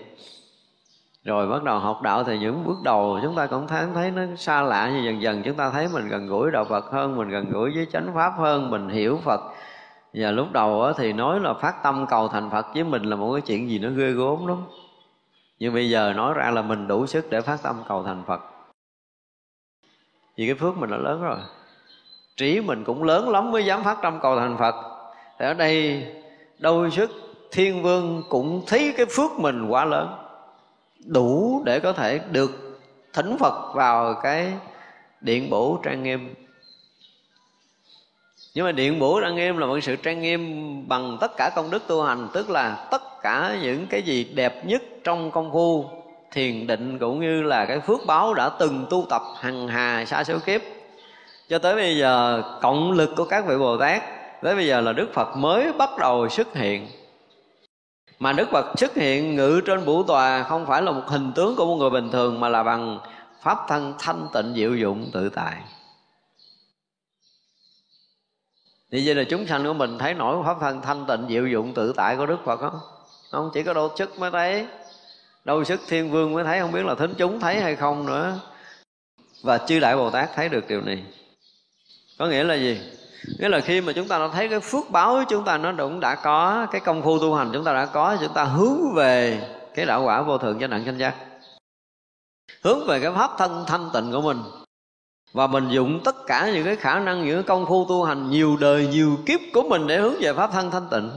[1.24, 4.22] Rồi bắt đầu học đạo thì những bước đầu chúng ta cũng thấy thấy nó
[4.38, 5.44] xa lạ như dần dần.
[5.44, 8.34] Chúng ta thấy mình gần gũi đạo Phật hơn, mình gần gũi với chánh pháp
[8.38, 9.42] hơn, mình hiểu Phật.
[10.14, 13.34] Và lúc đầu thì nói là phát tâm cầu thành Phật với mình là một
[13.34, 14.58] cái chuyện gì nó ghê gốm lắm.
[15.60, 18.42] Nhưng bây giờ nói ra là mình đủ sức để phát tâm cầu thành Phật.
[20.38, 21.38] Vì cái phước mình đã lớn rồi.
[22.38, 24.76] Trí mình cũng lớn lắm mới dám phát tâm cầu thành Phật.
[25.40, 26.06] Thì ở đây
[26.60, 27.12] đôi sức
[27.52, 30.16] thiên vương cũng thấy cái phước mình quá lớn,
[31.06, 32.80] đủ để có thể được
[33.14, 34.54] thỉnh Phật vào cái
[35.22, 36.34] điện bổ trang nghiêm.
[38.56, 40.44] Nhưng mà điện bổ trang nghiêm là một sự trang nghiêm
[40.88, 44.66] bằng tất cả công đức tu hành, tức là tất cả những cái gì đẹp
[44.66, 45.86] nhất trong công phu,
[46.32, 50.24] thiền định cũng như là cái phước báo đã từng tu tập hằng hà xa
[50.24, 50.62] số kiếp.
[51.50, 54.02] Cho tới bây giờ, cộng lực của các vị bồ tát,
[54.42, 56.88] tới bây giờ là đức phật mới bắt đầu xuất hiện
[58.22, 61.56] mà đức phật xuất hiện ngự trên bủ tòa không phải là một hình tướng
[61.56, 63.00] của một người bình thường, mà là bằng
[63.42, 65.62] pháp thân thanh tịnh diệu dụng tự tại.
[68.92, 71.74] Thì vậy là chúng sanh của mình thấy nổi pháp thân thanh tịnh diệu dụng
[71.74, 72.80] tự tại của đức phật không?
[73.32, 74.68] Không, chỉ có đâu chức mới thấy.
[75.46, 78.40] Đâu sức thiên vương mới thấy, không biết là thính chúng thấy hay không nữa.
[79.44, 81.04] Và chư đại bồ tát thấy được điều này.
[82.20, 82.82] Có nghĩa là gì?
[83.28, 86.00] Nghĩa là khi mà chúng ta đã thấy cái phước báo chúng ta nó cũng
[86.00, 89.42] đã có, cái công phu tu hành chúng ta đã có, chúng ta hướng về
[89.74, 91.16] cái đạo quả vô thượng cho nặng sanh giác.
[92.64, 94.38] Hướng về cái pháp thân thanh tịnh của mình.
[95.34, 98.30] Và mình dụng tất cả những cái khả năng, những cái công phu tu hành
[98.30, 101.10] nhiều đời, nhiều kiếp của mình để hướng về pháp thân thanh tịnh.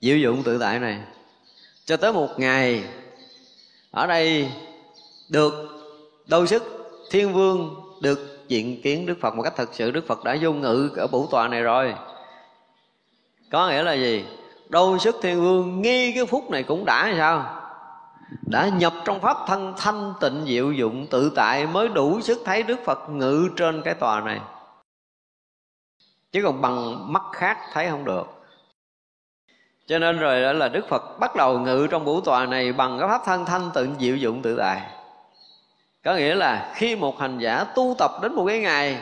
[0.00, 1.00] Diệu dụng tự tại này.
[1.84, 2.84] Cho tới một ngày,
[3.90, 4.52] ở đây
[5.28, 5.52] được
[6.26, 6.62] đôi sức
[7.10, 9.90] thiên vương được diện kiến đức phật một cách thật sự.
[9.90, 11.94] Đức phật đã vô ngự ở vũ tọa này rồi.
[13.52, 14.24] Có nghĩa là gì?
[14.68, 17.56] Đôi sức thiên vương nghi cái phút này cũng đã hay sao?
[18.46, 22.62] Đã nhập trong pháp thân thanh tịnh diệu dụng, tự tại mới đủ sức thấy
[22.62, 24.40] đức phật ngự trên cái tòa này.
[26.32, 28.26] Chứ còn bằng mắt khác thấy không được.
[29.86, 32.98] Cho nên rồi đó là đức phật bắt đầu ngự trong vũ tòa này bằng
[32.98, 34.99] cái pháp thân thanh tịnh diệu dụng tự tại
[36.04, 38.98] có nghĩa là khi một hành giả tu tập đến một cái ngày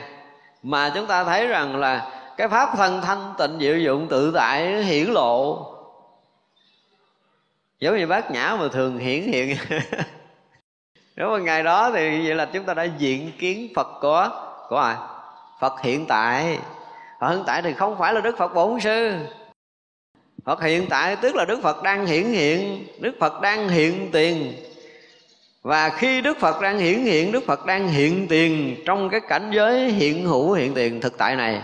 [0.63, 4.83] mà chúng ta thấy rằng là cái pháp thân thanh tịnh, diệu dụng, tự tại,
[4.83, 5.65] hiển lộ.
[7.79, 9.57] Giống như bác nhã mà thường hiển hiện.
[11.15, 14.29] Nếu mà ngày đó thì vậy là chúng ta đã diện kiến phật của
[14.69, 14.95] của ai?
[15.59, 16.59] Phật hiện tại.
[17.19, 19.13] Phật hiện tại thì không phải là đức phật bổn sư.
[20.45, 22.87] Phật hiện tại tức là Đức Phật đang hiển hiện.
[22.99, 24.53] Đức Phật đang hiện tiền.
[25.61, 29.51] Và khi Đức Phật đang hiển hiện, Đức Phật đang hiện tiền Trong cái cảnh
[29.53, 31.61] giới hiện hữu, hiện tiền thực tại này,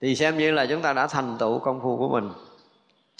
[0.00, 2.30] Thì xem như là chúng ta đã thành tựu công phu của mình.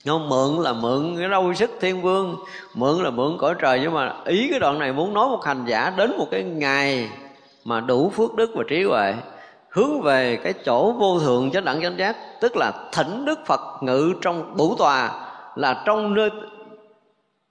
[0.07, 2.36] Không mượn là mượn cái đâu sức thiên vương,
[2.74, 5.65] mượn là mượn cõi trời, nhưng mà ý cái đoạn này muốn nói một hành
[5.66, 7.09] giả đến một cái ngày
[7.65, 9.15] mà đủ phước đức và trí huệ,
[9.69, 13.61] hướng về cái chỗ vô thượng chánh đẳng chánh giác, tức là thỉnh đức phật
[13.81, 15.11] ngự trong bủ tòa
[15.57, 16.31] là trong nơi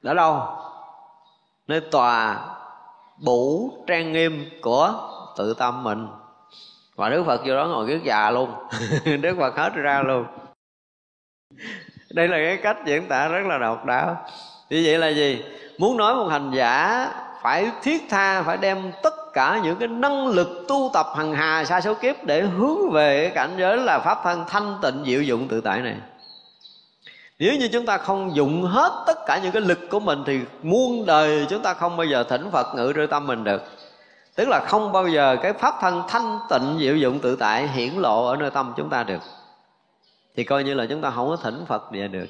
[0.03, 0.41] ở đâu
[1.67, 2.39] nơi tòa
[3.17, 4.93] bủ trang nghiêm của
[5.37, 6.07] tự tâm mình.
[6.95, 8.53] Và đức phật vô đó ngồi kiết già luôn.
[9.21, 10.25] Đức phật hết ra luôn.
[12.11, 14.25] Đây là cái cách diễn tả rất là độc đáo.
[14.69, 15.43] Như vậy là gì?
[15.77, 17.07] Muốn nói một hành giả
[17.41, 21.65] phải thiết tha, phải đem tất cả những cái năng lực tu tập hằng hà
[21.65, 25.21] sa số kiếp để hướng về cái cảnh giới là pháp thân thanh tịnh diệu
[25.21, 25.95] dụng tự tại này
[27.39, 30.39] nếu như chúng ta không dụng hết tất cả những cái lực của mình thì
[30.63, 33.61] muôn đời chúng ta không bao giờ thỉnh phật ngự nơi tâm mình được.
[34.35, 37.93] Tức là không bao giờ cái pháp thân thanh tịnh diệu dụng tự tại hiển
[37.93, 39.21] lộ ở nơi tâm chúng ta được.
[40.35, 42.27] Thì coi như là chúng ta không có thỉnh phật về được.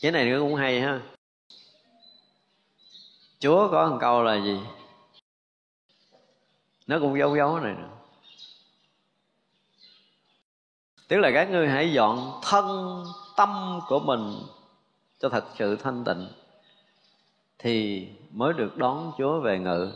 [0.00, 1.00] Cái này cũng hay ha.
[3.38, 4.60] Chúa có một câu là gì?
[6.86, 7.88] Nó cũng dấu dấu này nữa
[11.10, 13.04] tức là các ngươi hãy dọn thân
[13.40, 14.34] tâm của mình
[15.20, 16.28] cho thật sự thanh tịnh,
[17.58, 19.92] thì mới được đón chúa về ngự.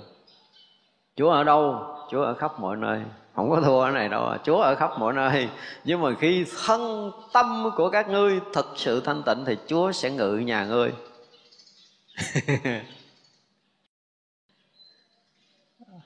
[1.17, 1.87] Chúa ở đâu?
[2.11, 3.01] Chúa ở khắp mọi nơi.
[3.35, 4.39] Không có thua ở này đâu à.
[4.45, 5.49] chúa ở khắp mọi nơi.
[5.85, 10.11] Nhưng mà khi thân tâm của các ngươi thật sự thanh tịnh, thì chúa sẽ
[10.11, 10.93] ngự nhà ngươi.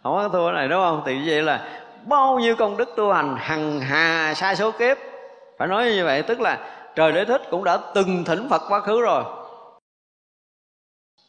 [0.03, 1.03] Không có thua này đúng không?
[1.07, 4.97] Thì như vậy là bao nhiêu công đức tu hành hằng hà sai số kiếp.
[5.59, 8.81] Phải nói như vậy, tức là trời đế thích cũng đã từng thỉnh phật quá
[8.81, 9.25] khứ rồi.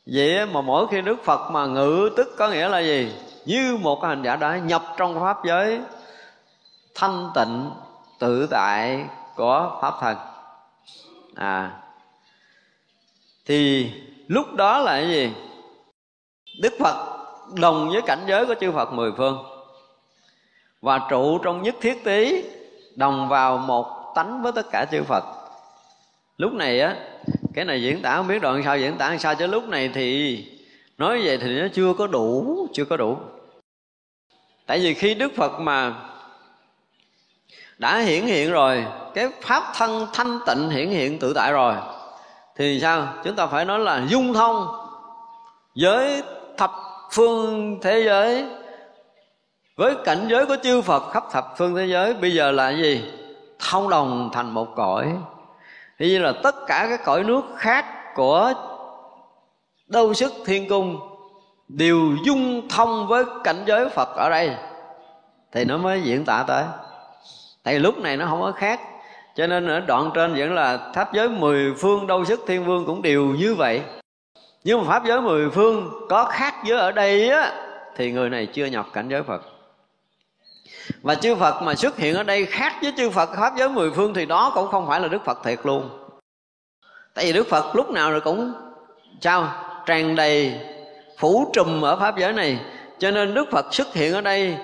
[0.05, 3.13] Vậy mà mỗi khi đức phật mà ngự tức có nghĩa là gì?
[3.45, 5.81] Như một hành giả đã nhập trong pháp giới,
[6.95, 7.71] thanh tịnh,
[8.19, 9.05] tự tại
[9.35, 10.17] của pháp thần.
[11.35, 11.81] à
[13.45, 13.91] thì
[14.27, 15.33] lúc đó là cái gì?
[16.61, 17.17] Đức phật
[17.53, 19.43] đồng với cảnh giới của chư phật mười phương.
[20.81, 22.43] Và trụ trong nhất thiết tí,
[22.95, 25.23] đồng vào một tánh với tất cả chư phật
[26.39, 26.95] lúc này á,
[27.53, 30.37] cái này diễn tả không biết đoạn sao diễn tả sao, chứ lúc này thì
[30.97, 33.17] nói vậy thì nó chưa có đủ, chưa có đủ.
[34.65, 35.93] Tại vì khi đức phật mà
[37.77, 41.73] đã hiển hiện rồi, cái pháp thân thanh tịnh hiển hiện tự tại rồi,
[42.55, 43.13] thì sao?
[43.23, 44.67] Chúng ta phải nói là dung thông
[45.75, 46.23] với
[46.57, 46.71] thập
[47.11, 48.45] phương thế giới,
[49.75, 52.13] với cảnh giới của chư Phật khắp thập phương thế giới.
[52.13, 53.03] Bây giờ là gì?
[53.59, 55.07] Thông đồng thành một cõi
[55.99, 57.85] thì như là tất cả các cõi nước khác
[58.15, 58.53] của
[59.87, 60.99] đâu sức thiên cung
[61.67, 64.55] đều dung thông với cảnh giới Phật ở đây.
[65.51, 66.63] Thì nó mới diễn tả tới.
[67.63, 68.79] Tại lúc này nó không có khác.
[69.35, 72.85] Cho nên ở đoạn trên vẫn là pháp giới mười phương đâu sức thiên vương
[72.85, 73.81] cũng đều như vậy.
[74.63, 77.53] Nhưng mà pháp giới mười phương có khác với ở đây á,
[77.95, 79.41] thì người này chưa nhập cảnh giới phật
[81.01, 83.91] và chư phật mà xuất hiện ở đây khác với chư phật pháp giới mười
[83.91, 85.89] phương thì đó cũng không phải là đức phật thiệt luôn.
[87.13, 88.53] Tại vì đức phật lúc nào rồi cũng,
[89.21, 89.53] sao?
[89.85, 90.53] Tràn đầy
[91.17, 92.59] phủ trùm ở pháp giới này.
[92.99, 94.57] Cho nên đức phật xuất hiện ở đây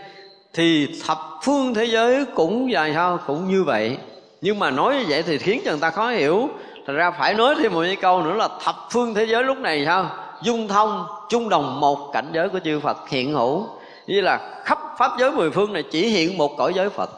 [0.53, 3.97] thì thập phương thế giới cũng dài sao cũng như vậy.
[4.41, 6.49] Nhưng mà nói như vậy thì khiến cho người ta khó hiểu.
[6.87, 9.57] Thật ra phải nói thêm một cái câu nữa là thập phương thế giới lúc
[9.57, 10.09] này sao?
[10.41, 13.67] Dung thông, chung đồng một cảnh giới của chư phật hiện hữu
[14.07, 17.09] như là khắp pháp giới mười phương này chỉ hiện một cõi giới phật.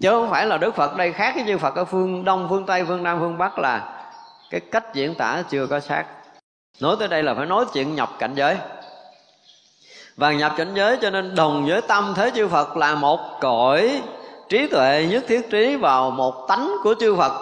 [0.00, 2.66] Chứ không phải là đức phật đây khác với như phật ở phương đông, phương
[2.66, 4.04] tây, phương nam, phương bắc là
[4.50, 6.04] cái cách diễn tả chưa có xác.
[6.80, 8.56] Nói tới đây là phải nói chuyện nhập cảnh giới.
[10.16, 14.02] Và nhập cảnh giới cho nên đồng với tâm thế chư phật là một cõi
[14.48, 17.32] trí tuệ nhất thiết trí vào một tánh của chư phật.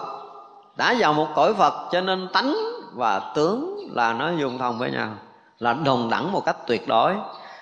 [0.76, 2.56] Đã vào một cõi phật cho nên tánh
[2.94, 5.08] và tướng là nó dùng thông với nhau,
[5.58, 7.14] là đồng đẳng một cách tuyệt đối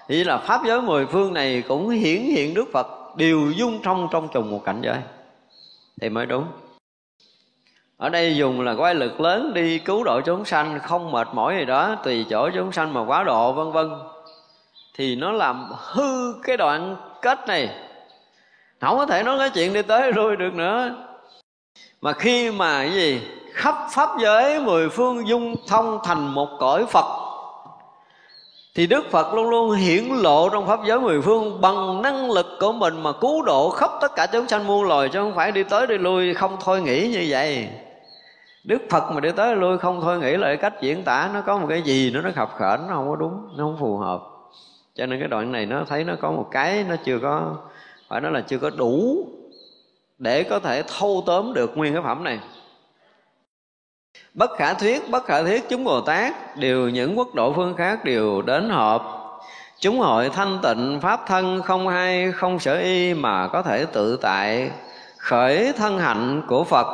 [0.08, 2.86] thì là pháp giới mười phương này cũng hiển hiện đức phật
[3.16, 4.96] đều dung thông trong trùng một cảnh giới.
[6.00, 6.44] Thì mới đúng.
[7.96, 11.56] Ở đây dùng là quay lực lớn đi cứu độ chúng sanh, không mệt mỏi
[11.58, 13.90] gì đó, tùy chỗ chúng sanh mà quá độ, vân vân.
[14.94, 17.68] Thì nó làm hư cái đoạn kết này.
[18.80, 20.94] Không có thể nói cái chuyện đi tới lui được nữa.
[22.00, 23.22] Mà khi mà cái gì?
[23.52, 27.27] Khắp pháp giới mười phương dung thông thành một cõi phật
[28.78, 32.46] thì đức phật luôn luôn hiển lộ trong pháp giới mười phương bằng năng lực
[32.60, 35.52] của mình mà cứu độ khắp tất cả chúng sanh muôn loài, chứ không phải
[35.52, 37.68] đi tới đi lui, không thôi nghĩ như vậy.
[38.64, 41.30] Đức phật mà đi tới đi lui, không thôi nghĩ là cái cách diễn tả,
[41.34, 43.76] nó có một cái gì nó nó khập khển nó không có đúng, nó không
[43.80, 44.20] phù hợp.
[44.94, 47.56] Cho nên cái đoạn này nó thấy nó có một cái nó chưa có,
[48.08, 49.24] phải nói là chưa có đủ
[50.18, 52.38] để có thể thâu tóm được nguyên cái phẩm này
[54.34, 58.04] bất khả thuyết, bất khả thuyết chúng bồ tát, đều những quốc độ phương khác
[58.04, 59.14] đều đến họp.
[59.80, 64.16] Chúng hội thanh tịnh, pháp thân không hay không sở y mà có thể tự
[64.16, 64.70] tại,
[65.18, 66.86] khởi thân hạnh của phật.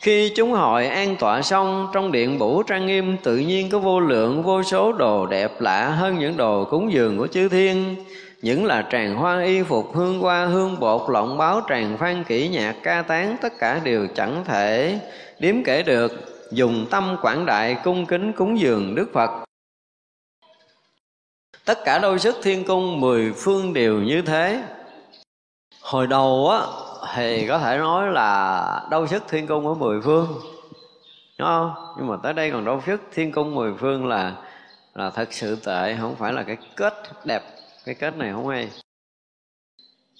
[0.00, 4.00] Khi chúng hội an tọa xong, trong điện bủ trang nghiêm tự nhiên có vô
[4.00, 7.96] lượng, vô số đồ đẹp lạ hơn những đồ cúng dường của chư thiên.
[8.42, 12.48] Những là tràng hoa y phục, hương hoa, hương bột lộng báo, tràng phan kỹ
[12.48, 14.98] nhạc, ca tán, tất cả đều chẳng thể
[15.42, 16.12] đếm kể được,
[16.50, 19.44] dùng tâm quảng đại cung kính cúng dường đức phật.
[21.64, 24.62] Tất cả đôi sức thiên cung mười phương đều như thế.
[25.80, 26.60] Hồi đầu á,
[27.14, 30.26] thì có thể nói là đôi sức thiên cung ở mười phương,
[31.38, 31.74] đúng không?
[31.98, 34.36] Nhưng mà tới đây còn đôi sức thiên cung mười phương là
[34.94, 36.94] là thật sự tệ, không phải là cái kết
[37.24, 37.42] đẹp,
[37.84, 38.70] cái kết này không hay.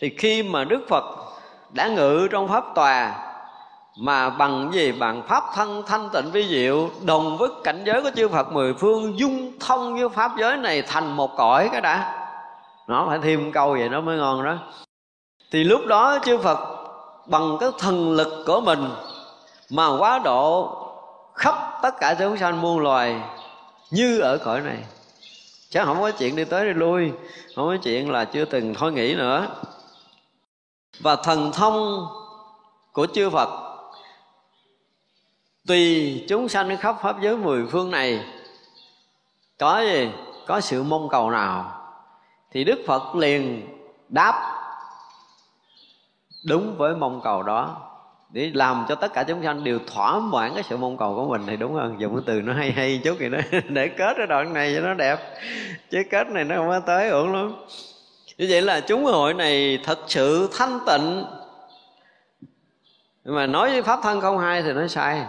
[0.00, 1.04] Thì khi mà đức phật
[1.72, 3.28] đã ngự trong pháp tòa
[3.96, 4.92] mà bằng gì?
[4.92, 8.74] Bằng pháp thân thanh tịnh vi diệu, đồng với cảnh giới của chư Phật mười
[8.74, 12.28] phương, dung thông với pháp giới này thành một cõi cái đã.
[12.88, 14.54] Nó phải thêm câu vậy nó mới ngon đó.
[15.52, 16.58] Thì lúc đó chư Phật
[17.26, 18.88] bằng cái thần lực của mình
[19.70, 20.78] mà quá độ
[21.34, 23.20] khắp tất cả chúng sanh muôn loài
[23.90, 24.78] như ở cõi này.
[25.70, 27.12] Chứ không có chuyện đi tới đi lui,
[27.56, 29.46] không có chuyện là chưa từng thôi nghĩ nữa.
[31.00, 32.06] Và thần thông
[32.92, 33.71] của chư Phật
[35.66, 38.20] tùy chúng sanh khắp pháp giới mười phương này,
[39.58, 40.10] có gì?
[40.46, 41.78] Có sự mong cầu nào?
[42.50, 43.68] Thì đức phật liền
[44.08, 44.52] đáp,
[46.48, 47.88] đúng với mong cầu đó.
[48.30, 51.28] Để làm cho tất cả chúng sanh đều thỏa mãn cái sự mong cầu của
[51.28, 52.00] mình thì đúng hơn.
[52.00, 54.80] Dùng cái từ nó hay hay chút gì đó để kết cái đoạn này cho
[54.80, 55.18] nó đẹp.
[55.90, 57.54] Chứ kết này nó không có tới ổn lắm.
[58.38, 61.24] Như vậy là chúng hội này thật sự thanh tịnh.
[63.24, 65.24] Nhưng mà nói với pháp thân không hai thì nó sai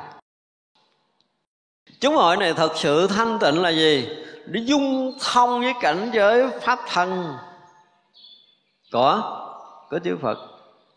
[2.04, 4.08] chúng hội này thật sự thanh tịnh là gì?
[4.46, 7.34] Để dung thông với cảnh giới pháp thân.
[8.92, 9.22] Của
[9.90, 10.38] có chư phật.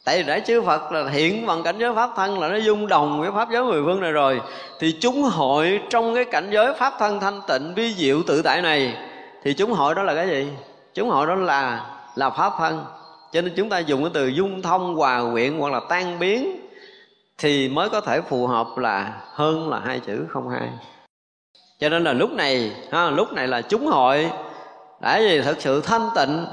[0.05, 2.87] Tại vì đã chư phật là hiện bằng cảnh giới pháp thân là nó dung
[2.87, 4.41] đồng với pháp giới mười phương này rồi.
[4.81, 8.63] Thì chúng hội trong cái cảnh giới pháp thân thanh tịnh vi diệu tự tại
[8.63, 8.97] này,
[9.45, 10.49] thì chúng hội đó là cái gì?
[10.95, 12.85] Chúng hội đó là là pháp thân.
[13.33, 16.61] Cho nên chúng ta dùng cái từ dung thông hòa quyện hoặc là tan biến
[17.39, 20.69] thì mới có thể phù hợp là hơn là hai chữ không hai
[21.81, 24.31] cho nên là lúc này ha, lúc này là chúng hội
[25.01, 26.47] đã gì thực sự thanh tịnh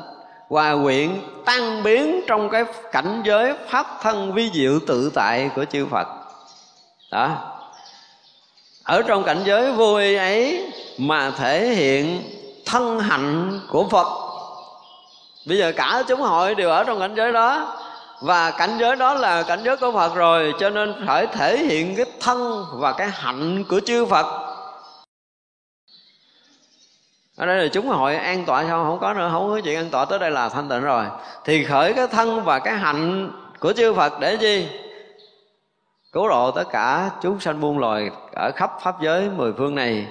[0.50, 5.66] hòa quyện tăng biến trong cái cảnh giới pháp thân vi diệu tự tại của
[5.66, 6.08] chư Phật.
[7.12, 7.30] Đó.
[8.84, 12.24] Ở trong cảnh giới vui ấy mà thể hiện
[12.66, 14.08] thân hạnh của Phật.
[15.46, 17.78] Bây giờ cả chúng hội đều ở trong cảnh giới đó
[18.22, 21.96] và cảnh giới đó là cảnh giới của Phật rồi cho nên phải thể hiện
[21.96, 24.53] cái thân và cái hạnh của chư Phật
[27.38, 29.90] ở đây là chúng hội an tọa sao không có nữa không có chuyện an
[29.90, 31.06] tọa tới đây là thanh tịnh rồi.
[31.46, 34.68] Thì khởi cái thân và cái hạnh của chư phật để chi?
[36.12, 40.08] Cứu độ tất cả chúng sanh buông loài ở khắp pháp giới mười phương này.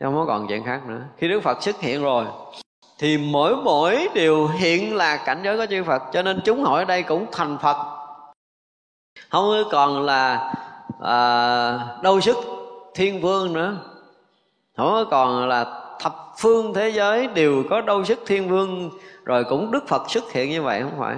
[0.00, 1.00] Không có còn chuyện khác nữa.
[1.16, 2.24] Khi đức phật xuất hiện rồi
[2.98, 6.78] thì mỗi mỗi điều hiện là cảnh giới của chư phật cho nên chúng hội
[6.78, 7.76] ở đây cũng thành phật.
[9.30, 10.52] Không còn là
[11.02, 11.18] à,
[12.02, 12.36] đâu sức
[12.94, 13.76] thiên vương nữa
[14.76, 15.66] không còn là
[16.00, 18.90] thập phương thế giới, đều có đâu sức thiên vương,
[19.24, 21.16] rồi cũng đức phật xuất hiện như vậy không phải?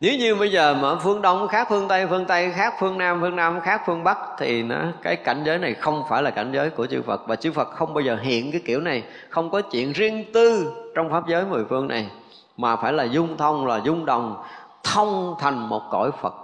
[0.00, 3.18] Nếu như bây giờ mà phương đông khác phương tây phương tây khác phương nam
[3.20, 6.52] phương nam khác phương bắc, thì nó, cái cảnh giới này không phải là cảnh
[6.52, 7.26] giới của chư phật.
[7.26, 10.72] Và chư phật không bao giờ hiện cái kiểu này, không có chuyện riêng tư
[10.94, 12.10] trong pháp giới mười phương này,
[12.56, 14.42] mà phải là dung thông, là dung đồng,
[14.82, 16.34] thông thành một cõi phật.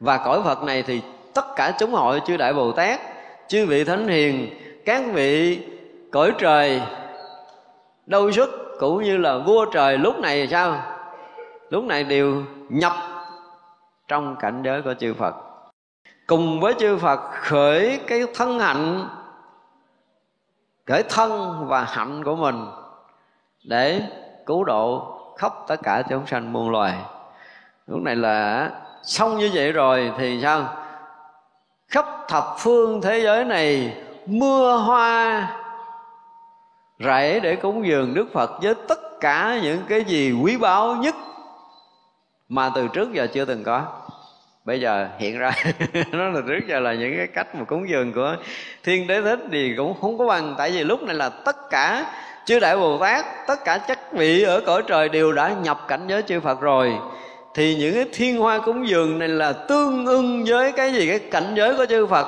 [0.00, 1.02] Và cõi phật này thì
[1.34, 3.00] tất cả chúng hội chư đại bồ tát
[3.48, 4.50] chư vị thánh hiền,
[4.84, 5.60] các vị
[6.12, 6.82] cõi trời
[8.06, 10.82] đâu xuất cũng như là vua trời lúc này sao?
[11.70, 12.92] Lúc này đều nhập
[14.08, 15.34] trong cảnh giới của chư Phật.
[16.26, 19.08] Cùng với chư Phật khởi cái thân hạnh,
[20.86, 22.66] khởi thân và hạnh của mình
[23.64, 24.02] để
[24.46, 26.98] cứu độ khắp tất cả chúng sanh muôn loài.
[27.86, 28.70] Lúc này là
[29.02, 30.68] xong như vậy rồi thì sao?
[31.92, 33.96] Khắp thập phương thế giới này
[34.26, 35.48] mưa hoa
[36.98, 41.14] rải để cúng dường Đức Phật với tất cả những cái gì quý báu nhất
[42.48, 43.86] mà từ trước giờ chưa từng có.
[44.64, 45.52] Bây giờ hiện ra,
[46.12, 48.36] nó là trước giờ là những cái cách mà cúng dường của
[48.84, 50.54] thiên đế thích thì cũng không có bằng.
[50.58, 52.06] Tại vì lúc này là tất cả
[52.44, 56.00] chư đại bồ tát, tất cả chắc vị ở cõi trời đều đã nhập cảnh
[56.08, 56.92] giới chư phật rồi
[57.54, 61.08] thì những cái thiên hoa cúng dường này là tương ưng với cái gì?
[61.08, 62.26] Cái cảnh giới của chư Phật.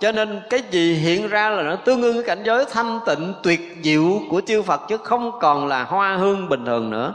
[0.00, 3.34] Cho nên cái gì hiện ra là nó tương ưng với cảnh giới thanh tịnh,
[3.42, 7.14] tuyệt diệu của chư Phật chứ không còn là hoa hương bình thường nữa.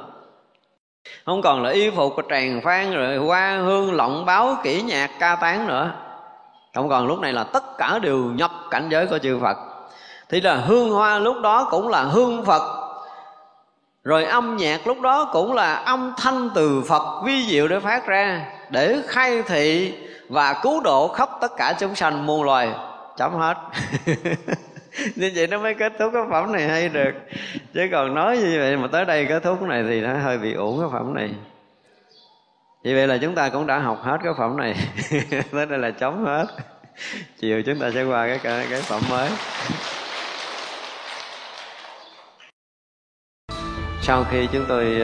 [1.25, 5.35] Không còn là y phục tràn phan rồi hoa hương lộng báo kỹ nhạc ca
[5.35, 5.91] tán nữa.
[6.75, 9.57] Không còn lúc này là tất cả đều nhập cảnh giới của chư Phật.
[10.29, 12.88] Thì là hương hoa lúc đó cũng là hương Phật
[14.09, 18.07] rồi âm nhạc lúc đó cũng là âm thanh từ phật vi diệu để phát
[18.07, 19.93] ra để khai thị
[20.29, 22.69] và cứu độ khắp tất cả chúng sanh muôn loài.
[23.17, 23.57] Chấm hết.
[25.15, 27.11] Như vậy nó mới kết thúc cái phẩm này hay được.
[27.73, 30.53] Chứ còn nói như vậy mà tới đây kết thúc này thì nó hơi bị
[30.53, 31.29] uổng cái phẩm này.
[32.83, 34.75] Vì vậy là chúng ta cũng đã học hết cái phẩm này.
[35.51, 36.45] Tới đây là chấm hết.
[37.39, 39.29] Chiều chúng ta sẽ qua cái cái, cái phẩm mới.
[44.09, 45.01] Sau khi chúng tôi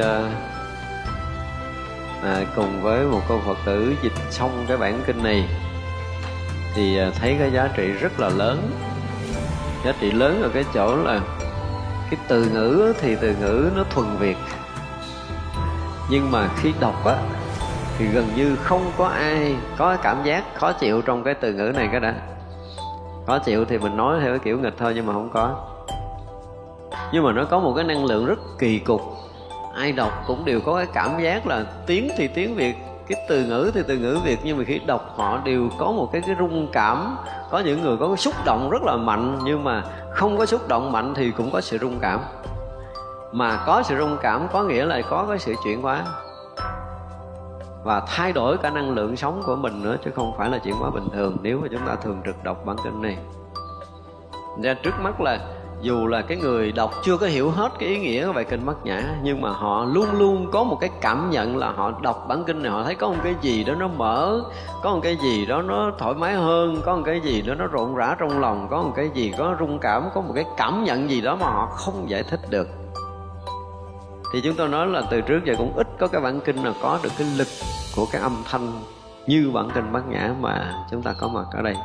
[2.24, 5.50] à, cùng với một cô phật tử dịch xong cái bản kinh này
[6.76, 8.72] thì ờ, thấy cái giá trị rất là lớn.
[9.86, 11.22] Giá trị lớn ở cái chỗ là
[12.10, 14.38] cái từ ngữ thì từ ngữ nó thuần việt.
[16.10, 17.16] Nhưng mà khi đọc á
[17.98, 21.72] thì gần như không có ai có cảm giác khó chịu trong cái từ ngữ
[21.76, 22.14] này cái đã.
[23.28, 25.75] Khó chịu thì mình nói theo cái kiểu nghịch thôi nhưng mà không có
[27.12, 29.02] nhưng mà nó có một cái năng lượng rất kỳ cục.
[29.76, 32.76] Ai đọc cũng đều có cái cảm giác là tiếng thì tiếng việt,
[33.08, 36.10] cái từ ngữ thì từ ngữ việt, nhưng mà khi đọc họ đều có một
[36.12, 37.18] cái cái rung cảm.
[37.52, 40.68] Có những người có cái xúc động rất là mạnh, nhưng mà không có xúc
[40.68, 42.20] động mạnh thì cũng có sự rung cảm.
[43.32, 46.06] Mà có sự rung cảm có nghĩa là có cái sự chuyển hóa.
[47.84, 50.76] Và thay đổi cả năng lượng sống của mình nữa, chứ không phải là chuyển
[50.76, 53.18] hóa bình thường, nếu mà chúng ta thường trực đọc bản kinh này.
[54.64, 55.40] Ra trước mắt là
[55.82, 58.66] dù là cái người đọc chưa có hiểu hết cái ý nghĩa của bài kinh
[58.66, 62.26] bát nhã, nhưng mà họ luôn luôn có một cái cảm nhận là họ đọc
[62.28, 64.42] bản kinh này, họ thấy có một cái gì đó nó mở,
[64.84, 67.68] có một cái gì đó nó thoải mái hơn, có một cái gì đó nó
[67.68, 70.84] rộn rã trong lòng, có một cái gì có rung cảm, có một cái cảm
[70.84, 72.68] nhận gì đó mà họ không giải thích được.
[74.34, 76.74] Thì chúng tôi nói là từ trước giờ cũng ít có cái bản kinh nào
[76.82, 77.48] có được cái lực
[77.96, 78.72] của cái âm thanh
[79.28, 81.76] như bản kinh bát nhã mà chúng ta có mặt ở đây.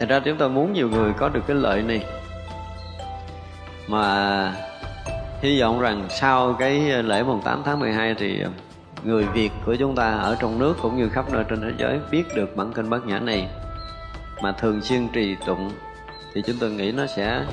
[0.00, 2.04] Thật ra chúng tôi muốn nhiều người có được cái lợi này
[3.88, 4.52] mà
[5.42, 8.42] hy vọng rằng sau cái lễ mùng 8 tháng 12 thì
[9.04, 11.98] người Việt của chúng ta ở trong nước cũng như khắp nơi trên thế giới
[12.10, 13.48] biết được bản kinh bát nhã này.
[14.42, 15.70] Mà thường xuyên trì tụng
[16.34, 17.44] thì chúng tôi nghĩ nó sẽ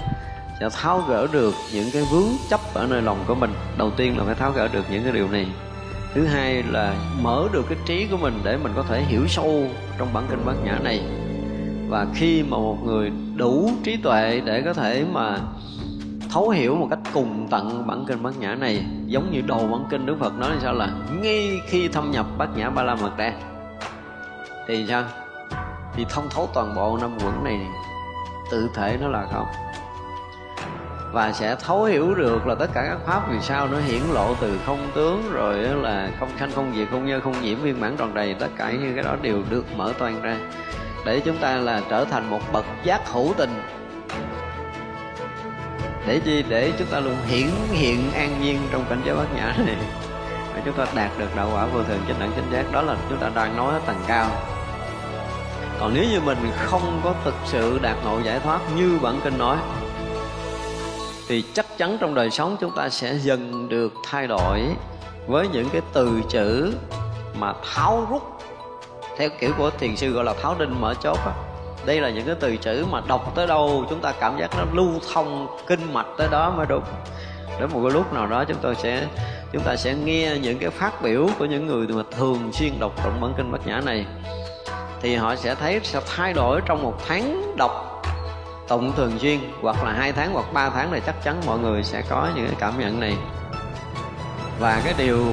[0.60, 3.52] sẽ tháo gỡ được những cái vướng chấp ở nơi lòng của mình.
[3.78, 5.48] Đầu tiên là phải tháo gỡ được những cái điều này.
[6.14, 9.64] Thứ hai là mở được cái trí của mình để mình có thể hiểu sâu
[9.98, 11.02] trong bản kinh bát nhã này.
[11.90, 15.40] Và khi mà một người đủ trí tuệ để có thể mà
[16.34, 19.86] thấu hiểu một cách cùng tận bản kinh bát nhã này, giống như đồ bản
[19.90, 20.90] kinh đức phật nói là sao là,
[21.22, 23.34] ngay khi thâm nhập bát nhã ba la mật đa.
[24.68, 25.04] Thì sao?
[25.96, 27.60] Thì thông thấu toàn bộ năm quẩn này
[28.52, 29.46] tự thể nó là không.
[31.12, 34.36] Và sẽ thấu hiểu được là tất cả các pháp vì sao nó hiển lộ
[34.36, 37.98] từ không tướng rồi là không sanh, không diệt, không nhân không nhiễm, viên mãn
[37.98, 40.38] tròn đầy, tất cả những cái đó đều được mở toan ra.
[41.06, 43.50] Để chúng ta là trở thành một bậc giác hữu tình
[46.08, 46.44] để chi?
[46.50, 49.78] Để chúng ta luôn hiển hiện an nhiên trong cảnh giới bát nhã này.
[50.56, 52.96] Để chúng ta đạt được đạo quả vô thường chánh đẳng chánh giác, đó là
[53.10, 54.30] chúng ta đang nói ở tầng cao.
[55.80, 59.38] Còn nếu như mình không có thực sự đạt ngộ giải thoát như bản kinh
[59.38, 59.58] nói,
[61.28, 64.62] thì chắc chắn trong đời sống chúng ta sẽ dần được thay đổi
[65.28, 66.74] với những cái từ chữ
[67.40, 68.24] mà tháo rút,
[69.18, 71.32] theo kiểu của thiền sư gọi là tháo đinh mở chốt á
[71.86, 74.64] đây là những cái từ chữ mà đọc tới đâu chúng ta cảm giác nó
[74.74, 76.84] lưu thông, kinh mạch tới đó mới đúng.
[77.60, 79.08] Đến một cái lúc nào đó chúng tôi sẽ,
[79.54, 83.04] chúng ta sẽ nghe những cái phát biểu của những người mà thường xuyên đọc
[83.04, 84.06] tụng bản kinh bát nhã này.
[85.02, 88.04] Thì họ sẽ thấy, sẽ thay đổi trong một tháng đọc
[88.68, 91.84] tụng thường xuyên, hoặc là hai tháng hoặc ba tháng thì chắc chắn mọi người
[91.84, 93.18] sẽ có những cái cảm nhận này.
[94.60, 95.26] Và cái điều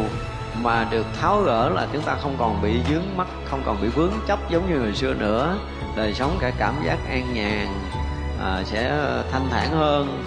[0.63, 3.89] mà được tháo gỡ là chúng ta không còn bị dướng mắt, không còn bị
[3.89, 5.57] vướng chấp giống như hồi xưa nữa
[6.01, 7.67] đời sống cả cảm giác an nhàn
[8.41, 8.99] à, sẽ
[9.33, 10.25] thanh thản hơn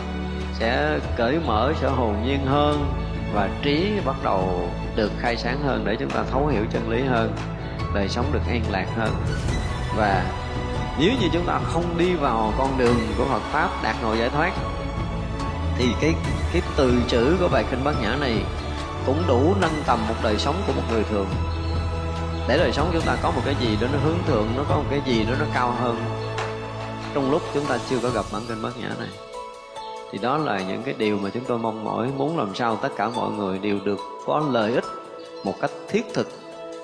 [0.53, 2.93] sẽ cởi mở sẽ hồn nhiên hơn
[3.33, 7.03] và trí bắt đầu được khai sáng hơn để chúng ta thấu hiểu chân lý
[7.03, 7.35] hơn
[7.93, 9.15] đời sống được an lạc hơn.
[9.97, 10.25] Và
[10.99, 14.29] nếu như chúng ta không đi vào con đường của Phật pháp đạt ngộ giải
[14.29, 14.51] thoát
[15.77, 16.13] thì cái
[16.53, 18.43] cái từ chữ của bài kinh bát nhã này
[19.05, 21.27] cũng đủ nâng tầm một đời sống của một người thường
[22.47, 24.75] để đời sống chúng ta có một cái gì đó nó hướng thượng, nó có
[24.75, 25.97] một cái gì đó nó cao hơn.
[27.13, 29.09] Trong lúc chúng ta chưa có gặp bản kinh bát nhã này,
[30.11, 32.89] thì đó là những cái điều mà chúng tôi mong mỏi, muốn làm sao tất
[32.97, 34.83] cả mọi người đều được có lợi ích
[35.43, 36.27] một cách thiết thực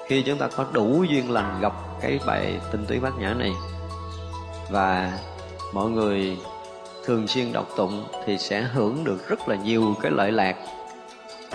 [0.08, 3.52] khi chúng ta có đủ duyên lành gặp cái bài tinh túy bát nhã này.
[4.70, 5.20] Và
[5.74, 6.38] mọi người
[7.06, 10.56] thường xuyên đọc tụng thì sẽ hưởng được rất là nhiều cái lợi lạc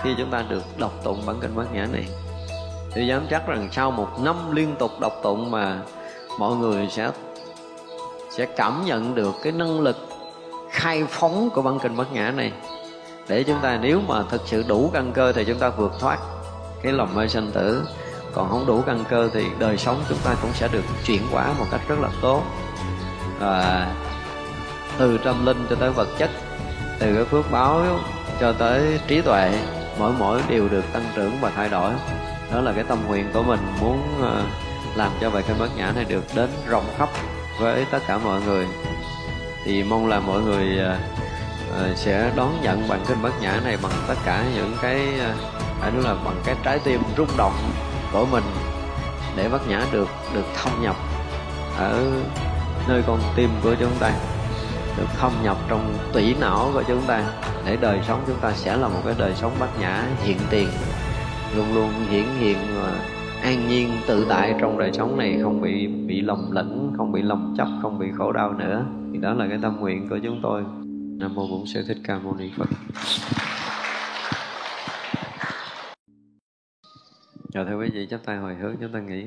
[0.03, 2.07] khi chúng ta được đọc tụng bản kinh bát nhã này
[2.95, 5.79] tôi dám chắc rằng sau một năm liên tục đọc tụng mà
[6.39, 7.11] mọi người sẽ
[8.31, 10.09] sẽ cảm nhận được cái năng lực
[10.71, 12.53] khai phóng của văn kinh bát nhã này.
[13.29, 16.19] Để chúng ta, nếu mà thực sự đủ căn cơ thì chúng ta vượt thoát
[16.83, 17.87] cái lòng mê sanh tử.
[18.33, 21.53] Còn không đủ căn cơ thì đời sống chúng ta cũng sẽ được chuyển hóa
[21.59, 22.43] một cách rất là tốt.
[23.41, 23.87] Và
[24.99, 26.31] từ tâm linh cho tới vật chất,
[26.99, 27.83] từ cái phước báo
[28.41, 29.59] cho tới trí tuệ,
[29.99, 31.93] mỗi mỗi đều được tăng trưởng và thay đổi
[32.55, 34.43] đó là cái tâm nguyện của mình muốn ờ,
[34.95, 37.09] làm cho bài kinh bát nhã này được đến rộng khắp
[37.61, 38.67] với tất cả mọi người.
[39.65, 40.97] Thì mong là mọi người ờ,
[41.73, 45.09] ờ, sẽ đón nhận bản kinh bát nhã này bằng tất cả những cái
[45.81, 47.55] phải nói là bằng cái trái tim rung động
[48.13, 48.45] của mình
[49.37, 50.97] để bát nhã được được thông nhập
[51.79, 52.05] ở
[52.89, 54.11] nơi con tim của chúng ta,
[54.97, 57.23] được thông nhập trong tủy não của chúng ta
[57.67, 60.69] để đời sống chúng ta sẽ là một cái đời sống bát nhã hiện tiền
[61.57, 63.01] luôn luôn hiển hiện và
[63.43, 67.23] an nhiên, tự tại trong đời sống này, không bị bị lầm lẫn, không bị
[67.23, 68.85] lầm chấp không bị khổ đau nữa.
[69.13, 70.63] Thì đó là cái tâm nguyện của chúng tôi.
[71.19, 72.69] Nam mô bổn sư thích ca mâu ni phật.
[77.55, 79.25] Rồi thưa quý vị, chắp tay hồi hướng, chúng ta nghĩ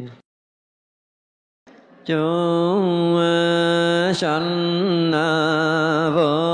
[2.06, 3.18] chúng
[4.14, 5.12] sanh
[6.16, 6.47] vô